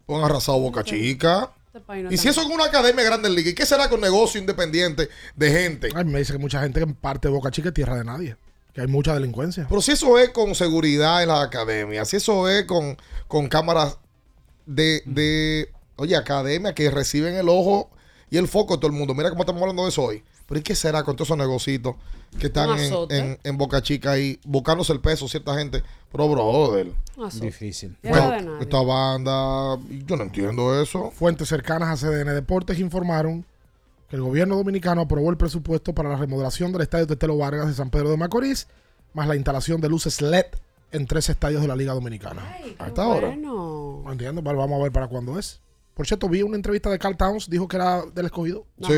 [0.06, 1.50] un arrasado boca chica.
[1.68, 3.88] Este país no Y si eso es una academia grande en liga, ¿y qué será
[3.88, 5.88] con negocio independiente de gente?
[5.94, 8.04] Ay, me dice que mucha gente que en parte de Boca Chica es tierra de
[8.04, 8.36] nadie.
[8.80, 9.66] Que hay mucha delincuencia.
[9.68, 12.96] Pero si eso es con seguridad en las academias, si eso es con,
[13.28, 13.98] con cámaras
[14.66, 17.90] de, de, oye, academia que reciben el ojo
[18.30, 19.14] y el foco de todo el mundo.
[19.14, 20.22] Mira cómo estamos hablando de eso hoy.
[20.46, 21.94] Pero ¿y qué será con todos esos negocios
[22.38, 25.82] que están en, en- en Boca Chica ahí buscándose el peso, cierta gente?
[26.10, 26.92] Pero, brother.
[27.40, 27.96] Difícil.
[28.02, 28.48] Nadie.
[28.60, 31.10] Esta banda, yo no entiendo eso.
[31.12, 33.44] Fuentes cercanas a CDN Deportes informaron
[34.10, 37.74] que el gobierno dominicano aprobó el presupuesto para la remodelación del estadio Tetelo Vargas de
[37.74, 38.66] San Pedro de Macorís,
[39.14, 40.46] más la instalación de luces LED
[40.92, 42.42] en tres estadios de la Liga Dominicana.
[42.78, 43.28] a esta hora.
[43.28, 44.02] Bueno.
[44.04, 45.60] No entiendo, pero vamos a ver para cuándo es.
[45.94, 48.66] Por cierto, vi una entrevista de Carl Towns, dijo que era del escogido.
[48.82, 48.94] Sí.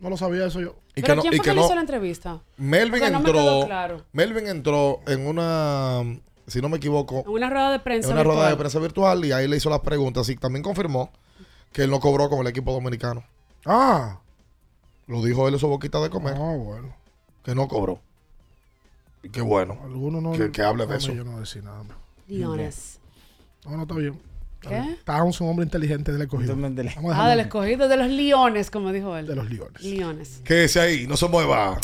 [0.00, 0.76] No lo sabía eso yo.
[0.96, 2.42] Y ¿Pero que no- quién y fue que que le no- hizo la entrevista?
[2.56, 3.66] Melvin Porque no me entró.
[3.66, 4.04] claro.
[4.12, 6.02] Melvin entró en una,
[6.46, 8.08] si no me equivoco, En una rueda de prensa.
[8.08, 11.10] en una rueda de prensa virtual y ahí le hizo las preguntas y también confirmó
[11.72, 13.22] que él no cobró con el equipo dominicano.
[13.66, 14.20] Ah.
[15.06, 16.34] Lo dijo él en su boquita de comer.
[16.36, 16.94] Ah, bueno.
[17.44, 18.00] Que no cobró.
[19.22, 19.78] Y qué bueno.
[19.84, 20.32] Algunos no.
[20.32, 21.12] que, que hable de eso.
[21.12, 21.82] Yo no voy a decir nada.
[21.82, 21.96] más.
[22.28, 22.98] Leones.
[23.64, 24.18] No, no, está bien.
[24.60, 24.96] ¿Qué?
[25.04, 26.56] Towns, un hombre inteligente del escogido.
[27.12, 29.26] Ah, del escogido de los leones, como dijo él.
[29.26, 29.82] De los leones.
[29.82, 30.40] Leones.
[30.44, 31.78] Quédese ahí, no se mueva.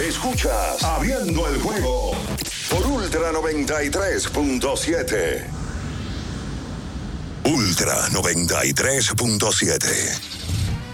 [0.00, 2.12] Escuchas Abriendo el juego
[2.70, 5.44] por Ultra 93.7.
[7.44, 10.41] Ultra 93.7.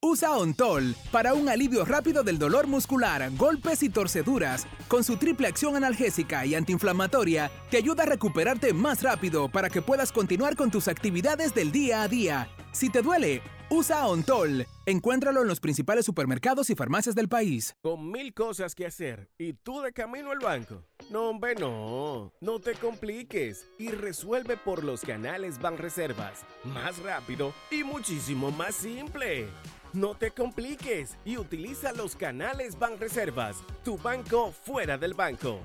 [0.00, 4.64] Usa Ontol para un alivio rápido del dolor muscular, golpes y torceduras.
[4.86, 9.82] Con su triple acción analgésica y antiinflamatoria, te ayuda a recuperarte más rápido para que
[9.82, 12.48] puedas continuar con tus actividades del día a día.
[12.70, 14.68] Si te duele, usa Ontol.
[14.86, 17.74] Encuéntralo en los principales supermercados y farmacias del país.
[17.82, 20.84] Con mil cosas que hacer y tú de camino al banco.
[21.10, 22.32] No, hombre, no.
[22.40, 26.44] No te compliques y resuelve por los canales Banreservas.
[26.62, 29.48] Más rápido y muchísimo más simple.
[29.94, 35.60] No te compliques y utiliza los canales Banreservas, tu banco fuera del banco.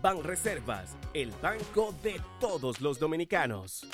[0.00, 3.86] Banreservas, el banco de todos los dominicanos.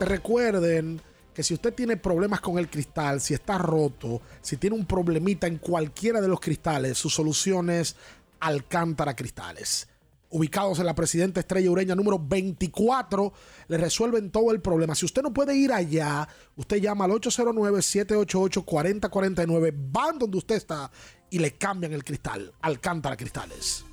[0.00, 1.02] Recuerden
[1.34, 5.46] que si usted tiene problemas con el cristal, si está roto, si tiene un problemita
[5.46, 7.94] en cualquiera de los cristales, su solución es
[8.40, 9.86] Alcántara Cristales.
[10.34, 13.32] Ubicados en la Presidenta Estrella Ureña número 24,
[13.68, 14.96] le resuelven todo el problema.
[14.96, 20.90] Si usted no puede ir allá, usted llama al 809-788-4049, van donde usted está
[21.30, 22.52] y le cambian el cristal.
[22.62, 23.84] Alcántara Cristales.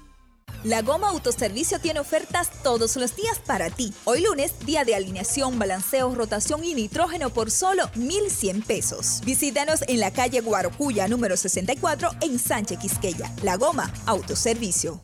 [0.63, 3.93] La Goma Autoservicio tiene ofertas todos los días para ti.
[4.05, 9.21] Hoy lunes, día de alineación, balanceo, rotación y nitrógeno por solo 1,100 pesos.
[9.23, 13.31] Visítanos en la calle Guarocuya número 64 en Sánchez Quisqueya.
[13.43, 15.03] La Goma Autoservicio.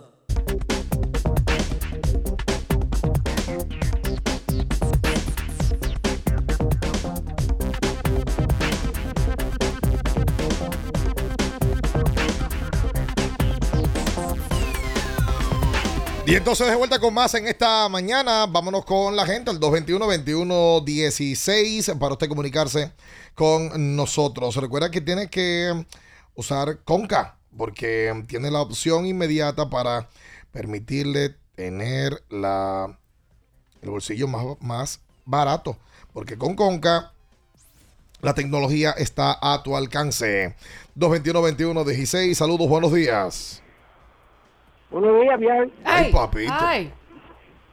[16.31, 18.45] Y entonces de vuelta con más en esta mañana.
[18.45, 22.93] Vámonos con la gente, el 221-2116, para usted comunicarse
[23.35, 24.55] con nosotros.
[24.55, 25.85] Recuerda que tiene que
[26.33, 27.35] usar Conca.
[27.57, 30.07] porque tiene la opción inmediata para
[30.53, 32.97] permitirle tener la,
[33.81, 35.75] el bolsillo más, más barato.
[36.13, 37.11] Porque con Conca
[38.21, 40.55] la tecnología está a tu alcance.
[40.97, 42.35] 221-21-16.
[42.35, 43.61] Saludos, buenos días.
[44.91, 45.71] Buenos días, bien.
[45.85, 46.53] Ay, papito.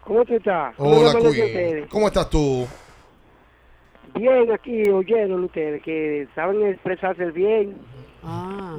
[0.04, 0.74] ¿Cómo tú estás?
[0.78, 1.30] Hola, ¿Cómo?
[1.90, 2.66] ¿Cómo estás tú?
[4.14, 7.76] Bien, aquí oyendo ustedes que saben expresarse bien.
[8.22, 8.76] Ah.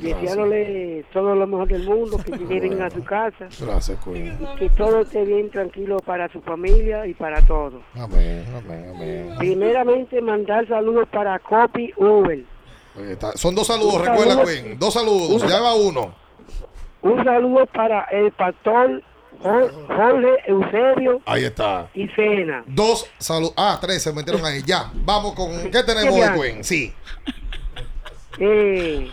[0.00, 3.48] Deseándole todo lo mejor del mundo, que lleguen a su casa.
[3.60, 4.38] Gracias, Queen.
[4.58, 7.82] Que todo esté bien tranquilo para su familia y para todos.
[7.94, 9.34] Amén, amén, amén.
[9.38, 12.44] Primeramente, mandar saludos para Copy Uber.
[13.10, 13.32] Está.
[13.32, 14.46] Son dos saludos, Un recuerda, saludo.
[14.46, 14.78] Queen.
[14.78, 16.27] Dos saludos, ya va uno.
[17.02, 19.02] Un saludo para el pastor
[19.40, 21.88] Jo- Jorge Eusebio Ahí está.
[21.94, 22.64] y Cena.
[22.66, 23.54] Dos saludos.
[23.56, 24.62] Ah, tres se metieron ahí.
[24.66, 25.50] Ya, vamos con.
[25.70, 26.64] ¿Qué tenemos de?
[26.64, 26.92] Sí.
[28.40, 29.10] Eh,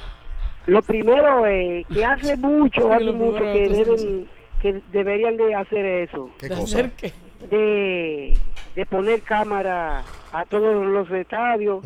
[0.68, 4.28] lo primero es que hace mucho, hace mucho que deben,
[4.62, 6.30] que deberían de hacer eso.
[6.40, 6.64] ¿Qué ¿De cosa?
[6.80, 7.14] hacer qué?
[7.50, 8.38] De,
[8.76, 10.04] de poner cámara
[10.34, 11.84] a todos los estadios,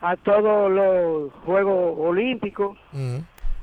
[0.00, 2.78] a todos los Juegos Olímpicos.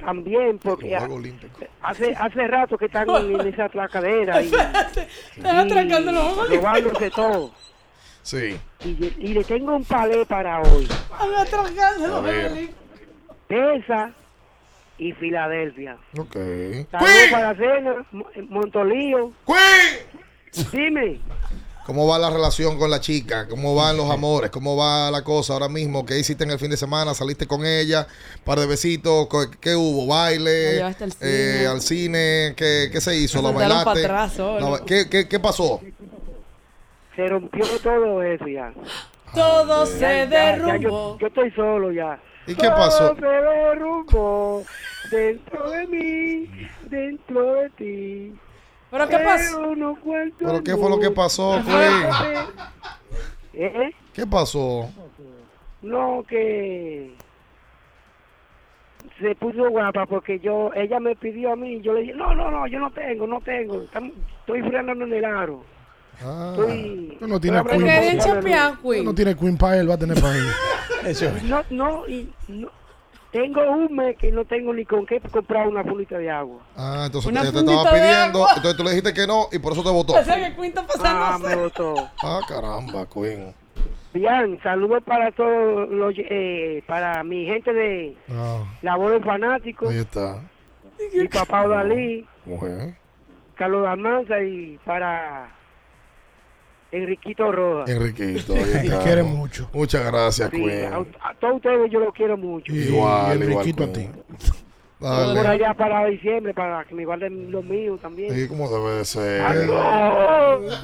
[0.02, 1.60] También, porque Juego olímpico.
[1.82, 4.48] hace hace rato que están en esa atracadera y,
[5.38, 7.52] Están atracando los Juegos robándose todo.
[8.24, 8.60] Sí.
[8.86, 10.84] Y, y le tengo un palé para hoy.
[10.84, 12.20] Están atracando los.
[12.22, 12.76] Juegos Olímpicos.
[13.48, 14.12] Pesa
[14.98, 15.98] y Filadelfia.
[16.18, 16.36] Ok.
[16.92, 19.32] Saludos para Cena, Mo- Montolío.
[19.46, 20.68] Queen.
[20.72, 21.20] Dime.
[21.86, 23.48] ¿Cómo va la relación con la chica?
[23.48, 24.52] ¿Cómo van los amores?
[24.52, 26.06] ¿Cómo va la cosa ahora mismo?
[26.06, 27.14] ¿Qué hiciste en el fin de semana?
[27.14, 28.08] ¿Saliste con ella?
[28.44, 29.28] ¿Par de besitos?
[29.28, 30.06] ¿Qué- ¿Qué hubo?
[30.08, 30.78] ¿Baile?
[30.80, 31.68] Eh, cine.
[31.68, 32.54] ¿Al cine?
[32.56, 33.42] ¿Qué, qué se hizo?
[33.42, 34.06] ¿La bailaste?
[34.06, 34.38] atrás.
[34.38, 35.82] La ¿Qué, qué, qué pasó?
[37.16, 38.72] Se rompió todo eso ya.
[39.34, 41.18] Todo se Ya, ya, ya, derrumbó.
[41.18, 42.22] yo, yo estoy solo ya.
[42.48, 43.10] ¿Y qué pasó?
[43.10, 44.64] Todo se derrumbó
[45.10, 46.50] dentro de mí,
[46.90, 48.36] dentro de ti.
[48.92, 49.58] ¿Pero qué pasó?
[49.58, 52.46] Pero no cuento ¿Pero qué fue lo que pasó, Queen?
[53.54, 53.92] ¿Eh?
[54.14, 54.90] ¿Qué pasó?
[55.82, 57.16] No, que
[59.20, 62.52] se puso guapa porque yo, ella me pidió a mí, yo le dije, no, no,
[62.52, 65.64] no, yo no tengo, no tengo, estoy frenando en el aro.
[66.24, 66.54] Ah.
[66.54, 69.06] Estoy, Tú no tienes Queen.
[69.06, 70.46] No tiene Queen para él, va a tener para él.
[71.06, 71.32] Eso.
[71.44, 72.70] No, no, y no,
[73.32, 76.60] tengo un mes que no tengo ni con qué comprar una bolita de agua.
[76.76, 79.84] Ah, entonces te fundita estaba pidiendo, entonces tú le dijiste que no y por eso
[79.84, 80.14] te votó.
[80.14, 81.24] O sea que Queen está pasando.
[81.24, 81.96] Ah, me votó.
[82.24, 83.54] Ah, caramba, Queen.
[84.14, 89.88] Bien, saludos para todos los, eh, para mi gente de Ah, la voz del fanático,
[89.90, 90.42] ahí está.
[91.14, 92.96] mi papá Odalí, Mujer.
[93.56, 95.50] Carlos Almanza y para
[96.92, 97.90] Enriquito Rojas.
[97.90, 99.00] Enriquito, ahí Te está.
[99.04, 99.70] quiere mucho.
[99.74, 100.94] Muchas gracias, Sí, Queen.
[100.94, 100.98] a,
[101.30, 102.72] a todos ustedes yo los quiero mucho.
[102.74, 104.02] Y, Igual, y igual, Enriquito a ti.
[104.02, 104.12] Queen.
[105.02, 105.48] Por Dale.
[105.48, 108.32] allá para diciembre, para que me guarden los míos también.
[108.36, 109.42] Sí, como debe de ser.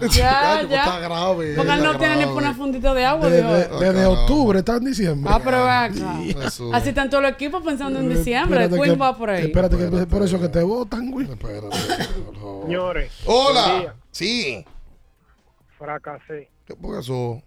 [0.01, 0.79] Ya, Chico, ya.
[0.79, 1.53] Está grave.
[1.55, 2.33] Porque él no tiene ni grave.
[2.33, 3.79] por una fundita de agua, Desde, viejo.
[3.79, 5.31] desde octubre está en diciembre.
[5.31, 5.91] Ah, pero acá.
[6.41, 6.71] Jesús.
[6.73, 8.63] Así están todos los equipos pensando en diciembre.
[8.63, 9.45] Espérate Queen que- va por ahí.
[9.45, 11.29] Espérate, que es por eso que te votan, güey.
[11.29, 11.67] Espérate,
[12.25, 12.63] por favor.
[12.65, 13.93] Señores, Hola.
[14.09, 14.65] Sí.
[15.77, 16.49] Fracasé.
[16.65, 17.41] ¿Qué pasó?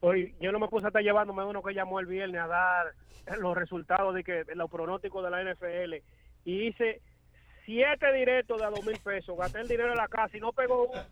[0.00, 2.94] Hoy yo no me puse a estar llevándome uno que llamó el viernes a dar
[3.38, 5.94] los resultados de que los pronósticos de la NFL
[6.44, 7.00] y hice
[7.64, 9.36] siete directos de a dos mil pesos.
[9.36, 11.02] Gasté el dinero en la casa y no pegó uno.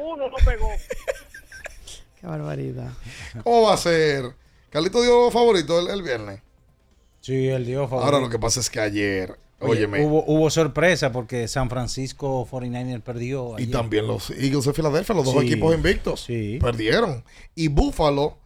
[0.00, 0.68] Uno no pegó.
[2.20, 2.90] Qué barbaridad.
[3.42, 4.24] ¿Cómo va a ser?
[4.70, 6.40] Carlito dio favorito el, el viernes.
[7.20, 8.06] Sí, el dio favorito.
[8.06, 13.02] Ahora lo que pasa es que ayer, Oye, hubo, hubo sorpresa porque San Francisco 49er
[13.02, 13.58] perdió.
[13.58, 16.58] y también los Eagles de Filadelfia, los dos Sí, equipos invictos, sí.
[16.60, 17.24] perdieron.
[17.54, 18.38] Y Buffalo,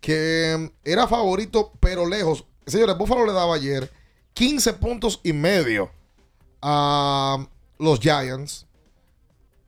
[0.00, 2.44] que era favorito, pero lejos.
[2.66, 3.90] Señores, Buffalo le daba ayer
[4.32, 5.90] 15 puntos y medio
[6.62, 7.46] a
[7.78, 8.66] los Giants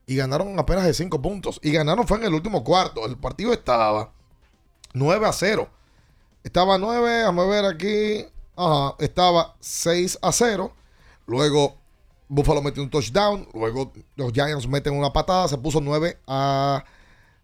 [0.05, 1.59] y ganaron apenas de 5 puntos.
[1.61, 3.05] Y ganaron fue en el último cuarto.
[3.05, 4.13] El partido estaba
[4.93, 5.69] 9 a 0.
[6.43, 8.25] Estaba 9, a ver aquí.
[8.55, 10.73] Ajá, estaba 6 a 0.
[11.27, 11.77] Luego
[12.29, 13.47] Buffalo metió un touchdown.
[13.53, 15.47] Luego los Giants meten una patada.
[15.47, 16.83] Se puso 9 a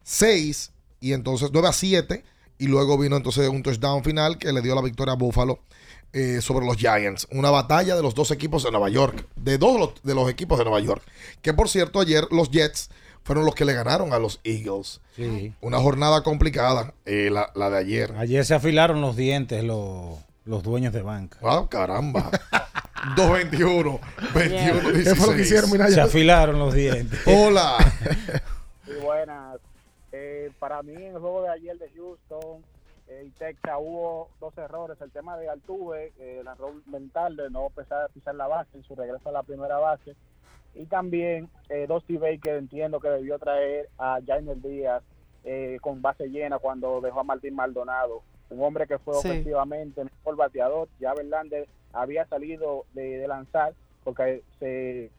[0.04, 0.72] 6.
[1.02, 2.24] Y entonces 9 a 7.
[2.58, 5.60] Y luego vino entonces un touchdown final que le dio la victoria a Buffalo
[6.14, 7.28] eh, sobre los Giants.
[7.32, 9.28] Una batalla de los dos equipos de Nueva York.
[9.36, 11.04] De dos de los, de los equipos de Nueva York.
[11.42, 12.90] Que por cierto, ayer los Jets
[13.24, 15.02] fueron los que le ganaron a los Eagles.
[15.16, 15.54] Sí.
[15.62, 18.14] Una jornada complicada, eh, la, la de ayer.
[18.18, 21.40] Ayer se afilaron los dientes los, los dueños de banca.
[21.42, 22.30] Ah, caramba.
[23.16, 24.00] 221,
[24.34, 25.72] 21, ¿Qué fue lo que hicieron?
[25.72, 27.20] Mira, Se afilaron los dientes.
[27.28, 27.78] Hola.
[28.86, 29.60] Sí, buenas.
[30.12, 32.64] Eh, para mí, en el juego de ayer de Houston,
[33.08, 35.00] eh, y Texas hubo dos errores.
[35.02, 38.84] El tema de Altuve, eh, el error mental de no pisar, pisar la base en
[38.84, 40.16] su regreso a la primera base.
[40.76, 45.04] Y también eh, Dusty Baker entiendo que debió traer a Jainer Díaz
[45.44, 48.24] eh, con base llena cuando dejó a Martín Maldonado.
[48.54, 49.28] Un hombre que fue Sí.
[49.30, 50.88] ofensivamente mejor bateador.
[51.00, 53.74] Ya Verlander había salido de, de lanzar
[54.04, 55.10] porque se,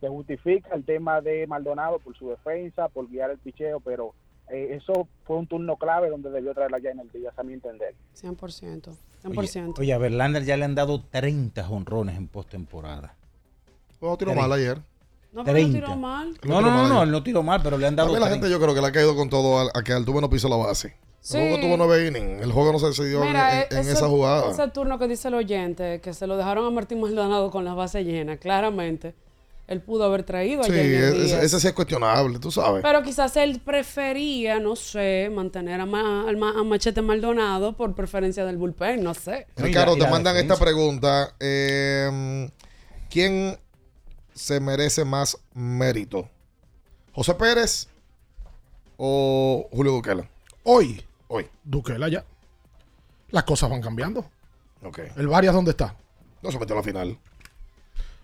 [0.00, 4.14] se justifica el tema de Maldonado por su defensa, por guiar el picheo, pero
[4.48, 7.94] eh, eso fue un turno clave donde debió traer a Jainer Díaz, a mi entender.
[8.20, 8.88] 100%.
[9.24, 9.78] Oye, 100%.
[9.78, 13.14] oye, a Verlander ya le han dado 30 jonrones en postemporada.
[14.00, 14.78] No tiró mal ayer.
[15.32, 16.34] No, pero no tiró mal.
[16.42, 18.46] No, no, no, no, él no tiró mal, pero le han dado También la 30.
[18.46, 20.48] gente yo creo que le ha caído con todo a, a que Altuve no pisó
[20.48, 20.96] la base.
[21.20, 21.36] Sí.
[21.36, 22.42] El juego tuvo nueve innings.
[22.42, 24.50] El juego no se decidió Mira, en, en ese, esa jugada.
[24.50, 27.76] ese turno que dice el oyente, que se lo dejaron a Martín Maldonado con las
[27.76, 29.14] bases llenas, claramente,
[29.68, 32.82] él pudo haber traído a Sí, ese, sí es cuestionable, tú sabes.
[32.82, 38.56] Pero quizás él prefería, no sé, mantener a, Ma- a Machete Maldonado por preferencia del
[38.56, 39.46] bullpen, no sé.
[39.56, 41.34] Ricardo, te mandan esta pregunta.
[41.38, 42.48] eh,
[43.10, 43.58] ¿Quién
[44.34, 46.28] se merece más mérito?
[47.12, 47.88] ¿José Pérez
[48.96, 50.28] o Julio Duquela?
[50.64, 51.02] Hoy.
[51.32, 51.48] Hoy.
[51.62, 52.24] Duquela ya.
[53.30, 54.28] Las cosas van cambiando.
[54.82, 54.98] Ok.
[55.16, 55.94] ¿El Varias dónde está?
[56.42, 57.16] No se metió a la final.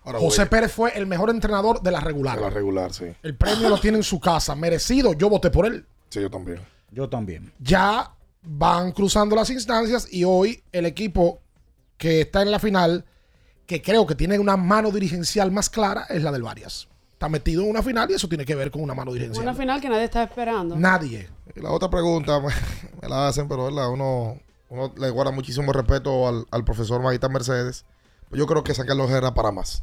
[0.04, 0.48] Ahora José voy.
[0.48, 2.36] Pérez fue el mejor entrenador de la regular.
[2.36, 3.06] De la regular, sí.
[3.22, 4.56] El premio lo tiene en su casa.
[4.56, 5.12] Merecido.
[5.12, 5.86] Yo voté por él.
[6.08, 6.60] Sí, yo también.
[6.90, 7.52] Yo también.
[7.60, 8.12] Ya
[8.42, 11.40] van cruzando las instancias y hoy el equipo
[11.98, 13.04] que está en la final,
[13.66, 16.88] que creo que tiene una mano dirigencial más clara, es la del Varias.
[17.12, 19.44] Está metido en una final y eso tiene que ver con una mano dirigencial.
[19.44, 20.74] Una final que nadie está esperando.
[20.76, 21.28] Nadie.
[21.56, 22.52] Y la otra pregunta me,
[23.02, 23.90] me la hacen, pero ¿verdad?
[23.90, 24.38] Uno,
[24.68, 27.84] uno le guarda muchísimo respeto al, al profesor Magita Mercedes.
[28.30, 29.82] Yo creo que San Carlos era para más.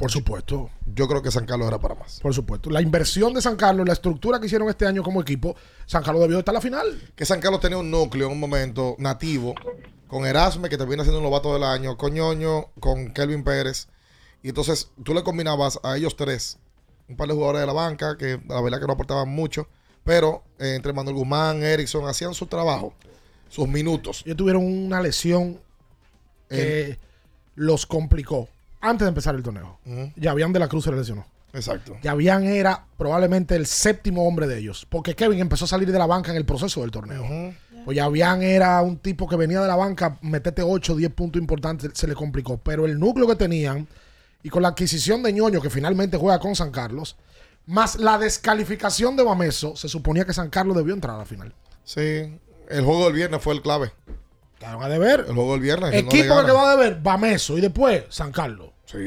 [0.00, 0.70] Por supuesto.
[0.94, 2.20] Yo creo que San Carlos era para más.
[2.20, 2.70] Por supuesto.
[2.70, 6.22] La inversión de San Carlos, la estructura que hicieron este año como equipo, San Carlos
[6.22, 7.12] debió estar en la final.
[7.14, 9.54] Que San Carlos tenía un núcleo en un momento nativo,
[10.06, 13.88] con Erasme, que termina siendo un novato del año, con Ñoño, con Kelvin Pérez.
[14.42, 16.58] Y entonces tú le combinabas a ellos tres,
[17.06, 19.68] un par de jugadores de la banca, que la verdad que no aportaban mucho,
[20.04, 22.94] pero eh, entre Manuel Guzmán, Erickson, hacían su trabajo,
[23.48, 24.22] sus minutos.
[24.24, 25.58] Ellos tuvieron una lesión
[26.48, 26.98] que
[27.54, 28.48] los complicó
[28.80, 29.78] antes de empezar el torneo.
[30.16, 31.26] Ya habían de la Cruz se le lesionó.
[31.52, 31.96] Exacto.
[32.02, 34.86] Ya habían era probablemente el séptimo hombre de ellos.
[34.88, 37.54] Porque Kevin empezó a salir de la banca en el proceso del torneo.
[37.84, 41.40] Pues ya habían era un tipo que venía de la banca, metete 8, 10 puntos
[41.40, 42.58] importantes, se le complicó.
[42.58, 43.88] Pero el núcleo que tenían,
[44.42, 47.16] y con la adquisición de ñoño, que finalmente juega con San Carlos,
[47.66, 51.54] más la descalificación de Bameso, se suponía que San Carlos debió entrar a la final.
[51.84, 52.00] Sí,
[52.68, 53.92] el juego del viernes fue el clave.
[54.58, 55.24] Quedaron a deber.
[55.26, 55.90] El juego del viernes.
[55.92, 58.70] no Equipo que quedó a deber, Bameso, y después San Carlos.
[58.84, 58.98] Sí,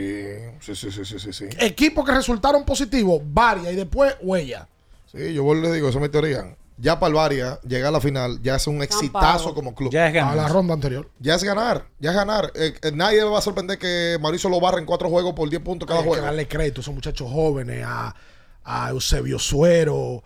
[0.61, 1.45] sí, sí, sí, sí, sí, sí.
[1.59, 4.67] Equipos que resultaron positivos, Varia, y después Huella.
[5.11, 6.55] Sí, yo vuelvo y le digo, eso es mi teoría.
[6.77, 9.91] Ya para el Varia, llegar a la final, ya es un exitazo como club.
[9.91, 10.33] Ya es ganar.
[10.33, 11.07] A la ronda anterior.
[11.19, 12.51] Ya es ganar, ya es ganar.
[12.55, 15.61] Eh, eh, nadie va a sorprender que Mauricio lo barra en cuatro juegos por 10
[15.61, 16.25] puntos cada Hay que juego.
[16.25, 18.15] darle crédito a esos muchachos jóvenes, a,
[18.63, 20.23] a Eusebio Suero,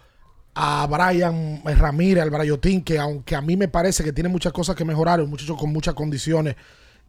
[0.55, 4.75] a Brian Ramírez, al Brayotín, que aunque a mí me parece que tiene muchas cosas
[4.75, 6.55] que mejorar, un muchacho con muchas condiciones.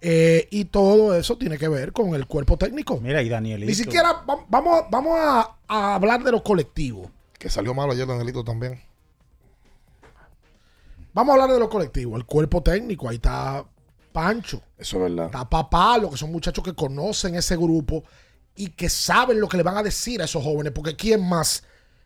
[0.00, 3.00] eh, y todo eso tiene que ver con el cuerpo técnico.
[3.00, 3.66] Mira, y Danielito.
[3.68, 7.10] Ni siquiera va- vamos, vamos a, a hablar de los colectivos.
[7.36, 8.80] Que salió malo ayer Danielito también.
[11.14, 12.16] Vamos a hablar de los colectivos.
[12.18, 13.64] El cuerpo técnico, ahí está
[14.12, 14.62] Pancho.
[14.76, 15.26] Eso es verdad.
[15.26, 18.04] Está Papá, lo que son muchachos que conocen ese grupo
[18.58, 20.72] y que saben lo que le van a decir a esos jóvenes.
[20.72, 21.62] Porque ¿quién más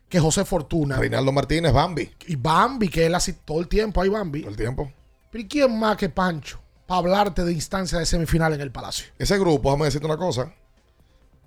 [0.07, 0.97] que José Fortuna?
[0.97, 2.11] Reinaldo Martínez, Bambi.
[2.27, 4.41] Y Bambi, que él así todo el tiempo, hay Bambi.
[4.41, 4.93] Todo el tiempo.
[5.31, 6.59] Pero ¿y quién más que Pancho?
[6.85, 9.07] Para hablarte de instancia de semifinal en el Palacio.
[9.17, 10.53] Ese grupo, déjame decirte una cosa.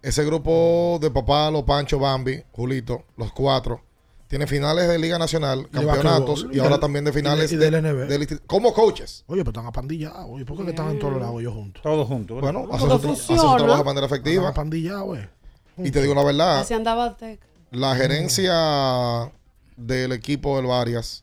[0.02, 3.84] Ese grupo de Papá, Los Pancho, Bambi, Julito, los cuatro,
[4.28, 7.52] tiene finales de Liga Nacional, de campeonatos y ahora del- también de y de- finales
[7.52, 8.06] y del NB.
[8.08, 9.24] del distri- como coaches.
[9.28, 10.26] Oye, pero están apandillados.
[10.28, 11.82] Oye, ¿por qué que están en todos lados ellos juntos?
[11.82, 12.40] Todos juntos.
[12.40, 14.48] Bueno, Todo hacen su, hacen su trabajo de manera Están efectiva.
[14.48, 15.28] apandillados, güey.
[15.78, 17.38] Y te digo una verdad, Así andaba Tec.
[17.70, 19.30] la gerencia
[19.76, 21.22] del equipo del Varias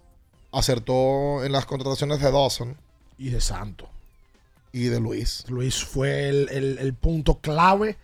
[0.51, 2.77] acertó en las contrataciones de Dawson
[3.17, 3.89] Y de Santo.
[4.71, 5.45] y de Luis.
[5.49, 7.97] Luis fue el, el- el punto clave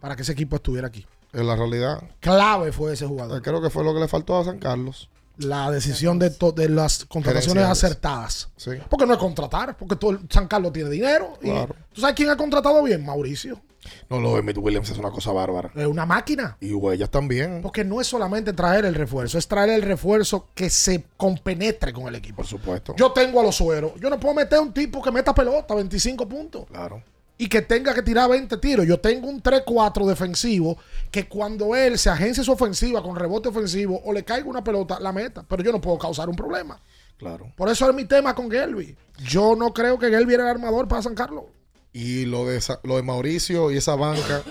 [0.00, 1.06] para que ese equipo estuviera aquí.
[1.36, 3.42] En la realidad, Clave fue ese jugador.
[3.42, 5.08] creo que fue lo que le faltó a San Carlos.
[5.38, 8.48] La decisión de, de las contrataciones acertadas.
[8.56, 8.70] Sí.
[8.88, 11.34] Porque no es contratar, porque todo San Carlos tiene dinero.
[11.42, 11.74] y- Claro.
[11.92, 13.04] ¿Tú sabes quién ha contratado bien?
[13.04, 13.60] Mauricio.
[14.08, 15.70] No, lo de Emmett Williams es una cosa bárbara.
[15.76, 16.56] Es una máquina.
[16.60, 17.60] Y Huellas también.
[17.62, 22.08] Porque no es solamente traer el refuerzo, es traer el refuerzo que se compenetre con
[22.08, 22.36] el equipo.
[22.36, 22.94] Por supuesto.
[22.96, 23.92] Yo tengo a los sueros.
[24.00, 26.64] Yo no puedo meter a un tipo que meta pelota, 25 puntos.
[26.66, 27.02] Claro.
[27.38, 28.86] Y que tenga que tirar 20 tiros.
[28.86, 30.78] Yo tengo un 3-4 defensivo
[31.10, 34.98] que cuando él se agencia su ofensiva con rebote ofensivo o le caiga una pelota,
[35.00, 35.44] la meta.
[35.46, 36.80] Pero yo no puedo causar un problema.
[37.18, 37.52] Claro.
[37.56, 38.96] Por eso es mi tema con Gelby.
[39.28, 41.44] Yo no creo que Gelby era el armador para San Carlos.
[41.92, 44.42] Y lo de, esa- lo de Mauricio y esa banca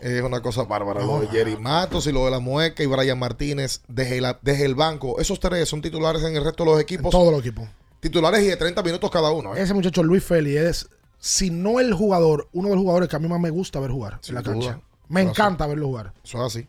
[0.00, 1.04] es una cosa bárbara.
[1.04, 4.64] Lo de Jerry Matos y lo de la Mueca y Brian Martínez desde, la- desde
[4.64, 5.18] el banco.
[5.20, 7.10] Esos tres son titulares en el resto de los equipos.
[7.10, 7.68] Todos los equipos.
[8.00, 9.56] Titulares y de 30 minutos cada uno.
[9.56, 9.62] ¿eh?
[9.62, 10.86] Ese muchacho Luis Feli es,
[11.18, 13.90] si no el jugador, uno de los jugadores que a mí más me gusta ver
[13.90, 14.66] jugar Sin en la duda.
[14.66, 14.80] cancha.
[15.08, 16.12] Me Eso encanta verlo jugar.
[16.24, 16.66] Eso es así.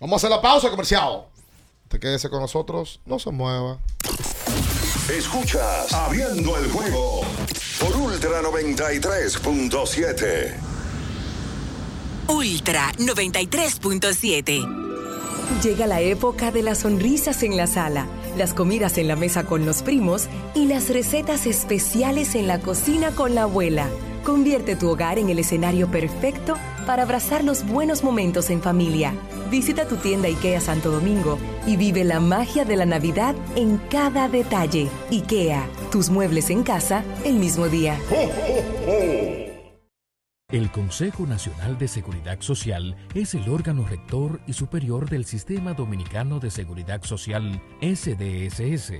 [0.00, 1.24] Vamos a hacer la pausa comercial.
[1.88, 3.00] Te quédese con nosotros.
[3.06, 3.78] No se mueva.
[5.10, 7.20] Escuchas Abriendo el juego
[7.78, 10.54] por Ultra 93.7.
[12.28, 14.82] Ultra 93.7.
[15.62, 19.66] Llega la época de las sonrisas en la sala, las comidas en la mesa con
[19.66, 23.88] los primos y las recetas especiales en la cocina con la abuela.
[24.24, 26.56] Convierte tu hogar en el escenario perfecto
[26.86, 29.12] para abrazar los buenos momentos en familia.
[29.50, 34.28] Visita tu tienda IKEA Santo Domingo y vive la magia de la Navidad en cada
[34.28, 34.88] detalle.
[35.10, 37.98] IKEA, tus muebles en casa el mismo día.
[40.52, 46.38] El Consejo Nacional de Seguridad Social es el órgano rector y superior del Sistema Dominicano
[46.38, 48.92] de Seguridad Social SDSS.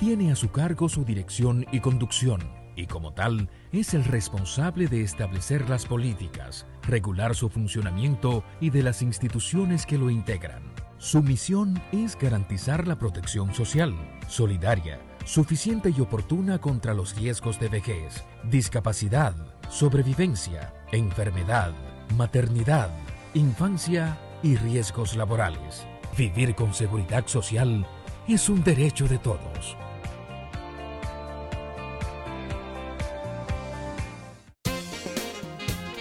[0.00, 2.40] Tiene a su cargo su dirección y conducción
[2.74, 8.82] y como tal es el responsable de establecer las políticas, regular su funcionamiento y de
[8.82, 10.62] las instituciones que lo integran.
[10.96, 13.94] Su misión es garantizar la protección social,
[14.26, 19.36] solidaria, suficiente y oportuna contra los riesgos de vejez, discapacidad,
[19.68, 21.72] sobrevivencia, enfermedad,
[22.16, 22.90] maternidad,
[23.34, 25.86] infancia y riesgos laborales.
[26.16, 27.86] Vivir con seguridad social
[28.26, 29.76] es un derecho de todos.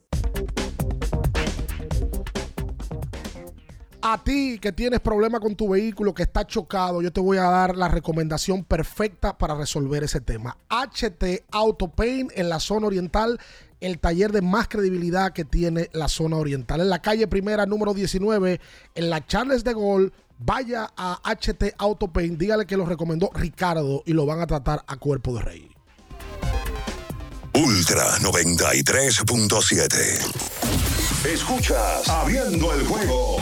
[4.03, 7.43] A ti que tienes problema con tu vehículo, que está chocado, yo te voy a
[7.43, 10.57] dar la recomendación perfecta para resolver ese tema.
[10.69, 13.39] HT Auto Paint en la zona oriental,
[13.79, 16.81] el taller de más credibilidad que tiene la zona oriental.
[16.81, 18.59] En la calle primera, número 19,
[18.95, 24.01] en la Charles de Gaulle, vaya a HT Auto Paint, dígale que lo recomendó Ricardo
[24.07, 25.69] y lo van a tratar a cuerpo de rey.
[27.53, 30.90] Ultra 93.7.
[31.26, 33.38] Escuchas Abriendo el juego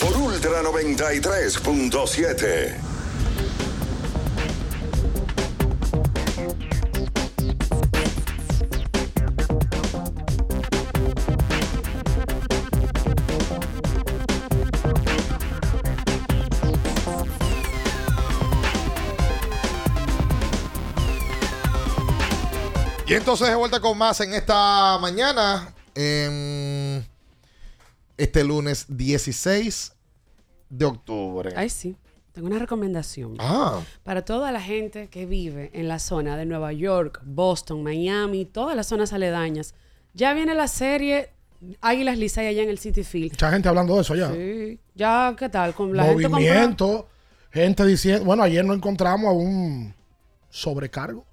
[0.00, 2.76] por Ultra 93.7.
[23.08, 25.72] Y entonces de vuelta con más en esta mañana.
[25.96, 27.15] en
[28.16, 29.92] este lunes 16
[30.70, 31.52] de octubre.
[31.56, 31.96] Ay, sí.
[32.32, 33.36] Tengo una recomendación.
[33.38, 33.80] Ah.
[34.02, 38.76] Para toda la gente que vive en la zona de Nueva York, Boston, Miami, todas
[38.76, 39.74] las zonas aledañas.
[40.12, 41.30] Ya viene la serie
[41.80, 43.32] Águilas Licey allá en el City Field.
[43.32, 44.32] Mucha gente hablando de eso ya.
[44.32, 44.78] Sí.
[44.94, 45.74] Ya, ¿qué tal?
[45.74, 47.08] Con la gente Movimiento,
[47.50, 49.94] gente diciendo, bueno, ayer no encontramos a un
[50.50, 51.24] sobrecargo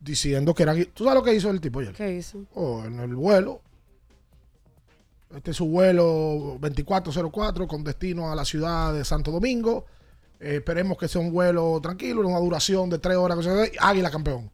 [0.00, 0.74] diciendo que era...
[0.94, 1.92] ¿Tú sabes lo que hizo el tipo ayer?
[1.92, 2.46] ¿Qué hizo?
[2.54, 3.60] Oh, en el vuelo.
[5.36, 9.84] Este es su vuelo 2404 con destino a la ciudad de Santo Domingo.
[10.38, 13.38] Eh, esperemos que sea un vuelo tranquilo, una duración de tres horas.
[13.80, 14.50] Águila campeón.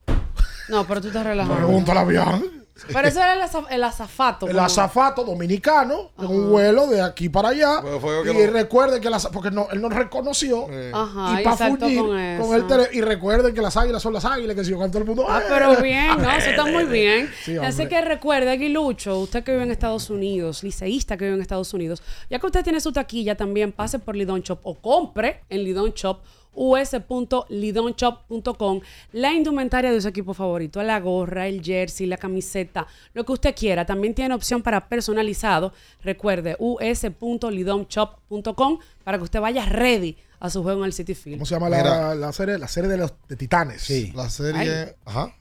[0.69, 1.66] No, pero tú estás relajando.
[1.66, 2.60] Pregunta al avión.
[2.93, 4.48] Pero ese era el, aza- el azafato.
[4.48, 7.81] El azafato dominicano en un vuelo de aquí para allá.
[7.82, 12.09] y no- recuerden que las porque no, él no reconoció Ajá, y para fugir con
[12.09, 12.55] con, eso.
[12.57, 15.05] el tele- y recuerden que las águilas son las águilas que si yo canto el
[15.05, 15.27] mundo.
[15.28, 15.47] Ah, ¡eh!
[15.48, 16.31] pero bien, ¿no?
[16.31, 17.31] Eso está muy bien.
[17.44, 21.43] Sí, Así que recuerde, Aguilucho, usted que vive en Estados Unidos, liceísta que vive en
[21.43, 25.43] Estados Unidos, ya que usted tiene su taquilla, también pase por Lidon Shop o compre
[25.48, 26.19] en Lidon Shop
[26.55, 28.81] us.lidonshop.com
[29.12, 33.55] la indumentaria de su equipo favorito, la gorra, el jersey, la camiseta, lo que usted
[33.55, 33.85] quiera.
[33.86, 35.72] También tiene opción para personalizado.
[36.02, 41.36] Recuerde, us.lidonshop.com para que usted vaya ready a su juego en el City Field.
[41.39, 42.59] ¿Cómo se llama la, la serie?
[42.59, 43.82] La serie de los de Titanes.
[43.82, 44.12] Sí.
[44.14, 45.35] La serie, ajá.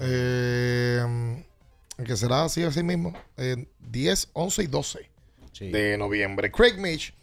[0.00, 1.44] Eh,
[2.04, 3.12] que será así, así mismo.
[3.36, 5.10] eh, 10, 11 y 12
[5.60, 6.50] de noviembre.
[6.50, 7.14] Craig Mitch,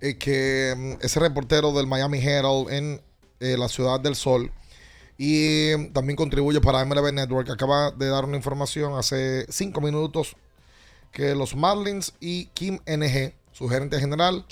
[0.00, 3.00] eh, que mm, es el reportero del Miami Herald en
[3.40, 4.50] eh, la Ciudad del Sol.
[5.18, 7.50] Y mm, también contribuye para MLB Network.
[7.50, 10.36] Acaba de dar una información hace cinco minutos
[11.12, 14.44] que los Marlins y Kim NG, su gerente general,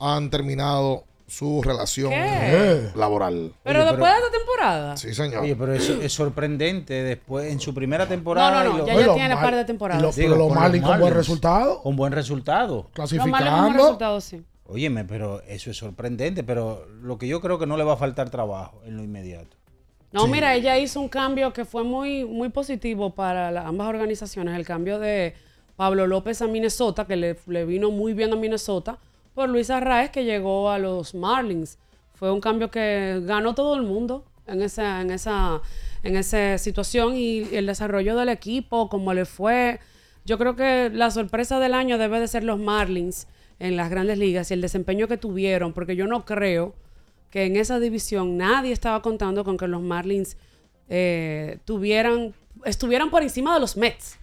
[0.00, 2.90] han terminado su relación ¿Qué?
[2.96, 3.54] laboral.
[3.62, 4.96] Pero después de esta temporada.
[4.96, 5.44] Sí, señor.
[5.44, 7.04] Oye, pero eso es sorprendente.
[7.04, 8.64] Después, en su primera temporada.
[8.64, 10.02] No, no, no, ya lo- ya tiene par de temporadas.
[10.18, 11.82] y lo- pero los Marlins con buen resultado.
[11.82, 12.88] Con buen resultado.
[12.96, 13.78] Los Marlins con buen Clasificando.
[13.84, 14.42] resultado, sí.
[14.70, 16.42] Óyeme, pero eso es sorprendente.
[16.44, 19.56] Pero lo que yo creo que no le va a faltar trabajo en lo inmediato.
[20.12, 24.56] No, mira, ella hizo un cambio que fue muy, muy positivo para la- ambas organizaciones.
[24.56, 25.34] El cambio de
[25.76, 28.98] Pablo López a Minnesota, que le, le vino muy bien a Minnesota,
[29.34, 31.78] por Luis Arraez, que llegó a los Marlins.
[32.14, 35.60] Fue un cambio que ganó todo el mundo en esa, en esa,
[36.02, 39.78] en esa situación y el desarrollo del equipo, cómo le fue.
[40.24, 43.26] Yo creo que la sorpresa del año debe de ser los Marlins
[43.60, 46.74] en las grandes ligas y el desempeño que tuvieron, porque yo no creo
[47.30, 50.36] que en esa división nadie estaba contando con que los Marlins
[50.88, 52.34] eh, tuvieran,
[52.64, 54.18] estuvieran por encima de los Mets.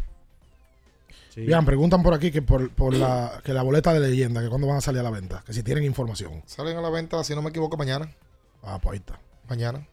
[1.35, 4.65] Bien, preguntan por aquí que por, por la, que la boleta de leyenda, que cuándo
[4.65, 6.41] van a salir a la venta, que si tienen información.
[6.47, 8.09] Salen a la venta, si no me equivoco, mañana.
[8.63, 9.19] Ah, pues ahí está.
[9.47, 9.87] Mañana.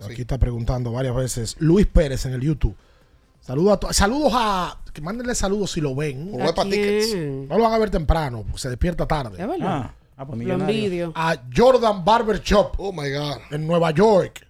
[0.00, 2.74] Aquí está preguntando varias veces Luis Pérez en el YouTube.
[3.42, 6.30] Saludos a to- saludos a que mándenle saludos si lo ven.
[6.40, 6.70] ¿A Huepa quién?
[6.72, 7.48] Tickets.
[7.48, 9.40] No lo van a ver temprano, porque se despierta tarde.
[9.40, 9.68] Es verdad.
[9.68, 10.74] Ah, ah, pues Lo millonario.
[10.74, 11.12] envidio.
[11.14, 12.74] A Jordan Barber Shop.
[12.78, 13.38] Oh my God.
[13.50, 14.46] En Nueva York.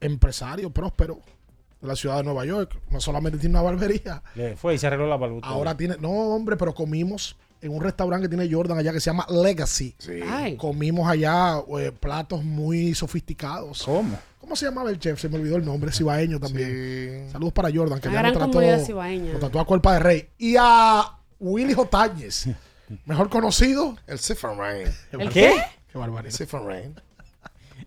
[0.00, 1.20] Empresario próspero
[1.80, 2.78] de la ciudad de Nueva York.
[2.90, 4.22] No solamente tiene una barbería.
[4.34, 5.46] Le fue y se arregló la barbuta.
[5.46, 5.96] Ahora tiene.
[6.00, 9.94] No, hombre, pero comimos en un restaurante que tiene Jordan allá que se llama Legacy.
[10.30, 10.56] Ay.
[10.56, 13.82] Comimos allá eh, platos muy sofisticados.
[13.84, 14.18] ¿Cómo?
[14.50, 15.20] ¿Cómo se llamaba el chef?
[15.20, 17.28] Se me olvidó el nombre, cibaeño también.
[17.30, 20.28] Saludos para Jordan, que Una ya gran lo trató, lo trató a cuerpa de rey.
[20.38, 21.04] Y a
[21.38, 22.48] Willy Jotañez,
[23.06, 23.96] mejor conocido.
[24.08, 24.88] El Siffin Rain.
[25.12, 25.54] ¿El qué?
[25.92, 26.34] Qué barbaridad.
[26.34, 27.00] Siffin Rain.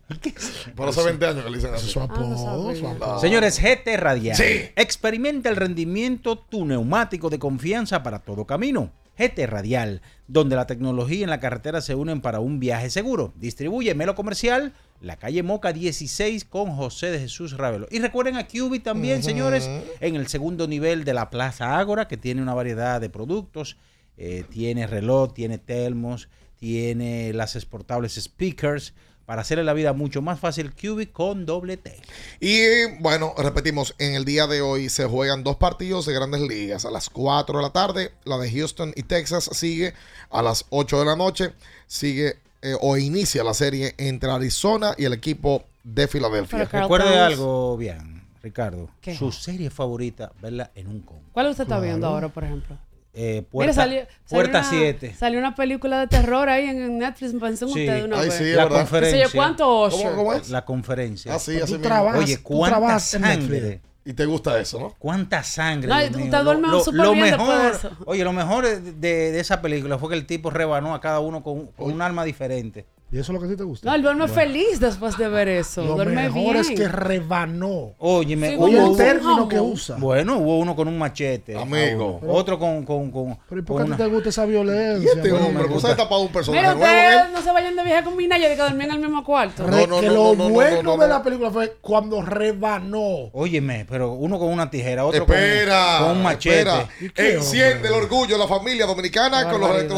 [0.74, 1.86] Por hace 20 años que le dicen así.
[1.86, 3.20] su apodo, su apodo.
[3.20, 4.34] Señores, GT Radial.
[4.34, 4.70] Sí.
[4.74, 8.90] Experimenta el rendimiento tu neumático de confianza para todo camino.
[9.18, 13.34] GT Radial, donde la tecnología y la carretera se unen para un viaje seguro.
[13.36, 17.86] Distribuye Melo Comercial, la calle Moca 16 con José de Jesús Ravelo.
[17.90, 19.68] Y recuerden a Cubi también, señores,
[20.00, 23.76] en el segundo nivel de la Plaza Ágora, que tiene una variedad de productos.
[24.16, 28.94] Eh, tiene reloj, tiene termos, tiene las exportables speakers
[29.26, 30.72] para hacerle la vida mucho más fácil.
[30.74, 31.96] Cubi con doble T.
[32.40, 36.84] Y bueno, repetimos, en el día de hoy se juegan dos partidos de grandes ligas.
[36.84, 39.94] A las 4 de la tarde, la de Houston y Texas sigue.
[40.30, 41.52] A las 8 de la noche
[41.86, 46.64] sigue eh, o inicia la serie entre Arizona y el equipo de Filadelfia.
[46.64, 47.20] Recuerde Towns.
[47.32, 48.88] algo bien, Ricardo.
[49.00, 49.14] ¿Qué?
[49.16, 51.18] Su serie favorita, verla en un con.
[51.32, 51.82] ¿Cuál usted está Claro.
[51.82, 52.76] viendo ahora, por ejemplo?
[53.16, 55.14] Eh, puerta salió, salió puerta una- 7.
[55.16, 57.32] Salió una película de terror ahí en Netflix.
[57.38, 57.80] Pensé en Sí.
[57.82, 58.34] ustedes una Ay, vez.
[58.38, 58.78] sí, la verdad.
[58.78, 59.18] conferencia.
[59.22, 60.50] ¿Qué sé yo cuánto, ¿Cómo, cómo es?
[60.50, 61.32] La conferencia.
[61.34, 63.36] Así, Tú así trabajas- Oye, tú cuánta en sangre.
[63.60, 63.80] Netflix.
[64.04, 64.94] Y te gusta eso, ¿no?
[64.98, 65.88] Cuánta sangre.
[65.88, 66.30] No, Dios tú mío.
[66.30, 67.90] te duermes Lo- lo de mejor, eso.
[68.04, 68.92] Oye, lo mejor de,
[69.32, 72.22] de esa película fue que el tipo rebanó a cada uno con, con un arma
[72.24, 72.84] diferente.
[73.14, 73.88] ¿Y eso es lo que a ti te gusta?
[73.88, 75.84] No, él duerme feliz después de ver eso.
[75.84, 76.56] Lo duerme mejor bien.
[76.56, 77.94] es que rebanó.
[77.98, 79.94] Óyeme, Sí, hubo, Oye, el término que usa.
[80.00, 81.56] bueno, hubo uno con un machete.
[81.56, 82.20] Amigo.
[82.26, 84.48] Otro con, con, con, Pero ¿y por qué a ti una- te gusta esa Y
[84.50, 85.12] violencia?
[85.14, 86.80] este hombre, pues ha tapado un personaje nuevo.
[86.82, 87.30] ustedes ¿eh?
[87.32, 89.62] no se vayan de viaje con mi nadie de que dormían en el mismo cuarto.
[89.64, 91.14] No, no, que no, lo no, no, no, bueno no, no, de no.
[91.14, 93.30] la película fue cuando rebanó.
[93.32, 96.58] Óyeme, pero uno con una tijera, otro con- Espera, con, un machete.
[96.58, 96.88] espera.
[97.00, 99.88] ¿Y qué, Enciende el orgullo de la familia dominicana con los barbaridad.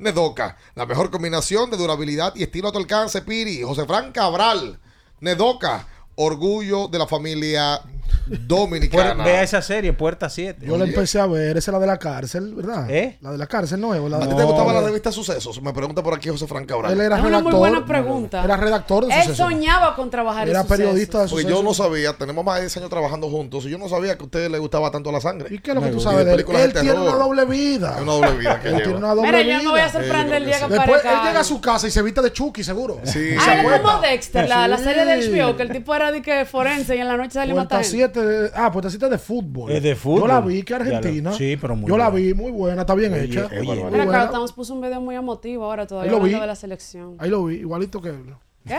[0.00, 0.56] Electrodomésticos Nedoca.
[0.74, 3.62] La mejor combinación de durabilidad y estilo a tu alcance, Piri.
[3.62, 4.80] José Fran Cabral.
[5.20, 5.86] Nedoca.
[6.16, 7.80] Orgullo de la familia
[8.30, 9.24] Dominicana.
[9.24, 10.64] Vea esa serie, Puerta 7.
[10.66, 12.88] Yo la empecé a ver, esa es la de la cárcel, ¿verdad?
[12.90, 13.18] ¿Eh?
[13.20, 14.08] La de la cárcel nueva.
[14.08, 15.60] La ¿A de- ti te gustaba la revista Sucesos?
[15.62, 16.92] Me pregunta por aquí José Frank Cabral.
[16.92, 17.58] Él era Es una muy redactor.
[17.58, 18.44] buena pregunta.
[18.44, 19.36] Era redactor de Él sucesos.
[19.36, 20.76] soñaba con trabajar en Era sucesos.
[20.78, 21.50] periodista de Pues sucesos.
[21.50, 24.22] yo no sabía, tenemos más de 10 años trabajando juntos y yo no sabía que
[24.22, 25.48] a usted le gustaba tanto la sangre.
[25.54, 26.36] ¿Y qué es lo que Me tú sabes de él?
[26.36, 27.94] películas Él de tiene una doble vida.
[27.96, 28.84] Es una doble vida que Él lleva.
[28.84, 29.52] tiene una doble Mira, vida.
[29.58, 31.90] yo me voy a sorprender el día que Después él llega a su casa y
[31.90, 33.00] se viste de Chucky, seguro.
[33.04, 33.34] Sí.
[33.40, 36.44] Ah, era como Dexter, la, la serie del HBO, que el tipo era de que
[36.44, 37.88] forense y en la noche salía Puerta matando.
[37.90, 39.70] 7 de- ah, 7 de fútbol.
[39.72, 40.20] Es de fútbol.
[40.22, 41.32] Yo la vi, que lo- argentina.
[41.32, 43.46] sí, pero muy Yo la vi, muy buena, está bien Oye, hecha.
[43.46, 44.06] oye, Muy Mira, buena.
[44.06, 46.28] Carlos Estamos puso un video muy emotivo ahora todavía Ahí lo vi.
[46.30, 47.16] hablando de la selección.
[47.18, 48.34] Ahí lo vi, igualito que él.
[48.66, 48.78] ¿Qué?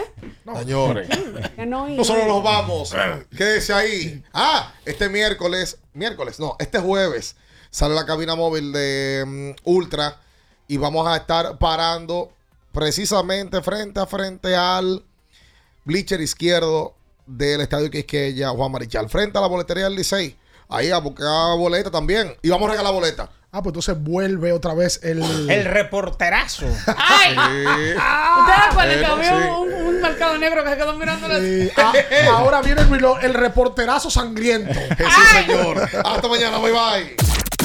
[0.60, 1.10] Señores.
[1.56, 1.88] Que no.
[1.90, 2.96] Nosotros nos vamos.
[3.36, 4.24] Quédese ahí.
[4.34, 7.36] Ah, este miércoles, miércoles, no, este jueves
[7.72, 10.18] sale la cabina móvil de mm, Ultra
[10.68, 12.32] y vamos a estar parando
[12.72, 15.04] precisamente frente a frente al
[15.84, 16.94] bleacher izquierdo
[17.38, 20.38] del Estadio Quisqueya, Juan Marichal, frente a la boletería del Licey.
[20.70, 22.34] Ahí a buscar boleta también.
[22.42, 23.30] Y vamos a regalar boleta.
[23.54, 25.22] Ah, pues entonces vuelve otra vez el.
[25.50, 26.66] El reporterazo.
[26.98, 27.32] ¡Ay!
[27.36, 27.94] Sí.
[28.80, 29.48] ¿Ustedes había sí.
[29.50, 31.38] un, un- mercado negro que se quedó mirando la...
[31.40, 31.94] Eh, ah,
[32.32, 34.80] ahora viene el, el reporterazo sangriento.
[34.98, 35.82] Jesús, señor.
[35.82, 36.58] Hasta mañana.
[36.60, 37.16] Bye bye.